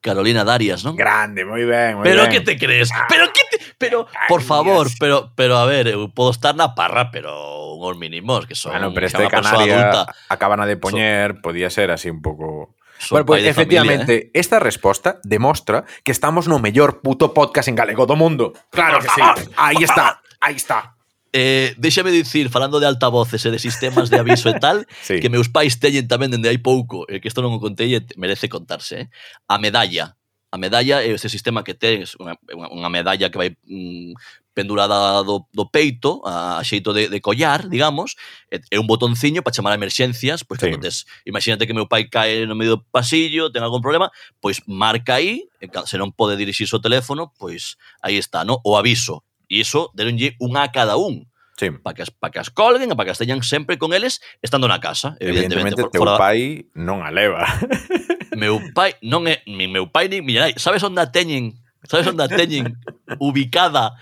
Carolina 0.00 0.44
Darias, 0.44 0.84
¿no? 0.84 0.94
Grande, 0.94 1.44
moi 1.44 1.62
ben, 1.66 1.98
moi 1.98 2.04
Pero 2.06 2.22
ben. 2.26 2.30
que 2.30 2.40
te 2.40 2.54
crees? 2.58 2.90
Pero 3.08 3.30
que 3.34 3.42
te... 3.50 3.57
Pero, 3.78 4.06
por 4.28 4.42
favor, 4.42 4.88
pero, 4.98 5.32
pero 5.34 5.56
a 5.56 5.64
ver, 5.64 5.86
eu 5.86 6.10
podo 6.10 6.34
estar 6.34 6.50
na 6.58 6.74
parra, 6.74 7.14
pero 7.14 7.30
uns 7.78 7.94
mínimos 7.96 8.46
que 8.46 8.58
son 8.58 8.74
bueno, 8.74 8.90
pero 8.92 9.06
este 9.06 9.28
Canaria 9.30 9.90
adulta. 9.94 10.66
de 10.66 10.76
poñer, 10.76 11.38
son, 11.38 11.42
podía 11.42 11.70
ser 11.70 11.94
así 11.94 12.10
un 12.10 12.20
pouco 12.20 12.74
Bueno, 13.10 13.26
pues, 13.26 13.44
efectivamente, 13.44 14.04
familia, 14.04 14.26
eh? 14.26 14.30
esta 14.34 14.58
resposta 14.58 15.20
demostra 15.22 15.84
que 16.02 16.10
estamos 16.10 16.48
no 16.48 16.58
mellor 16.58 17.00
puto 17.00 17.32
podcast 17.32 17.68
en 17.68 17.76
galego 17.76 18.06
do 18.06 18.16
mundo. 18.16 18.52
Claro 18.70 18.98
que 18.98 19.08
sí. 19.08 19.22
Aí 19.56 19.82
está, 19.82 20.20
aí 20.40 20.56
está. 20.56 20.98
Eh, 21.32 21.74
déxame 21.76 22.10
dicir, 22.10 22.48
falando 22.48 22.80
de 22.80 22.86
altavoces 22.88 23.44
e 23.44 23.50
de 23.52 23.60
sistemas 23.60 24.08
de 24.10 24.18
aviso 24.18 24.48
e 24.48 24.58
tal, 24.58 24.88
sí. 25.06 25.20
que 25.20 25.28
meus 25.28 25.46
pais 25.52 25.78
teñen 25.78 26.08
tamén 26.08 26.32
dende 26.32 26.48
hai 26.48 26.58
pouco, 26.58 27.04
e 27.06 27.20
que 27.20 27.28
isto 27.28 27.44
non 27.44 27.54
o 27.54 27.62
contei 27.62 27.94
e 27.94 28.00
merece 28.16 28.48
contarse, 28.48 28.94
eh? 28.96 29.06
a 29.46 29.60
medalla 29.60 30.18
a 30.50 30.56
medalla 30.56 31.04
é 31.04 31.12
ese 31.12 31.28
sistema 31.28 31.62
que 31.62 31.74
tens 31.74 32.16
unha, 32.16 32.34
unha 32.72 32.88
medalla 32.88 33.28
que 33.28 33.36
vai 33.36 33.52
mm, 33.68 34.16
pendurada 34.56 35.22
do, 35.22 35.46
do 35.52 35.68
peito 35.68 36.24
a, 36.24 36.58
xeito 36.64 36.96
de, 36.96 37.06
de 37.06 37.20
collar, 37.20 37.68
digamos 37.68 38.16
é 38.50 38.80
un 38.80 38.88
botonciño 38.88 39.44
para 39.44 39.54
chamar 39.54 39.76
a 39.76 39.78
emerxencias 39.78 40.42
pois 40.42 40.58
sí. 40.58 40.72
cando 40.72 40.88
tes, 40.88 41.04
imagínate 41.28 41.68
que 41.68 41.76
meu 41.76 41.86
pai 41.86 42.08
cae 42.08 42.48
no 42.48 42.56
medio 42.56 42.80
do 42.80 42.84
pasillo, 42.88 43.52
ten 43.52 43.60
algún 43.60 43.84
problema 43.84 44.08
pois 44.40 44.64
marca 44.64 45.20
aí, 45.20 45.46
se 45.60 46.00
non 46.00 46.10
pode 46.16 46.40
dirixir 46.40 46.66
o 46.72 46.80
teléfono, 46.80 47.30
pois 47.36 47.76
aí 48.00 48.16
está, 48.16 48.42
no? 48.42 48.58
o 48.64 48.74
aviso 48.80 49.20
e 49.52 49.60
iso 49.60 49.92
deronlle 49.92 50.32
unha 50.40 50.64
a 50.64 50.72
cada 50.72 50.96
un 50.96 51.27
sí. 51.58 51.70
para 51.70 51.94
que, 51.94 52.02
as, 52.06 52.10
pa 52.10 52.30
que 52.30 52.38
as 52.38 52.48
colguen 52.54 52.88
e 52.88 52.94
para 52.94 53.10
que 53.10 53.14
as 53.14 53.20
teñan 53.20 53.42
sempre 53.42 53.76
con 53.76 53.90
eles 53.92 54.22
estando 54.40 54.70
na 54.70 54.78
casa. 54.78 55.18
Evidentemente, 55.18 55.74
evidentemente 55.74 55.82
por, 55.82 55.90
teu 55.90 56.00
fora... 56.06 56.16
pai 56.16 56.70
non 56.78 57.02
a 57.02 57.10
leva. 57.10 57.44
meu 58.38 58.62
pai 58.72 58.94
non 59.02 59.26
é, 59.26 59.42
mi 59.50 59.66
meu 59.66 59.90
pai 59.90 60.06
nin 60.06 60.22
miña 60.22 60.46
nai. 60.46 60.54
Sabes 60.56 60.80
onde 60.86 61.02
a 61.02 61.10
teñen? 61.10 61.58
Sabes 61.84 62.06
onde 62.06 62.22
a 62.22 62.30
teñen 62.30 62.78
ubicada? 63.18 63.98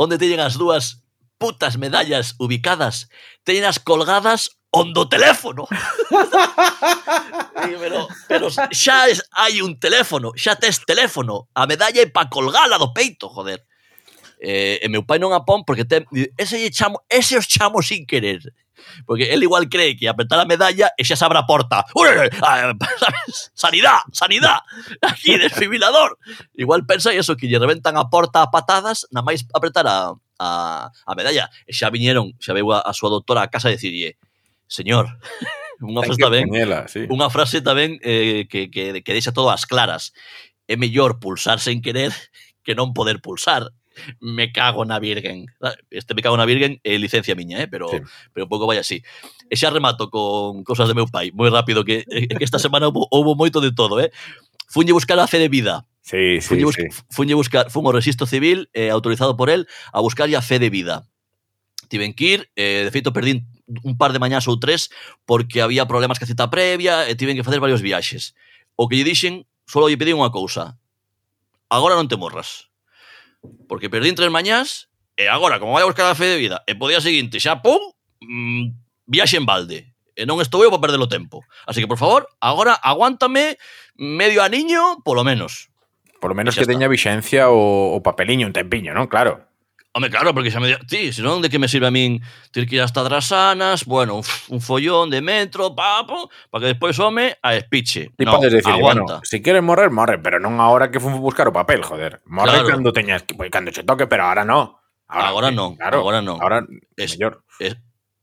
Onde 0.00 0.16
teñen 0.16 0.40
as 0.40 0.56
dúas 0.56 1.04
putas 1.36 1.76
medallas 1.76 2.34
ubicadas? 2.40 3.12
Teñen 3.44 3.68
as 3.68 3.76
colgadas 3.76 4.56
onde 4.74 4.98
o 4.98 5.06
teléfono. 5.06 5.68
pero, 7.78 8.08
pero 8.26 8.46
xa 8.50 9.06
es, 9.08 9.22
hai 9.30 9.62
un 9.62 9.78
teléfono, 9.78 10.32
xa 10.34 10.56
tes 10.56 10.82
teléfono. 10.82 11.46
A 11.54 11.68
medalla 11.70 12.02
é 12.02 12.10
pa 12.10 12.26
colgala 12.26 12.80
do 12.80 12.90
peito, 12.90 13.30
joder. 13.30 13.62
Eh, 14.44 14.84
e 14.84 14.86
meu 14.92 15.08
pai 15.08 15.16
non 15.16 15.32
a 15.32 15.48
pon 15.48 15.64
porque 15.64 15.88
ten, 15.88 16.04
ese, 16.36 16.60
lle 16.60 16.68
chamo, 16.68 17.00
ese 17.08 17.40
os 17.40 17.48
chamo 17.48 17.80
sin 17.80 18.04
querer. 18.04 18.44
Porque 19.06 19.32
él 19.32 19.42
igual 19.42 19.72
cree 19.72 19.96
que 19.96 20.04
apretar 20.04 20.36
a 20.36 20.44
medalla 20.44 20.92
e 21.00 21.02
xa 21.08 21.16
se 21.16 21.24
abra 21.24 21.40
a 21.40 21.48
porta. 21.48 21.88
sanidad, 23.56 24.04
sanidad. 24.12 24.60
Aquí, 25.00 25.40
desfibrilador. 25.40 26.20
Igual 26.52 26.84
pensa 26.84 27.08
eso, 27.16 27.40
que 27.40 27.48
lle 27.48 27.56
reventan 27.56 27.96
a 27.96 28.12
porta 28.12 28.44
a 28.44 28.52
patadas, 28.52 29.08
na 29.08 29.24
máis 29.24 29.48
apretar 29.56 29.88
a, 29.88 30.12
a, 30.36 30.48
a 30.92 31.12
medalla. 31.16 31.48
E 31.64 31.72
xa 31.72 31.88
viñeron, 31.88 32.36
xa 32.36 32.52
veu 32.52 32.68
a, 32.76 32.84
a 32.84 32.92
súa 32.92 33.08
doutora 33.08 33.48
a 33.48 33.48
casa 33.48 33.72
e 33.72 33.80
dicirlle, 33.80 34.20
señor, 34.68 35.08
unha 35.80 36.04
frase 36.04 36.20
tamén, 36.20 36.46
sí. 36.84 37.00
unha 37.08 37.28
frase 37.32 37.58
tamén 37.64 37.96
eh, 38.04 38.44
que, 38.52 38.68
que, 38.68 39.00
que 39.00 39.14
deixa 39.16 39.32
todo 39.32 39.48
as 39.48 39.64
claras. 39.64 40.12
É 40.68 40.76
mellor 40.76 41.16
pulsar 41.16 41.60
sen 41.60 41.80
querer 41.80 42.12
que 42.64 42.76
non 42.76 42.92
poder 42.96 43.20
pulsar 43.24 43.72
me 44.20 44.52
cago 44.52 44.84
na 44.84 44.98
Virgen. 44.98 45.46
Este 45.90 46.14
me 46.14 46.22
cago 46.22 46.36
na 46.36 46.44
Virgen 46.44 46.80
é 46.84 46.94
eh, 46.94 46.98
licencia 46.98 47.34
miña, 47.34 47.60
eh, 47.62 47.68
pero 47.68 47.88
sí. 47.88 47.98
pero 48.32 48.46
un 48.46 48.50
pouco 48.50 48.66
vai 48.66 48.78
así. 48.78 49.02
E 49.50 49.54
xa 49.56 49.70
remato 49.70 50.10
con 50.10 50.64
cosas 50.64 50.88
de 50.88 50.94
meu 50.94 51.06
pai, 51.10 51.30
moi 51.32 51.50
rápido 51.50 51.84
que, 51.84 52.04
eh, 52.08 52.28
que 52.28 52.44
esta 52.44 52.58
semana 52.58 52.88
houve, 52.88 53.06
houve 53.10 53.32
moito 53.36 53.60
de 53.60 53.72
todo, 53.72 54.00
eh. 54.00 54.10
Funlle 54.68 54.92
buscar 54.92 55.18
a 55.20 55.26
fe 55.26 55.38
de 55.38 55.48
vida. 55.48 55.86
Sí, 56.02 56.40
sí, 56.40 56.48
funlle, 56.48 56.72
sí. 56.72 56.86
Funlle 57.10 57.34
buscar, 57.34 57.70
fun 57.70 57.86
o 57.86 57.92
registro 57.92 58.26
civil 58.26 58.68
eh, 58.74 58.90
autorizado 58.90 59.36
por 59.36 59.48
el 59.48 59.68
a 59.92 60.00
buscar 60.00 60.28
a 60.34 60.42
fe 60.42 60.58
de 60.58 60.68
vida. 60.68 61.08
Tiven 61.88 62.12
que 62.12 62.24
ir, 62.24 62.40
eh, 62.56 62.82
de 62.84 62.90
feito 62.90 63.12
perdín 63.12 63.46
un 63.82 63.96
par 63.96 64.12
de 64.12 64.20
mañás 64.20 64.44
ou 64.48 64.60
tres 64.60 64.92
porque 65.24 65.64
había 65.64 65.88
problemas 65.88 66.18
que 66.20 66.24
a 66.24 66.30
cita 66.30 66.52
previa 66.52 67.08
e 67.08 67.16
tiven 67.16 67.36
que 67.36 67.44
facer 67.44 67.60
varios 67.60 67.80
viaxes. 67.80 68.36
O 68.76 68.88
que 68.88 69.00
lle 69.00 69.08
dixen, 69.08 69.48
solo 69.64 69.88
lle 69.88 69.96
pedí 69.96 70.12
unha 70.12 70.28
cousa. 70.28 70.76
Agora 71.72 71.96
non 71.96 72.10
te 72.10 72.20
morras. 72.20 72.68
Porque 73.68 73.90
perdín 73.90 74.14
tres 74.14 74.30
mañás 74.30 74.88
e 75.14 75.30
agora, 75.30 75.62
como 75.62 75.72
vai 75.72 75.86
a 75.86 75.90
buscar 75.90 76.10
a 76.10 76.18
fe 76.18 76.26
de 76.26 76.38
vida, 76.38 76.62
e 76.66 76.74
podía 76.74 76.98
seguinte 76.98 77.38
xa, 77.38 77.62
pum, 77.62 77.78
mm, 78.22 78.74
viaxe 79.06 79.38
en 79.38 79.46
balde. 79.46 79.94
E 80.14 80.26
non 80.26 80.38
estou 80.38 80.62
eu 80.62 80.70
para 80.70 80.90
perder 80.90 81.02
o 81.02 81.10
tempo. 81.10 81.42
Así 81.66 81.82
que, 81.82 81.90
por 81.90 81.98
favor, 81.98 82.26
agora 82.38 82.74
aguántame 82.78 83.58
medio 83.98 84.42
aniño, 84.42 85.02
polo 85.02 85.26
menos. 85.26 85.70
Por 86.22 86.30
lo 86.30 86.38
menos 86.38 86.54
que 86.54 86.62
está. 86.62 86.72
teña 86.72 86.88
vixencia 86.88 87.50
o, 87.50 87.94
o 87.94 87.98
papeliño 88.02 88.46
un 88.46 88.54
tempiño, 88.54 88.94
non? 88.94 89.06
Claro. 89.10 89.44
Home, 89.96 90.10
claro, 90.10 90.34
porque 90.34 90.50
xa 90.50 90.58
me 90.58 90.66
di... 90.66 90.74
Ti, 90.90 91.12
senón 91.12 91.38
de 91.40 91.48
que 91.48 91.58
me 91.62 91.68
sirve 91.70 91.86
a 91.86 91.90
min 91.94 92.18
ter 92.50 92.66
que 92.66 92.74
ir 92.76 92.82
hasta 92.82 93.06
Drasanas, 93.06 93.84
bueno, 93.86 94.22
un, 94.50 94.60
follón 94.60 95.08
de 95.08 95.22
metro, 95.22 95.70
papo, 95.70 96.30
para 96.50 96.62
que 96.62 96.66
despois, 96.74 96.98
home, 96.98 97.38
a 97.40 97.54
espiche. 97.54 98.10
Ti 98.18 98.24
no, 98.24 98.40
decir, 98.40 98.66
aguanta. 98.66 99.02
bueno, 99.02 99.20
si 99.22 99.40
quieres 99.40 99.62
morrer, 99.62 99.94
morre, 99.94 100.18
pero 100.18 100.42
non 100.42 100.58
ahora 100.58 100.90
que 100.90 100.98
fun 100.98 101.14
buscar 101.22 101.46
o 101.46 101.54
papel, 101.54 101.86
joder. 101.86 102.18
Morre 102.26 102.58
Claro. 102.58 102.74
cando 102.74 102.90
teñas 102.90 103.22
que, 103.22 103.38
pues, 103.38 103.54
cando 103.54 103.70
che 103.70 103.86
toque, 103.86 104.10
pero 104.10 104.26
ahora 104.26 104.42
no. 104.42 104.82
Agora 105.06 105.48
eh, 105.48 105.54
non, 105.54 105.78
claro, 105.78 106.02
agora 106.02 106.18
non. 106.18 106.42
Ahora 106.42 106.66
Es- 106.98 107.14
mellor. 107.14 107.46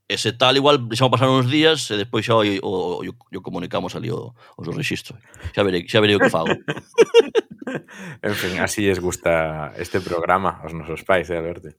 E 0.08 0.32
tal, 0.36 0.56
igual, 0.56 0.76
deixamos 0.78 1.12
pasar 1.12 1.30
uns 1.30 1.48
días 1.48 1.88
e 1.88 1.96
despois 1.96 2.26
xa 2.26 2.36
o, 2.36 2.42
o, 2.42 2.70
o, 3.00 3.12
o 3.16 3.40
comunicamos 3.40 3.96
ali 3.96 4.10
o, 4.10 4.34
os 4.58 4.66
registro. 4.76 5.16
Xa 5.54 5.62
verei, 5.64 5.88
xa 5.88 6.00
verei 6.00 6.16
o 6.16 6.20
que 6.20 6.28
fago. 6.28 6.52
en 8.22 8.34
fin, 8.34 8.60
así 8.60 8.84
les 8.84 9.00
gusta 9.00 9.72
este 9.78 10.00
programa 10.00 10.60
aos 10.60 10.74
nosos 10.74 11.00
pais, 11.06 11.30
eh, 11.30 11.38
Alberto? 11.38 11.72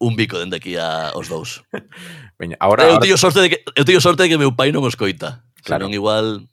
Un 0.00 0.16
bico 0.16 0.40
dende 0.40 0.56
aquí 0.56 0.74
a, 0.74 1.12
os 1.14 1.28
dous. 1.28 1.62
Veña, 2.40 2.56
ahora, 2.58 2.88
eu, 2.88 2.98
teño 2.98 3.20
sorte 3.20 3.38
de 3.38 3.48
que, 3.54 3.58
eu 3.76 3.84
teño 3.84 4.00
sorte 4.00 4.24
de 4.24 4.28
que 4.32 4.40
meu 4.40 4.56
pai 4.56 4.72
non 4.72 4.82
os 4.82 4.98
coita. 4.98 5.44
Claro. 5.62 5.86
Senón 5.86 5.94
igual 5.94 6.48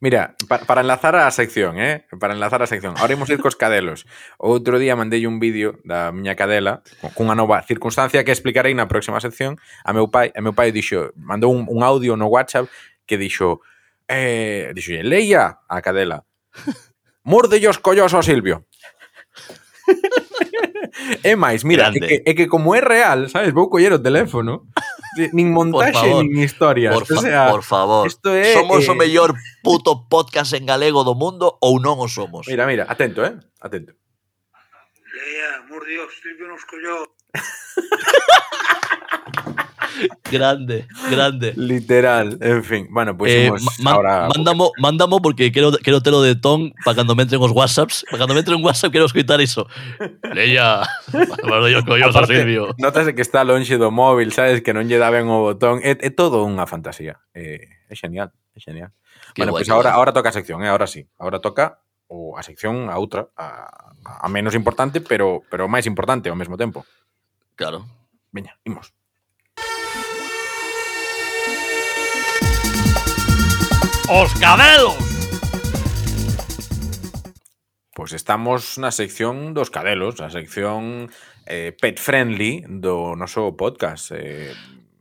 Mira, 0.00 0.36
para, 0.48 0.64
para 0.64 0.80
enlazar 0.80 1.16
a 1.16 1.30
sección, 1.30 1.78
eh? 1.78 2.04
Para 2.20 2.34
enlazar 2.34 2.62
a 2.62 2.66
sección. 2.66 2.94
Ahora 2.98 3.14
imos 3.14 3.30
ir 3.30 3.40
cos 3.40 3.56
cadelos. 3.56 4.04
Outro 4.36 4.78
día 4.78 4.96
mandei 4.96 5.24
un 5.24 5.40
vídeo 5.40 5.80
da 5.84 6.12
miña 6.12 6.36
cadela 6.36 6.84
cunha 7.16 7.34
nova 7.34 7.62
circunstancia 7.64 8.24
que 8.24 8.32
explicarei 8.32 8.74
na 8.74 8.88
próxima 8.88 9.20
sección. 9.20 9.56
A 9.84 9.92
meu 9.96 10.08
pai, 10.12 10.32
a 10.36 10.40
meu 10.44 10.52
pai 10.52 10.72
dixo, 10.72 11.12
mandou 11.16 11.52
un, 11.52 11.64
un 11.68 11.80
audio 11.82 12.16
no 12.16 12.28
WhatsApp 12.28 12.68
que 13.08 13.16
dixo, 13.16 13.64
eh, 14.08 14.72
dixo, 14.76 14.92
leia 15.00 15.62
a 15.68 15.80
cadela. 15.80 16.24
Morde 17.24 17.58
os 17.66 17.78
collos 17.78 18.14
ao 18.14 18.22
Silvio. 18.22 18.66
é 21.22 21.34
máis, 21.36 21.64
mira, 21.64 21.90
Grande. 21.90 22.04
é 22.04 22.08
que, 22.08 22.30
é 22.30 22.34
que 22.34 22.46
como 22.46 22.74
é 22.74 22.80
real, 22.80 23.28
sabes, 23.28 23.52
vou 23.52 23.68
coller 23.68 23.92
o 23.92 23.98
teléfono 23.98 24.66
nin 25.32 25.48
montaxe, 25.52 26.04
nin 26.04 26.42
historias. 26.44 26.94
Por, 26.94 27.06
fa, 27.08 27.14
o 27.14 27.22
sea, 27.22 27.50
por 27.50 27.64
favor. 27.64 28.04
Isto 28.06 28.30
é, 28.30 28.52
somos 28.52 28.84
eh... 28.84 28.90
o 28.90 28.94
mellor 28.94 29.34
puto 29.64 30.06
podcast 30.08 30.52
en 30.54 30.68
galego 30.68 31.02
do 31.02 31.16
mundo 31.16 31.56
ou 31.60 31.80
non 31.80 31.98
o 31.98 32.06
somos? 32.06 32.46
Mira, 32.46 32.68
mira, 32.68 32.84
atento, 32.86 33.24
eh? 33.24 33.34
Atento. 33.58 33.92
Eh, 33.92 34.06
Leia, 35.16 35.64
mor 35.68 35.82
Dios, 35.86 36.12
Silvio 36.20 36.46
nos 36.48 36.64
colló 36.68 37.08
grande, 40.30 40.86
grande. 41.10 41.52
Literal, 41.56 42.38
en 42.40 42.64
fin. 42.64 42.86
Bueno, 42.90 43.16
pues 43.16 43.32
eh, 43.32 43.50
ahora... 43.84 44.28
Mándamo, 44.34 44.72
mándamo 44.78 45.20
porque 45.20 45.52
quero, 45.52 45.72
quero 45.72 46.00
telo 46.02 46.22
de 46.22 46.36
ton 46.36 46.72
para 46.84 46.96
cando 46.96 47.14
me 47.14 47.22
entren 47.22 47.40
os 47.42 47.52
whatsapps. 47.52 48.04
Para 48.10 48.18
cando 48.18 48.34
me 48.34 48.40
entren 48.40 48.58
un 48.58 48.64
whatsapp 48.64 48.92
quero 48.92 49.06
escutar 49.06 49.40
iso. 49.40 49.66
Leia, 50.34 50.82
bueno, 51.42 51.68
yo 51.68 51.84
colloso, 51.84 52.18
Aparte, 52.18 52.36
Silvio. 52.36 52.74
Notase 52.78 53.14
que 53.14 53.22
está 53.22 53.44
lonxe 53.44 53.78
do 53.78 53.90
móvil, 53.90 54.32
sabes, 54.32 54.62
que 54.62 54.72
non 54.72 54.88
lle 54.88 54.98
dá 54.98 55.12
ben 55.12 55.28
o 55.28 55.52
botón. 55.52 55.80
É, 55.84 55.96
é 56.00 56.10
todo 56.10 56.42
unha 56.42 56.64
fantasía. 56.64 57.20
Eh, 57.36 57.60
é, 57.88 57.92
é 57.92 57.94
genial, 57.94 58.32
é 58.56 58.60
genial. 58.60 58.90
Qué 59.36 59.44
bueno, 59.44 59.52
guay, 59.52 59.62
pues 59.64 59.70
ahora, 59.70 59.92
ahora 59.92 60.16
toca 60.16 60.32
a 60.32 60.36
sección, 60.36 60.64
eh? 60.64 60.68
ahora 60.68 60.86
sí. 60.86 61.04
Ahora 61.20 61.40
toca 61.44 61.84
o 62.08 62.38
a 62.38 62.42
sección 62.42 62.88
a 62.88 62.96
outra, 62.96 63.28
a, 63.36 63.92
a 64.00 64.28
menos 64.32 64.54
importante, 64.56 65.04
pero 65.04 65.44
pero 65.52 65.68
máis 65.68 65.84
importante 65.84 66.32
ao 66.32 66.38
mesmo 66.38 66.56
tempo. 66.56 66.88
Claro. 67.52 67.84
Veña, 68.32 68.56
imos. 68.64 68.95
os 74.08 74.32
cabelos. 74.38 74.94
Pois 77.90 78.12
estamos 78.12 78.78
na 78.78 78.94
sección 78.94 79.50
dos 79.50 79.74
cabelos, 79.74 80.22
a 80.22 80.30
sección 80.30 81.10
eh, 81.42 81.74
pet 81.74 81.98
friendly 81.98 82.62
do 82.70 83.18
noso 83.18 83.58
podcast. 83.58 84.14
Eh, 84.14 84.54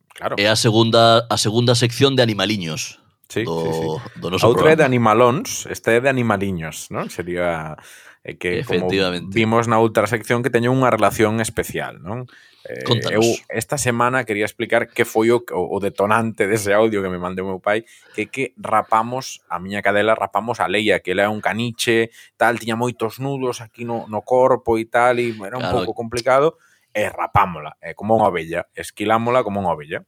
claro. 0.09 0.41
É 0.41 0.49
a 0.49 0.57
segunda 0.57 1.29
a 1.29 1.37
segunda 1.37 1.77
sección 1.77 2.17
de 2.17 2.25
animaliños. 2.25 3.04
Sí, 3.28 3.43
do, 3.43 3.61
sí, 3.61 3.71
sí. 3.73 4.19
do 4.21 4.30
noso 4.30 4.45
Outro 4.45 4.69
é 4.69 4.78
de 4.78 4.86
animalóns, 4.86 5.65
este 5.65 5.97
é 5.97 5.99
de 6.01 6.09
animaliños, 6.09 6.93
non? 6.93 7.09
Sería 7.09 7.73
eh, 8.21 8.38
que 8.38 8.61
como 8.61 8.86
vimos 9.34 9.65
na 9.65 9.82
outra 9.82 10.05
sección 10.05 10.45
que 10.45 10.53
teño 10.53 10.69
unha 10.69 10.93
relación 10.93 11.41
especial, 11.41 11.97
non? 12.01 12.30
Eh, 12.65 12.82
Contanos. 12.86 13.13
eu 13.17 13.23
esta 13.49 13.78
semana 13.78 14.26
quería 14.26 14.45
explicar 14.45 14.89
que 14.89 15.05
foi 15.05 15.30
o, 15.30 15.41
o 15.41 15.78
detonante 15.78 16.49
dese 16.49 16.73
audio 16.73 17.01
que 17.01 17.09
me 17.09 17.21
mandou 17.21 17.45
meu 17.45 17.61
pai, 17.61 17.86
que 18.13 18.30
que 18.30 18.53
rapamos 18.57 19.41
a 19.49 19.61
miña 19.61 19.86
cadela, 19.86 20.17
rapamos 20.17 20.57
a 20.61 20.69
Leia, 20.69 21.01
que 21.01 21.13
ela 21.13 21.26
é 21.26 21.30
un 21.30 21.41
caniche, 21.41 22.09
tal, 22.38 22.57
tiña 22.57 22.78
moitos 22.78 23.21
nudos 23.21 23.61
aquí 23.61 23.86
no, 23.86 24.09
no 24.09 24.21
corpo 24.21 24.78
e 24.78 24.86
tal, 24.86 25.21
e 25.21 25.34
era 25.45 25.57
un 25.57 25.65
claro. 25.65 25.86
pouco 25.86 25.93
complicado, 25.93 26.57
e 26.93 27.09
rapámola, 27.09 27.78
é 27.82 27.93
como 27.93 28.17
unha 28.17 28.30
ovella, 28.30 28.65
esquilámola 28.73 29.45
como 29.45 29.61
unha 29.61 29.73
ovella. 29.73 29.99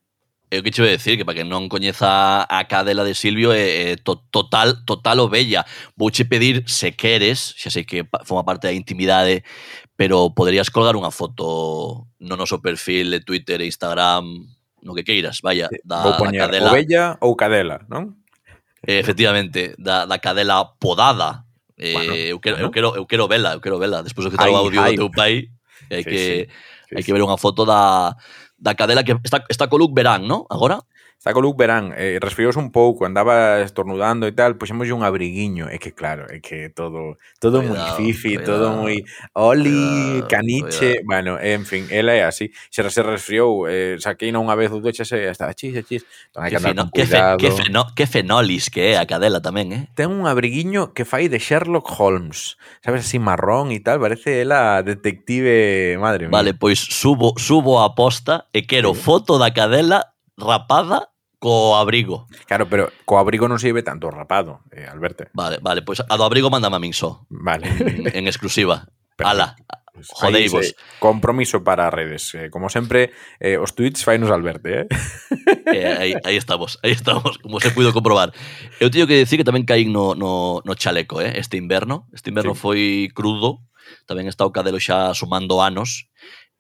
É 0.50 0.60
o 0.60 0.64
que 0.64 0.72
che 0.72 0.82
vou 0.82 0.90
decir, 0.90 1.18
que 1.18 1.26
para 1.28 1.36
que 1.36 1.44
non 1.44 1.68
coñeza 1.68 2.48
a 2.48 2.60
cadela 2.72 3.04
de 3.04 3.12
Silvio 3.12 3.52
é, 3.52 3.92
é 3.92 3.96
to, 4.00 4.16
total 4.32 4.80
total 4.88 5.20
obella. 5.20 5.68
Vouche 6.00 6.24
pedir, 6.24 6.64
se 6.72 6.96
queres, 6.96 7.52
xa 7.60 7.68
sei 7.68 7.84
que 7.84 8.08
forma 8.24 8.48
parte 8.48 8.72
da 8.72 8.72
intimidade, 8.72 9.44
pero 10.00 10.32
poderías 10.32 10.72
colgar 10.72 10.96
unha 10.96 11.12
foto 11.12 12.08
no 12.24 12.36
noso 12.40 12.64
perfil 12.64 13.12
de 13.12 13.20
Twitter 13.20 13.60
e 13.60 13.68
Instagram, 13.68 14.24
no 14.88 14.96
que 14.96 15.04
queiras, 15.04 15.44
vaya, 15.44 15.68
da, 15.84 16.00
Vou 16.08 16.16
poñer 16.16 16.40
da 16.40 16.48
cadela. 16.48 16.72
Ovella 16.72 17.04
ou 17.20 17.36
cadela, 17.36 17.84
non? 17.92 18.16
Eh, 18.88 19.04
efectivamente, 19.04 19.76
da, 19.76 20.08
da 20.08 20.16
cadela 20.24 20.64
podada. 20.80 21.44
Eh, 21.76 21.92
bueno, 21.92 22.16
eu, 22.16 22.40
quero, 22.40 22.56
bueno. 22.56 22.68
eu, 22.68 22.72
quero, 22.72 22.90
eu 22.96 23.06
quero 23.06 23.28
vela, 23.28 23.52
eu 23.52 23.60
quero 23.60 23.84
vela. 23.84 24.00
Despois 24.00 24.24
do 24.24 24.32
que 24.32 24.40
tal 24.40 24.48
o 24.48 24.56
audio 24.56 24.80
do 24.80 24.96
teu 24.96 25.12
pai, 25.12 25.52
hai 25.92 26.04
sí, 26.04 26.10
que, 26.10 26.24
sí. 26.24 26.48
Sí, 26.88 26.96
hai 26.96 27.04
sí. 27.04 27.06
que 27.06 27.12
ver 27.12 27.20
unha 27.20 27.36
foto 27.36 27.68
da 27.68 28.16
da 28.58 28.76
cadela 28.76 29.04
que 29.04 29.16
está, 29.24 29.46
está 29.50 29.68
co 29.68 29.78
look 29.78 29.94
verán, 29.94 30.28
¿no? 30.28 30.46
Agora? 30.50 30.82
Está 31.18 31.34
co 31.34 31.42
Luke 31.42 31.58
verán, 31.58 31.98
eh, 31.98 32.20
resfriouse 32.22 32.60
un 32.60 32.70
pouco, 32.72 33.04
andaba 33.04 33.66
estornudando 33.66 34.30
e 34.30 34.38
tal, 34.38 34.54
puxemos 34.62 34.86
un 34.94 35.02
abriguiño, 35.02 35.66
é 35.66 35.82
que 35.82 35.90
claro, 35.90 36.30
é 36.30 36.38
que 36.38 36.70
todo 36.70 37.18
todo 37.42 37.66
moi 37.66 37.82
fifi, 37.98 38.38
cuidado, 38.38 38.46
todo 38.46 38.66
moi 38.86 39.02
oli, 39.34 40.22
cuidado, 40.22 40.30
caniche, 40.30 41.02
cuidado. 41.02 41.10
bueno, 41.10 41.32
en 41.42 41.66
fin, 41.66 41.90
ela 41.90 42.14
é 42.14 42.22
así. 42.22 42.54
Se 42.70 42.86
se 42.86 43.02
resfriou, 43.02 43.66
eh, 43.66 43.98
saquei 43.98 44.30
non 44.30 44.46
unha 44.46 44.54
vez 44.54 44.70
do 44.70 44.78
duche 44.78 45.02
e 45.10 45.26
estaba 45.26 45.58
chis, 45.58 45.74
chis. 45.90 46.06
Entón, 46.30 46.46
hai 46.46 46.54
que, 46.54 46.62
que 46.62 46.70
andar 46.70 46.70
feno, 46.70 46.84
con. 46.86 46.94
Que, 46.94 47.06
fe, 47.10 47.20
que, 47.42 47.50
feno, 47.50 47.82
que 47.98 48.06
fenolis 48.06 48.70
que 48.70 48.94
é 48.94 49.02
a 49.02 49.10
cadela 49.10 49.42
tamén, 49.42 49.74
eh? 49.74 49.84
Ten 49.98 50.14
un 50.14 50.30
abriguiño 50.30 50.94
que 50.94 51.02
fai 51.02 51.34
de 51.34 51.42
Sherlock 51.42 51.98
Holmes, 51.98 52.62
sabes, 52.86 53.10
así 53.10 53.18
marrón 53.18 53.74
e 53.74 53.82
tal, 53.82 53.98
parece 53.98 54.46
ela 54.46 54.86
detective, 54.86 55.98
madre 55.98 56.30
mía. 56.30 56.38
Vale, 56.38 56.54
pois 56.54 56.78
subo 56.78 57.34
subo 57.42 57.82
a 57.82 57.98
posta 57.98 58.46
e 58.54 58.70
quero 58.70 58.94
sí. 58.94 59.02
foto 59.02 59.42
da 59.42 59.50
cadela 59.50 60.14
rapada 60.38 61.12
co 61.40 61.76
abrigo. 61.76 62.28
Claro, 62.46 62.70
pero 62.70 62.90
co 63.06 63.20
abrigo 63.20 63.50
non 63.50 63.62
se 63.62 63.74
ve 63.74 63.86
tanto 63.86 64.10
rapado, 64.10 64.66
eh, 64.74 64.86
Alberto. 64.86 65.30
Vale, 65.34 65.62
vale, 65.62 65.82
pois 65.82 66.02
pues 66.02 66.10
a 66.10 66.16
do 66.18 66.26
abrigo 66.26 66.50
mandame 66.50 66.78
a 66.78 66.82
min 66.82 66.94
só. 66.94 67.26
Vale. 67.30 67.68
En, 67.68 68.10
en 68.14 68.24
exclusiva. 68.26 68.90
Perfecto. 69.18 69.34
Ala, 69.34 69.48
pues 69.98 70.08
jodeivos. 70.14 70.76
Compromiso 71.00 71.64
para 71.64 71.90
redes. 71.90 72.34
Eh, 72.36 72.50
como 72.50 72.70
sempre, 72.70 73.12
eh, 73.40 73.58
os 73.58 73.74
tweets 73.74 74.06
fainos 74.06 74.30
Alberto, 74.30 74.70
eh? 74.70 74.88
eh 75.74 75.96
aí, 75.98 76.14
aí 76.24 76.38
estamos, 76.38 76.80
aí 76.84 76.92
estamos, 76.92 77.38
como 77.38 77.60
se 77.60 77.72
puido 77.72 77.94
comprobar. 77.94 78.32
Eu 78.80 78.94
teño 78.94 79.10
que 79.10 79.18
decir 79.18 79.42
que 79.42 79.48
tamén 79.48 79.66
caí 79.66 79.90
no, 79.90 80.14
no, 80.14 80.62
no 80.62 80.74
chaleco, 80.78 81.22
eh, 81.22 81.34
este 81.42 81.58
inverno. 81.58 82.06
Este 82.14 82.30
inverno 82.30 82.54
sí. 82.54 82.62
foi 82.62 82.82
crudo, 83.14 83.66
tamén 84.06 84.30
está 84.30 84.46
o 84.46 84.54
cadelo 84.54 84.78
xa 84.78 85.18
sumando 85.18 85.66
anos. 85.66 86.10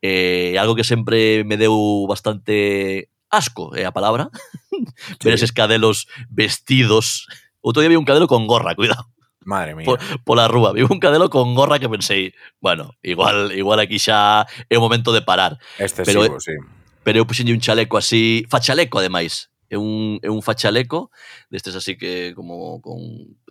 Eh, 0.01 0.57
algo 0.57 0.73
que 0.73 0.85
sempre 0.85 1.45
me 1.45 1.57
deu 1.61 2.05
bastante 2.09 3.09
asco 3.29 3.75
é 3.75 3.85
a 3.85 3.91
palabra, 3.91 4.29
sí. 4.71 5.23
ver 5.23 5.33
eses 5.33 5.51
cadelos 5.51 6.07
vestidos. 6.29 7.27
Outro 7.61 7.81
día 7.81 7.89
vi 7.89 7.99
un 7.99 8.05
cadelo 8.05 8.27
con 8.27 8.47
gorra, 8.47 8.75
cuidado. 8.75 9.09
Madre 9.47 9.75
mía. 9.75 9.85
Por, 9.85 9.99
pola 10.23 10.47
rúa, 10.47 10.73
vi 10.73 10.83
un 10.83 10.99
cadelo 10.99 11.29
con 11.29 11.55
gorra 11.55 11.79
que 11.79 11.87
pensei, 11.87 12.33
bueno, 12.59 12.95
igual 13.03 13.51
igual 13.55 13.79
aquí 13.79 13.99
xa 13.99 14.45
é 14.69 14.75
o 14.77 14.83
momento 14.83 15.15
de 15.15 15.21
parar. 15.23 15.59
Excesivo, 15.79 16.23
pero, 16.23 16.39
sí. 16.39 16.55
Pero 17.03 17.23
eu 17.23 17.27
puxenlle 17.27 17.55
un 17.55 17.63
chaleco 17.63 17.95
así, 17.95 18.43
fachaleco 18.51 18.99
ademais, 18.99 19.47
é 19.69 19.77
un, 19.77 20.19
é 20.23 20.29
un 20.29 20.41
fachaleco 20.41 21.11
destes 21.49 21.75
así 21.75 21.95
que 21.97 22.33
como 22.35 22.81
con 22.81 22.99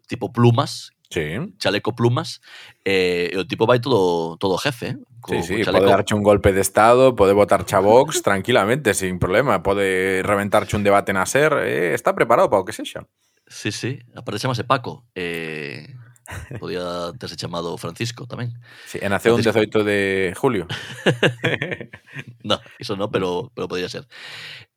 tipo 0.09 0.33
plumas 0.33 0.93
Sí. 1.11 1.37
Chaleco 1.59 1.95
plumas. 1.95 2.41
Eh, 2.85 3.33
o 3.39 3.47
tipo 3.47 3.67
vai 3.67 3.81
todo, 3.81 4.37
todo 4.39 4.59
jefe. 4.59 4.87
¿eh? 4.87 4.97
Co, 5.21 5.35
sí, 5.43 5.63
sí, 5.63 5.65
pode 5.65 5.87
darche 5.87 6.15
un 6.15 6.23
golpe 6.23 6.53
de 6.53 6.61
estado, 6.61 7.15
pode 7.15 7.33
botar 7.33 7.65
a 7.71 7.81
Vox 7.81 8.23
tranquilamente, 8.27 8.95
sin 8.95 9.19
problema. 9.19 9.63
Pode 9.63 10.23
reventarche 10.23 10.77
un 10.77 10.85
debate 10.85 11.13
na 11.13 11.27
ser. 11.27 11.53
Eh, 11.63 11.95
está 11.95 12.15
preparado 12.15 12.51
para 12.51 12.63
o 12.63 12.65
que 12.65 12.73
sexa. 12.73 13.07
Sí, 13.47 13.71
sí. 13.71 14.01
Aparte 14.15 14.41
chamase 14.41 14.65
Paco. 14.65 15.07
Eh, 15.15 15.95
podía 16.59 17.13
terse 17.19 17.37
chamado 17.37 17.79
Francisco 17.79 18.27
tamén. 18.27 18.59
Sí, 18.87 18.99
e 18.99 19.07
naceu 19.07 19.39
un 19.39 19.43
18 19.43 19.87
de 19.87 20.35
julio. 20.35 20.67
no, 22.43 22.59
iso 22.83 22.99
no, 22.99 23.11
pero, 23.11 23.55
pero 23.55 23.71
podría 23.71 23.89
ser. 23.89 24.11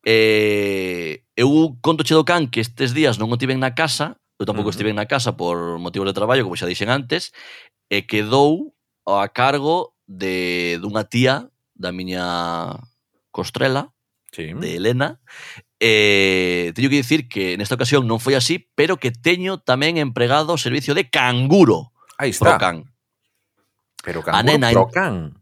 Eh, 0.06 1.26
eu 1.34 1.76
conto 1.82 2.06
che 2.06 2.14
do 2.14 2.24
can 2.24 2.48
que 2.48 2.62
estes 2.62 2.94
días 2.94 3.18
non 3.18 3.34
o 3.34 3.36
tiven 3.40 3.58
na 3.58 3.74
casa 3.74 4.19
Eu 4.40 4.48
tampouco 4.48 4.66
uh 4.66 4.72
-huh. 4.72 4.74
estive 4.74 4.96
na 4.96 5.04
casa 5.04 5.36
por 5.36 5.76
motivos 5.76 6.08
de 6.08 6.16
traballo, 6.16 6.42
como 6.48 6.56
xa 6.56 6.64
dixen 6.64 6.88
antes, 6.88 7.36
e 7.92 8.08
quedou 8.08 8.72
a 9.04 9.28
cargo 9.28 9.92
de 10.08 10.80
dunha 10.80 11.04
tía 11.04 11.52
da 11.76 11.92
miña 11.92 12.24
costrela, 13.30 13.92
sí. 14.32 14.56
de 14.56 14.80
Elena, 14.80 15.20
Eh, 15.82 16.72
teño 16.74 16.90
que 16.90 16.96
dicir 16.96 17.26
que 17.26 17.56
nesta 17.56 17.74
ocasión 17.74 18.04
non 18.04 18.20
foi 18.20 18.36
así, 18.36 18.68
pero 18.76 19.00
que 19.00 19.08
teño 19.08 19.64
tamén 19.64 19.96
empregado 19.96 20.52
o 20.52 20.60
servicio 20.60 20.92
de 20.92 21.08
canguro. 21.08 21.96
Aí 22.20 22.36
está. 22.36 22.60
Pro 22.60 22.60
can. 22.60 22.76
Pero 24.04 24.20
canguro 24.20 24.36
a 24.36 24.44
nena, 24.44 24.68
pro 24.76 24.92
can. 24.92 25.40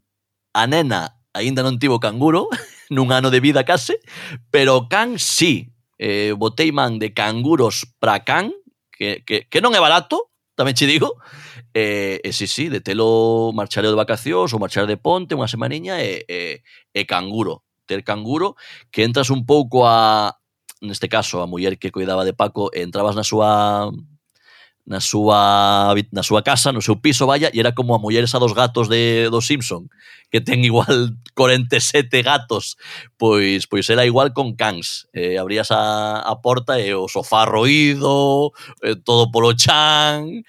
A 0.55 0.63
nena 0.63 1.19
aínda 1.35 1.59
non 1.59 1.75
tivo 1.75 1.99
canguro, 1.99 2.47
nun 2.95 3.11
ano 3.11 3.27
de 3.27 3.43
vida 3.43 3.67
case, 3.67 3.99
pero 4.47 4.87
can 4.87 5.19
sí. 5.19 5.75
Eh, 5.99 6.31
botei 6.31 6.71
man 6.71 6.95
de 7.03 7.11
canguros 7.11 7.83
pra 7.99 8.23
can, 8.23 8.55
que, 8.99 9.23
que, 9.23 9.47
que 9.47 9.63
non 9.63 9.71
é 9.71 9.79
barato, 9.79 10.35
tamén 10.59 10.75
che 10.75 10.83
digo. 10.83 11.15
E, 11.71 12.19
e 12.19 12.29
si, 12.35 12.45
sí, 12.45 12.47
si, 12.47 12.53
sí, 12.53 12.65
de 12.67 12.83
telo 12.83 13.55
marchareo 13.55 13.95
de 13.95 14.01
vacacións 14.01 14.51
ou 14.51 14.59
marchar 14.59 14.83
de 14.91 14.99
ponte 14.99 15.39
unha 15.39 15.47
semaniña 15.47 16.03
e, 16.03 16.27
e, 16.27 16.59
e 16.91 17.01
canguro. 17.07 17.63
Ter 17.87 18.03
canguro 18.03 18.59
que 18.91 19.07
entras 19.07 19.31
un 19.31 19.47
pouco 19.47 19.87
a, 19.87 20.35
neste 20.83 21.07
caso, 21.07 21.39
a 21.39 21.47
muller 21.47 21.79
que 21.79 21.95
cuidaba 21.95 22.27
de 22.27 22.35
Paco, 22.35 22.69
entrabas 22.75 23.15
na 23.15 23.23
súa 23.23 23.87
na 24.89 24.97
súa 24.99 25.93
na 26.09 26.25
súa 26.25 26.41
casa, 26.41 26.73
no 26.73 26.81
seu 26.81 26.97
piso, 26.97 27.29
vaya, 27.29 27.53
e 27.53 27.61
era 27.61 27.77
como 27.77 27.93
a 27.93 28.01
muller 28.01 28.25
esa 28.25 28.41
dos 28.41 28.57
gatos 28.57 28.89
de 28.89 29.29
dos 29.29 29.45
Simpson, 29.45 29.85
que 30.33 30.41
ten 30.41 30.65
igual 30.65 31.13
47 31.37 32.09
gatos, 32.25 32.75
pois 33.13 33.69
pois 33.69 33.85
era 33.93 34.09
igual 34.09 34.33
con 34.33 34.57
cans. 34.57 35.05
Eh, 35.13 35.37
abrías 35.37 35.69
a, 35.69 36.25
a 36.25 36.41
porta 36.41 36.81
e 36.81 36.89
o 36.97 37.05
sofá 37.05 37.45
roído, 37.45 38.49
eh, 38.81 38.97
todo 38.97 39.29
polo 39.29 39.53
chan, 39.53 40.41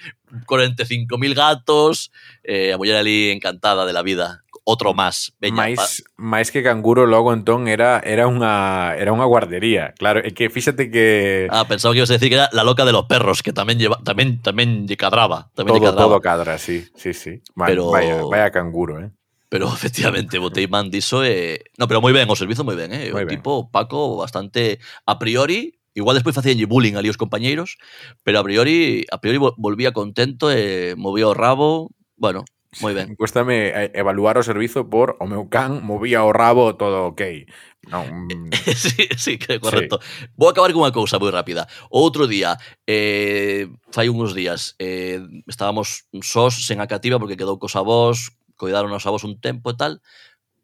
45.000 0.48 1.34
gatos, 1.36 2.10
eh, 2.42 2.72
a 2.72 2.80
muller 2.80 2.96
ali 2.96 3.30
encantada 3.30 3.84
de 3.84 3.92
la 3.92 4.00
vida 4.00 4.40
outro 4.70 4.94
máis. 4.94 5.34
Veña, 5.42 5.66
máis, 5.66 6.06
máis 6.14 6.54
que 6.54 6.62
canguro 6.62 7.04
logo 7.10 7.34
entón 7.34 7.66
era 7.66 7.98
era 8.06 8.30
unha 8.30 8.94
era 8.94 9.10
unha 9.10 9.26
guardería. 9.26 9.92
Claro, 9.98 10.22
é 10.22 10.30
que 10.30 10.46
fíxate 10.46 10.88
que 10.94 11.50
Ah, 11.50 11.66
pensaba 11.66 11.90
que 11.90 12.00
ibas 12.00 12.14
a 12.14 12.16
decir 12.16 12.30
que 12.30 12.38
era 12.38 12.48
la 12.54 12.62
loca 12.62 12.86
de 12.86 12.94
los 12.94 13.10
perros, 13.10 13.42
que 13.42 13.50
tamén 13.50 13.82
lleva 13.82 13.98
tamén 14.06 14.38
tamén 14.38 14.86
lle 14.86 14.94
cadraba, 14.94 15.50
tamén 15.58 15.74
todo, 15.74 15.82
lle 15.82 15.86
cadraba. 15.90 16.06
Todo 16.06 16.18
cadra, 16.22 16.54
sí, 16.56 16.86
sí, 16.94 17.10
sí. 17.10 17.42
Vale, 17.58 17.74
pero... 17.74 17.90
vaya, 17.90 18.22
vaya 18.22 18.48
canguro, 18.54 19.02
eh. 19.02 19.10
Pero 19.50 19.66
efectivamente, 19.74 20.38
botei 20.38 20.70
man 20.70 20.94
diso 20.94 21.26
e... 21.26 21.58
Eh... 21.58 21.74
No, 21.74 21.90
pero 21.90 21.98
moi 21.98 22.14
ben, 22.14 22.30
o 22.30 22.38
servizo 22.38 22.62
moi 22.62 22.78
ben, 22.78 22.94
eh? 22.94 23.10
Muy 23.10 23.26
o 23.26 23.26
ben. 23.26 23.34
tipo 23.34 23.68
Paco 23.74 24.22
bastante 24.22 24.78
a 25.04 25.18
priori, 25.18 25.74
Igual 25.90 26.14
despois 26.14 26.38
facíanlle 26.38 26.70
bullying 26.70 26.94
ali 26.94 27.10
os 27.10 27.18
compañeiros, 27.18 27.74
pero 28.22 28.38
a 28.38 28.46
priori, 28.46 29.02
a 29.10 29.18
priori 29.18 29.42
volvía 29.58 29.90
contento 29.90 30.46
e 30.46 30.94
movía 30.94 31.26
o 31.26 31.34
rabo, 31.34 31.90
bueno, 32.14 32.46
Moi 32.78 32.94
ben. 32.94 33.18
Cuéstame 33.18 33.74
eh, 33.74 33.90
evaluar 33.98 34.38
o 34.38 34.46
servizo 34.46 34.86
por 34.86 35.18
o 35.18 35.26
meu 35.26 35.50
can 35.50 35.82
movía 35.82 36.22
o 36.22 36.30
rabo 36.30 36.78
todo 36.78 37.10
ok. 37.10 37.50
Non... 37.90 38.06
Mm. 38.30 38.52
sí, 38.76 39.08
sí, 39.16 39.38
que 39.38 39.58
correcto. 39.58 39.98
Sí. 39.98 40.30
Vou 40.38 40.46
acabar 40.46 40.70
con 40.70 40.86
unha 40.86 40.94
cousa 40.94 41.18
moi 41.18 41.34
rápida. 41.34 41.66
Outro 41.90 42.30
día, 42.30 42.54
eh, 42.86 43.66
fai 43.90 44.06
uns 44.06 44.36
días, 44.38 44.78
eh, 44.78 45.18
estábamos 45.50 46.06
sós 46.22 46.62
sen 46.62 46.78
a 46.78 46.86
cativa 46.86 47.18
porque 47.18 47.34
quedou 47.34 47.58
cos 47.58 47.74
avós, 47.74 48.30
cuidaron 48.54 48.94
os 48.94 49.02
avós 49.08 49.26
un 49.26 49.40
tempo 49.40 49.72
e 49.72 49.76
tal, 49.80 49.98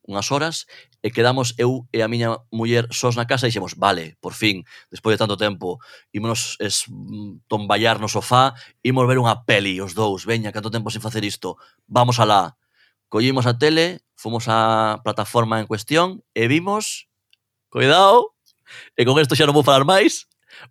unhas 0.07 0.31
horas 0.31 0.67
e 1.03 1.11
quedamos 1.11 1.55
eu 1.59 1.87
e 1.93 2.03
a 2.03 2.09
miña 2.09 2.39
muller 2.51 2.87
sós 2.91 3.15
na 3.15 3.27
casa 3.27 3.47
e 3.47 3.51
dixemos, 3.51 3.75
vale, 3.77 4.17
por 4.23 4.33
fin, 4.33 4.65
despois 4.91 5.15
de 5.15 5.23
tanto 5.23 5.37
tempo, 5.37 5.79
ímonos 6.11 6.57
es, 6.59 6.87
mm, 6.89 7.47
tomballar 7.47 8.01
no 8.01 8.09
sofá, 8.09 8.55
ímos 8.83 9.07
ver 9.07 9.19
unha 9.19 9.47
peli 9.47 9.79
os 9.83 9.95
dous, 9.95 10.27
veña, 10.27 10.55
canto 10.55 10.71
tempo 10.71 10.91
sin 10.91 11.05
facer 11.05 11.23
isto, 11.23 11.59
vamos 11.87 12.19
alá. 12.19 12.57
Collimos 13.07 13.47
a 13.47 13.55
tele, 13.55 14.03
fomos 14.19 14.51
á 14.51 14.99
plataforma 15.07 15.63
en 15.63 15.71
cuestión 15.71 16.27
e 16.35 16.51
vimos, 16.51 17.07
cuidado, 17.71 18.35
e 18.99 19.07
con 19.07 19.19
isto 19.23 19.39
xa 19.39 19.47
non 19.47 19.55
vou 19.55 19.63
falar 19.63 19.87
máis, 19.87 20.27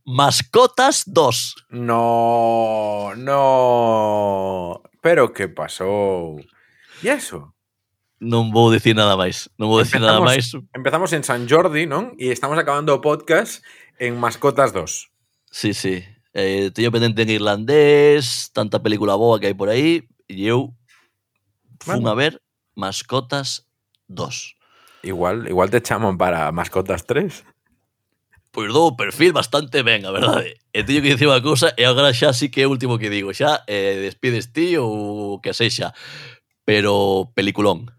Mascotas 0.05 1.03
2. 1.07 1.55
No, 1.69 3.13
no. 3.15 4.81
Pero 5.01 5.31
que 5.31 5.47
pasou? 5.47 6.41
E 7.03 7.09
eso? 7.09 7.54
Non 8.19 8.49
vou 8.55 8.71
dicir 8.71 8.95
nada 8.95 9.19
máis. 9.19 9.51
Non 9.59 9.67
vou 9.67 9.83
dicir 9.83 9.99
nada 9.99 10.23
máis. 10.23 10.47
Empezamos- 10.55 10.71
Empezamos 10.71 11.09
en 11.13 11.23
San 11.27 11.41
Jordi, 11.51 11.83
non? 11.85 12.15
E 12.15 12.31
estamos 12.31 12.55
acabando 12.55 12.95
o 12.95 13.03
podcast 13.03 13.59
en 13.99 14.15
Mascotas 14.15 14.71
2. 14.71 15.11
Sí, 15.51 15.75
sí. 15.75 16.03
Eh, 16.35 16.71
teño 16.71 16.91
pendente 16.91 17.23
en 17.23 17.31
irlandés, 17.31 18.51
tanta 18.55 18.79
película 18.83 19.15
boa 19.15 19.39
que 19.39 19.47
hai 19.51 19.55
por 19.55 19.67
aí, 19.71 20.03
e 20.27 20.47
eu 20.47 20.71
fun 21.83 22.03
Bueno. 22.03 22.11
a 22.11 22.15
ver 22.15 22.33
Mascotas 22.75 23.67
2. 24.07 24.55
Igual, 25.03 25.47
igual 25.47 25.69
te 25.69 25.79
chaman 25.83 26.17
para 26.17 26.51
Mascotas 26.51 27.03
3. 27.07 27.43
Pois 28.51 28.71
dou 28.71 28.95
o 28.95 28.97
perfil 28.99 29.35
bastante 29.35 29.83
ben, 29.83 30.07
a 30.07 30.11
verdade. 30.15 30.55
E 30.71 30.83
teño 30.87 31.03
que 31.03 31.11
dicir 31.19 31.27
unha 31.27 31.43
cousa, 31.43 31.75
e 31.75 31.83
agora 31.83 32.15
xa 32.15 32.31
sí 32.31 32.47
que 32.47 32.63
é 32.63 32.67
o 32.67 32.71
último 32.71 32.95
que 32.95 33.11
digo. 33.11 33.35
Xa 33.35 33.67
eh, 33.67 33.99
despides 33.99 34.55
ti 34.55 34.79
ou 34.79 35.43
que 35.43 35.51
sexa. 35.51 35.91
Pero 36.63 37.29
peliculón. 37.35 37.91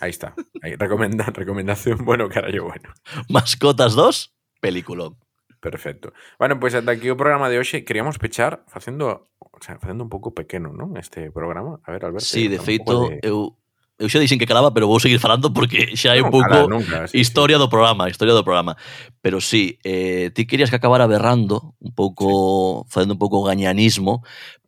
Ahí 0.00 0.10
está. 0.10 0.34
Ahí, 0.62 0.74
recomenda, 0.76 1.24
recomendación, 1.26 2.04
bueno, 2.04 2.28
carallo, 2.28 2.64
bueno. 2.64 2.92
Mascotas 3.28 3.94
2, 3.94 4.34
peliculón. 4.60 5.16
Perfecto. 5.60 6.12
Bueno, 6.38 6.60
pois 6.60 6.74
pues 6.74 6.82
ata 6.82 6.92
aquí 6.92 7.10
o 7.10 7.16
programa 7.16 7.48
de 7.48 7.58
hoxe 7.58 7.82
queríamos 7.82 8.18
pechar 8.18 8.62
facendo, 8.68 9.32
o 9.40 9.58
sea, 9.64 9.78
facendo 9.80 10.04
un 10.04 10.10
pouco 10.12 10.30
pequeno, 10.30 10.70
non? 10.70 10.94
Este 11.00 11.32
programa. 11.32 11.80
A 11.82 11.90
ver, 11.90 12.04
Alberto. 12.04 12.28
Sí, 12.28 12.46
de 12.46 12.60
feito, 12.60 13.08
de... 13.08 13.18
eu 13.24 13.56
Eu 13.96 14.12
xa 14.12 14.20
dixen 14.20 14.36
que 14.36 14.44
calaba, 14.44 14.76
pero 14.76 14.84
vou 14.84 15.00
seguir 15.00 15.16
falando 15.16 15.56
porque 15.56 15.96
xa 15.96 16.12
é 16.12 16.20
un 16.20 16.28
pouco 16.28 16.68
sí, 17.08 17.16
historia 17.16 17.56
sí. 17.56 17.62
do 17.64 17.72
programa, 17.72 18.12
historia 18.12 18.36
do 18.36 18.44
programa. 18.44 18.76
Pero 19.24 19.40
sí, 19.40 19.80
eh, 19.88 20.28
ti 20.36 20.44
querías 20.44 20.68
que 20.68 20.76
acabara 20.76 21.08
berrando, 21.08 21.72
un 21.80 21.96
pouco 21.96 22.84
sí. 22.84 22.92
facendo 22.92 23.16
un 23.16 23.22
pouco 23.24 23.40
gañanismo, 23.40 24.20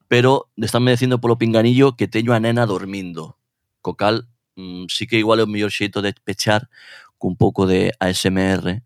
pero 0.08 0.48
estánme 0.56 0.96
dicindo 0.96 1.20
polo 1.20 1.36
pinganillo 1.36 1.92
que 1.92 2.08
teño 2.08 2.32
a 2.32 2.40
nena 2.40 2.64
dormindo. 2.64 3.36
Co 3.84 4.00
cal 4.00 4.32
mm, 4.58 4.90
sí 4.90 5.06
que 5.06 5.22
igual 5.22 5.38
é 5.38 5.46
o 5.46 5.50
mellor 5.50 5.70
xeito 5.70 6.02
de 6.02 6.10
pechar 6.18 6.66
cun 7.14 7.38
pouco 7.38 7.70
de 7.70 7.94
ASMR. 8.02 8.82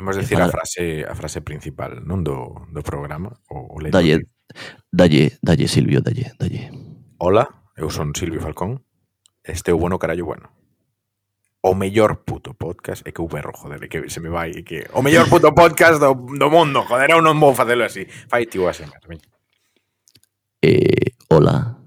Imos 0.00 0.16
eh, 0.16 0.24
decir 0.24 0.40
para... 0.40 0.48
a 0.48 0.54
frase 0.56 1.04
a 1.04 1.12
frase 1.12 1.44
principal, 1.44 2.00
non 2.00 2.24
do, 2.24 2.64
do 2.72 2.80
programa 2.80 3.36
o, 3.52 3.76
o 3.76 3.84
Dalle, 3.92 4.32
dalle, 4.88 5.36
dalle 5.44 5.68
Silvio, 5.68 6.00
dalle, 6.00 6.32
dalle. 6.40 6.72
Hola, 7.20 7.68
eu 7.76 7.92
son 7.92 8.16
Silvio 8.16 8.40
Falcón. 8.40 8.80
Este 9.44 9.70
é 9.70 9.76
o 9.76 9.78
bueno 9.78 10.00
carallo 10.00 10.24
bueno 10.24 10.64
o 11.64 11.74
mellor 11.74 12.24
puto 12.28 12.52
podcast 12.52 13.00
é 13.08 13.12
que 13.12 13.24
eu 13.24 13.28
berro, 13.28 13.56
joder, 13.56 13.80
é 13.82 13.88
que 13.88 14.10
se 14.12 14.20
me 14.20 14.28
vai 14.28 14.52
é 14.52 14.62
que 14.62 14.84
o 14.92 15.00
mellor 15.00 15.24
puto 15.32 15.48
podcast 15.56 15.96
do, 15.96 16.12
do 16.12 16.48
mundo, 16.52 16.84
joder, 16.84 17.08
eu 17.08 17.24
non 17.24 17.40
vou 17.40 17.56
facelo 17.56 17.88
así. 17.88 18.04
Fai 18.28 18.44
ti 18.44 18.60
o 18.60 18.68
ASMR. 18.68 19.00
Eh, 20.60 21.16
hola, 21.32 21.80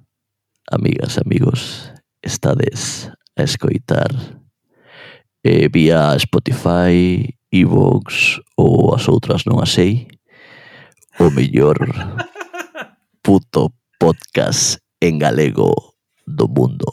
amigas, 0.66 1.22
amigos. 1.22 1.94
Estades 2.22 3.12
a 3.36 3.44
escoitar 3.44 4.10
eh, 5.44 5.70
vía 5.70 6.16
Spotify, 6.16 7.30
Evox 7.52 8.40
ou 8.58 8.94
as 8.94 9.08
outras 9.08 9.46
non 9.46 9.64
a 9.64 9.68
sei 9.68 10.08
o 11.18 11.32
mellor 11.32 11.78
puto 13.26 13.74
podcast 13.98 14.84
en 15.00 15.18
galego 15.18 15.98
do 16.28 16.48
mundo. 16.52 16.90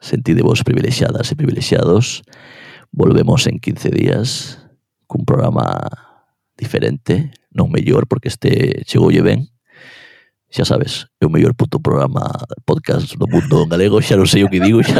Sentidevos 0.00 0.64
privilexiadas 0.64 1.28
e 1.30 1.36
privilexiados. 1.36 2.24
Volvemos 2.90 3.46
en 3.46 3.60
15 3.60 3.92
días 3.92 4.28
cun 5.06 5.28
programa 5.28 5.66
diferente, 6.56 7.34
non 7.52 7.68
mellor 7.68 8.08
porque 8.08 8.32
este 8.32 8.82
chegoulle 8.86 9.20
ben, 9.20 9.50
Xa 10.50 10.64
sabes, 10.66 11.06
é 11.22 11.26
o 11.26 11.30
mellor 11.30 11.54
puto 11.54 11.78
programa 11.78 12.26
podcast 12.66 13.14
do 13.14 13.30
mundo 13.30 13.62
en 13.62 13.70
galego, 13.70 14.02
xa 14.02 14.18
non 14.18 14.26
sei 14.26 14.42
o 14.42 14.50
que 14.50 14.58
digo 14.58 14.82
xa. 14.82 14.98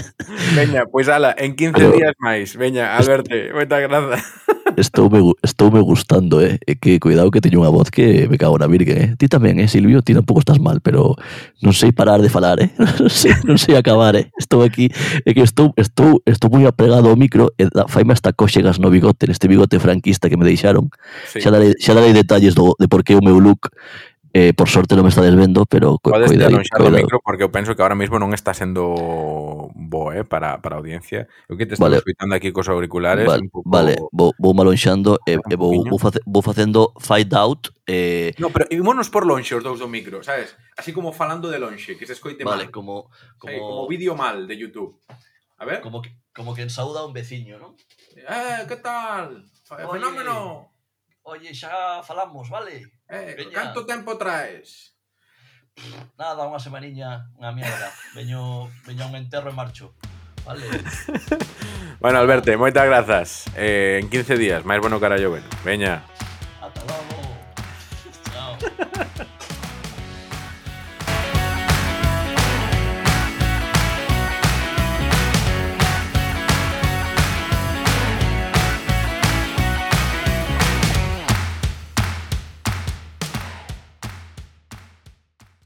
Veña, 0.52 0.84
pois 0.84 1.08
ala, 1.08 1.32
en 1.32 1.56
15 1.56 1.72
Pero, 1.72 1.96
días 1.96 2.12
máis. 2.20 2.52
Veña, 2.60 2.92
a 2.92 3.00
verte, 3.00 3.56
moita 3.56 3.80
graza. 3.80 4.20
Estou 4.76 5.10
me, 5.10 5.20
estou 5.42 5.70
me 5.70 5.80
gustando, 5.80 6.40
eh? 6.40 6.56
É 6.64 6.72
que 6.74 6.96
cuidado 6.96 7.28
que 7.28 7.44
teño 7.44 7.60
unha 7.60 7.68
voz 7.68 7.92
que 7.92 8.24
me 8.28 8.40
cago 8.40 8.56
na 8.56 8.64
virgen, 8.64 8.96
eh? 8.96 9.10
Ti 9.20 9.28
tamén, 9.28 9.60
eh, 9.60 9.68
Silvio? 9.68 10.00
Ti 10.00 10.16
tampouco 10.16 10.40
estás 10.40 10.56
mal, 10.56 10.80
pero 10.80 11.12
non 11.60 11.76
sei 11.76 11.92
parar 11.92 12.24
de 12.24 12.32
falar, 12.32 12.56
eh? 12.56 12.72
Non 13.00 13.12
sei, 13.12 13.36
non 13.44 13.60
sei 13.60 13.76
acabar, 13.76 14.16
eh? 14.16 14.32
Estou 14.40 14.64
aquí, 14.64 14.88
é 15.28 15.30
que 15.36 15.44
estou 15.44 15.76
estou 15.76 16.24
estou 16.24 16.48
moi 16.48 16.64
apegado 16.64 17.12
ao 17.12 17.20
micro 17.20 17.52
e 17.60 17.68
faime 17.88 18.16
hasta 18.16 18.32
cóxegas 18.32 18.80
no 18.80 18.88
bigote, 18.88 19.28
neste 19.28 19.44
bigote 19.44 19.76
franquista 19.76 20.32
que 20.32 20.40
me 20.40 20.48
deixaron. 20.48 20.88
Sí. 21.28 21.44
Xa 21.44 21.52
darei, 21.52 21.76
xa 21.76 21.92
darei 21.92 22.16
detalles 22.16 22.56
do, 22.56 22.72
de 22.80 22.88
por 22.88 23.04
que 23.04 23.12
o 23.12 23.20
meu 23.20 23.36
look 23.44 23.68
Eh, 24.34 24.54
por 24.56 24.72
sorte 24.72 24.96
non 24.96 25.04
me 25.04 25.12
estades 25.12 25.36
vendo, 25.36 25.68
pero 25.68 26.00
co 26.00 26.08
Podes 26.08 26.32
cuidado, 26.32 26.56
cuidado. 26.56 26.88
o 26.88 26.96
micro 26.96 27.20
porque 27.20 27.44
eu 27.44 27.52
penso 27.52 27.76
que 27.76 27.84
ahora 27.84 27.92
mesmo 27.92 28.16
non 28.16 28.32
está 28.32 28.56
sendo 28.56 28.96
bo 29.76 30.08
eh, 30.08 30.24
para, 30.24 30.56
para 30.64 30.76
a 30.76 30.80
audiencia. 30.80 31.28
Eu 31.52 31.60
que 31.60 31.68
te 31.68 31.76
estou 31.76 31.84
vale. 31.84 32.00
escutando 32.00 32.32
aquí 32.32 32.48
cos 32.48 32.72
auriculares. 32.72 33.28
Vale, 33.28 33.44
un 33.44 33.52
pouco... 33.52 33.68
vale. 33.68 33.92
vou, 34.08 34.32
vou 34.40 34.56
malonxando 34.56 35.20
e, 35.28 35.36
eh, 35.36 35.36
e 35.36 35.52
eh, 35.52 35.56
vou, 35.60 35.84
vou, 35.84 36.00
face, 36.00 36.24
vou 36.24 36.40
facendo 36.40 36.96
fight 36.96 37.28
out. 37.36 37.76
Eh... 37.84 38.32
No, 38.40 38.48
pero 38.48 38.72
imonos 38.72 39.12
por 39.12 39.28
lonxe 39.28 39.52
os 39.52 39.60
dous 39.60 39.84
do 39.84 39.88
micro, 39.90 40.24
sabes? 40.24 40.56
Así 40.80 40.96
como 40.96 41.12
falando 41.12 41.52
de 41.52 41.60
lonxe, 41.60 42.00
que 42.00 42.08
se 42.08 42.16
escoite 42.16 42.40
vale, 42.40 42.48
mal. 42.48 42.58
Vale, 42.64 42.72
como... 42.72 43.12
Como, 43.36 43.52
como 43.60 43.84
vídeo 43.84 44.16
mal 44.16 44.48
de 44.48 44.56
YouTube. 44.56 44.96
A 45.60 45.68
ver. 45.68 45.84
Como 45.84 46.00
que, 46.00 46.16
como 46.32 46.56
que 46.56 46.64
ensauda 46.64 47.04
un 47.04 47.12
veciño, 47.12 47.60
non? 47.60 47.76
Eh, 48.16 48.64
que 48.64 48.80
tal? 48.80 49.44
Oye, 49.76 50.00
Fenómeno! 50.00 50.72
Oye, 51.22 51.54
xa 51.54 52.02
falamos, 52.02 52.50
vale? 52.50 52.82
Eh, 53.12 53.50
canto 53.52 53.84
tempo 53.84 54.16
traes? 54.16 54.96
Nada, 56.16 56.48
unha 56.48 56.56
semaniña, 56.56 57.28
unha 57.36 57.52
mierda. 57.52 57.92
Veño, 58.16 58.72
veño 58.88 59.04
un 59.04 59.20
enterro 59.20 59.52
e 59.52 59.56
marcho. 59.56 59.92
Vale. 60.48 60.64
bueno, 62.02 62.24
Alberto, 62.24 62.48
moitas 62.56 62.88
grazas. 62.88 63.52
Eh, 63.52 64.00
en 64.00 64.08
15 64.08 64.40
días, 64.40 64.60
máis 64.64 64.80
bueno 64.80 64.96
carallo 64.96 65.28
bueno. 65.28 65.44
Veña. 65.60 66.00
Ata 66.64 66.80
logo. 66.88 67.20
Chao. 68.32 68.56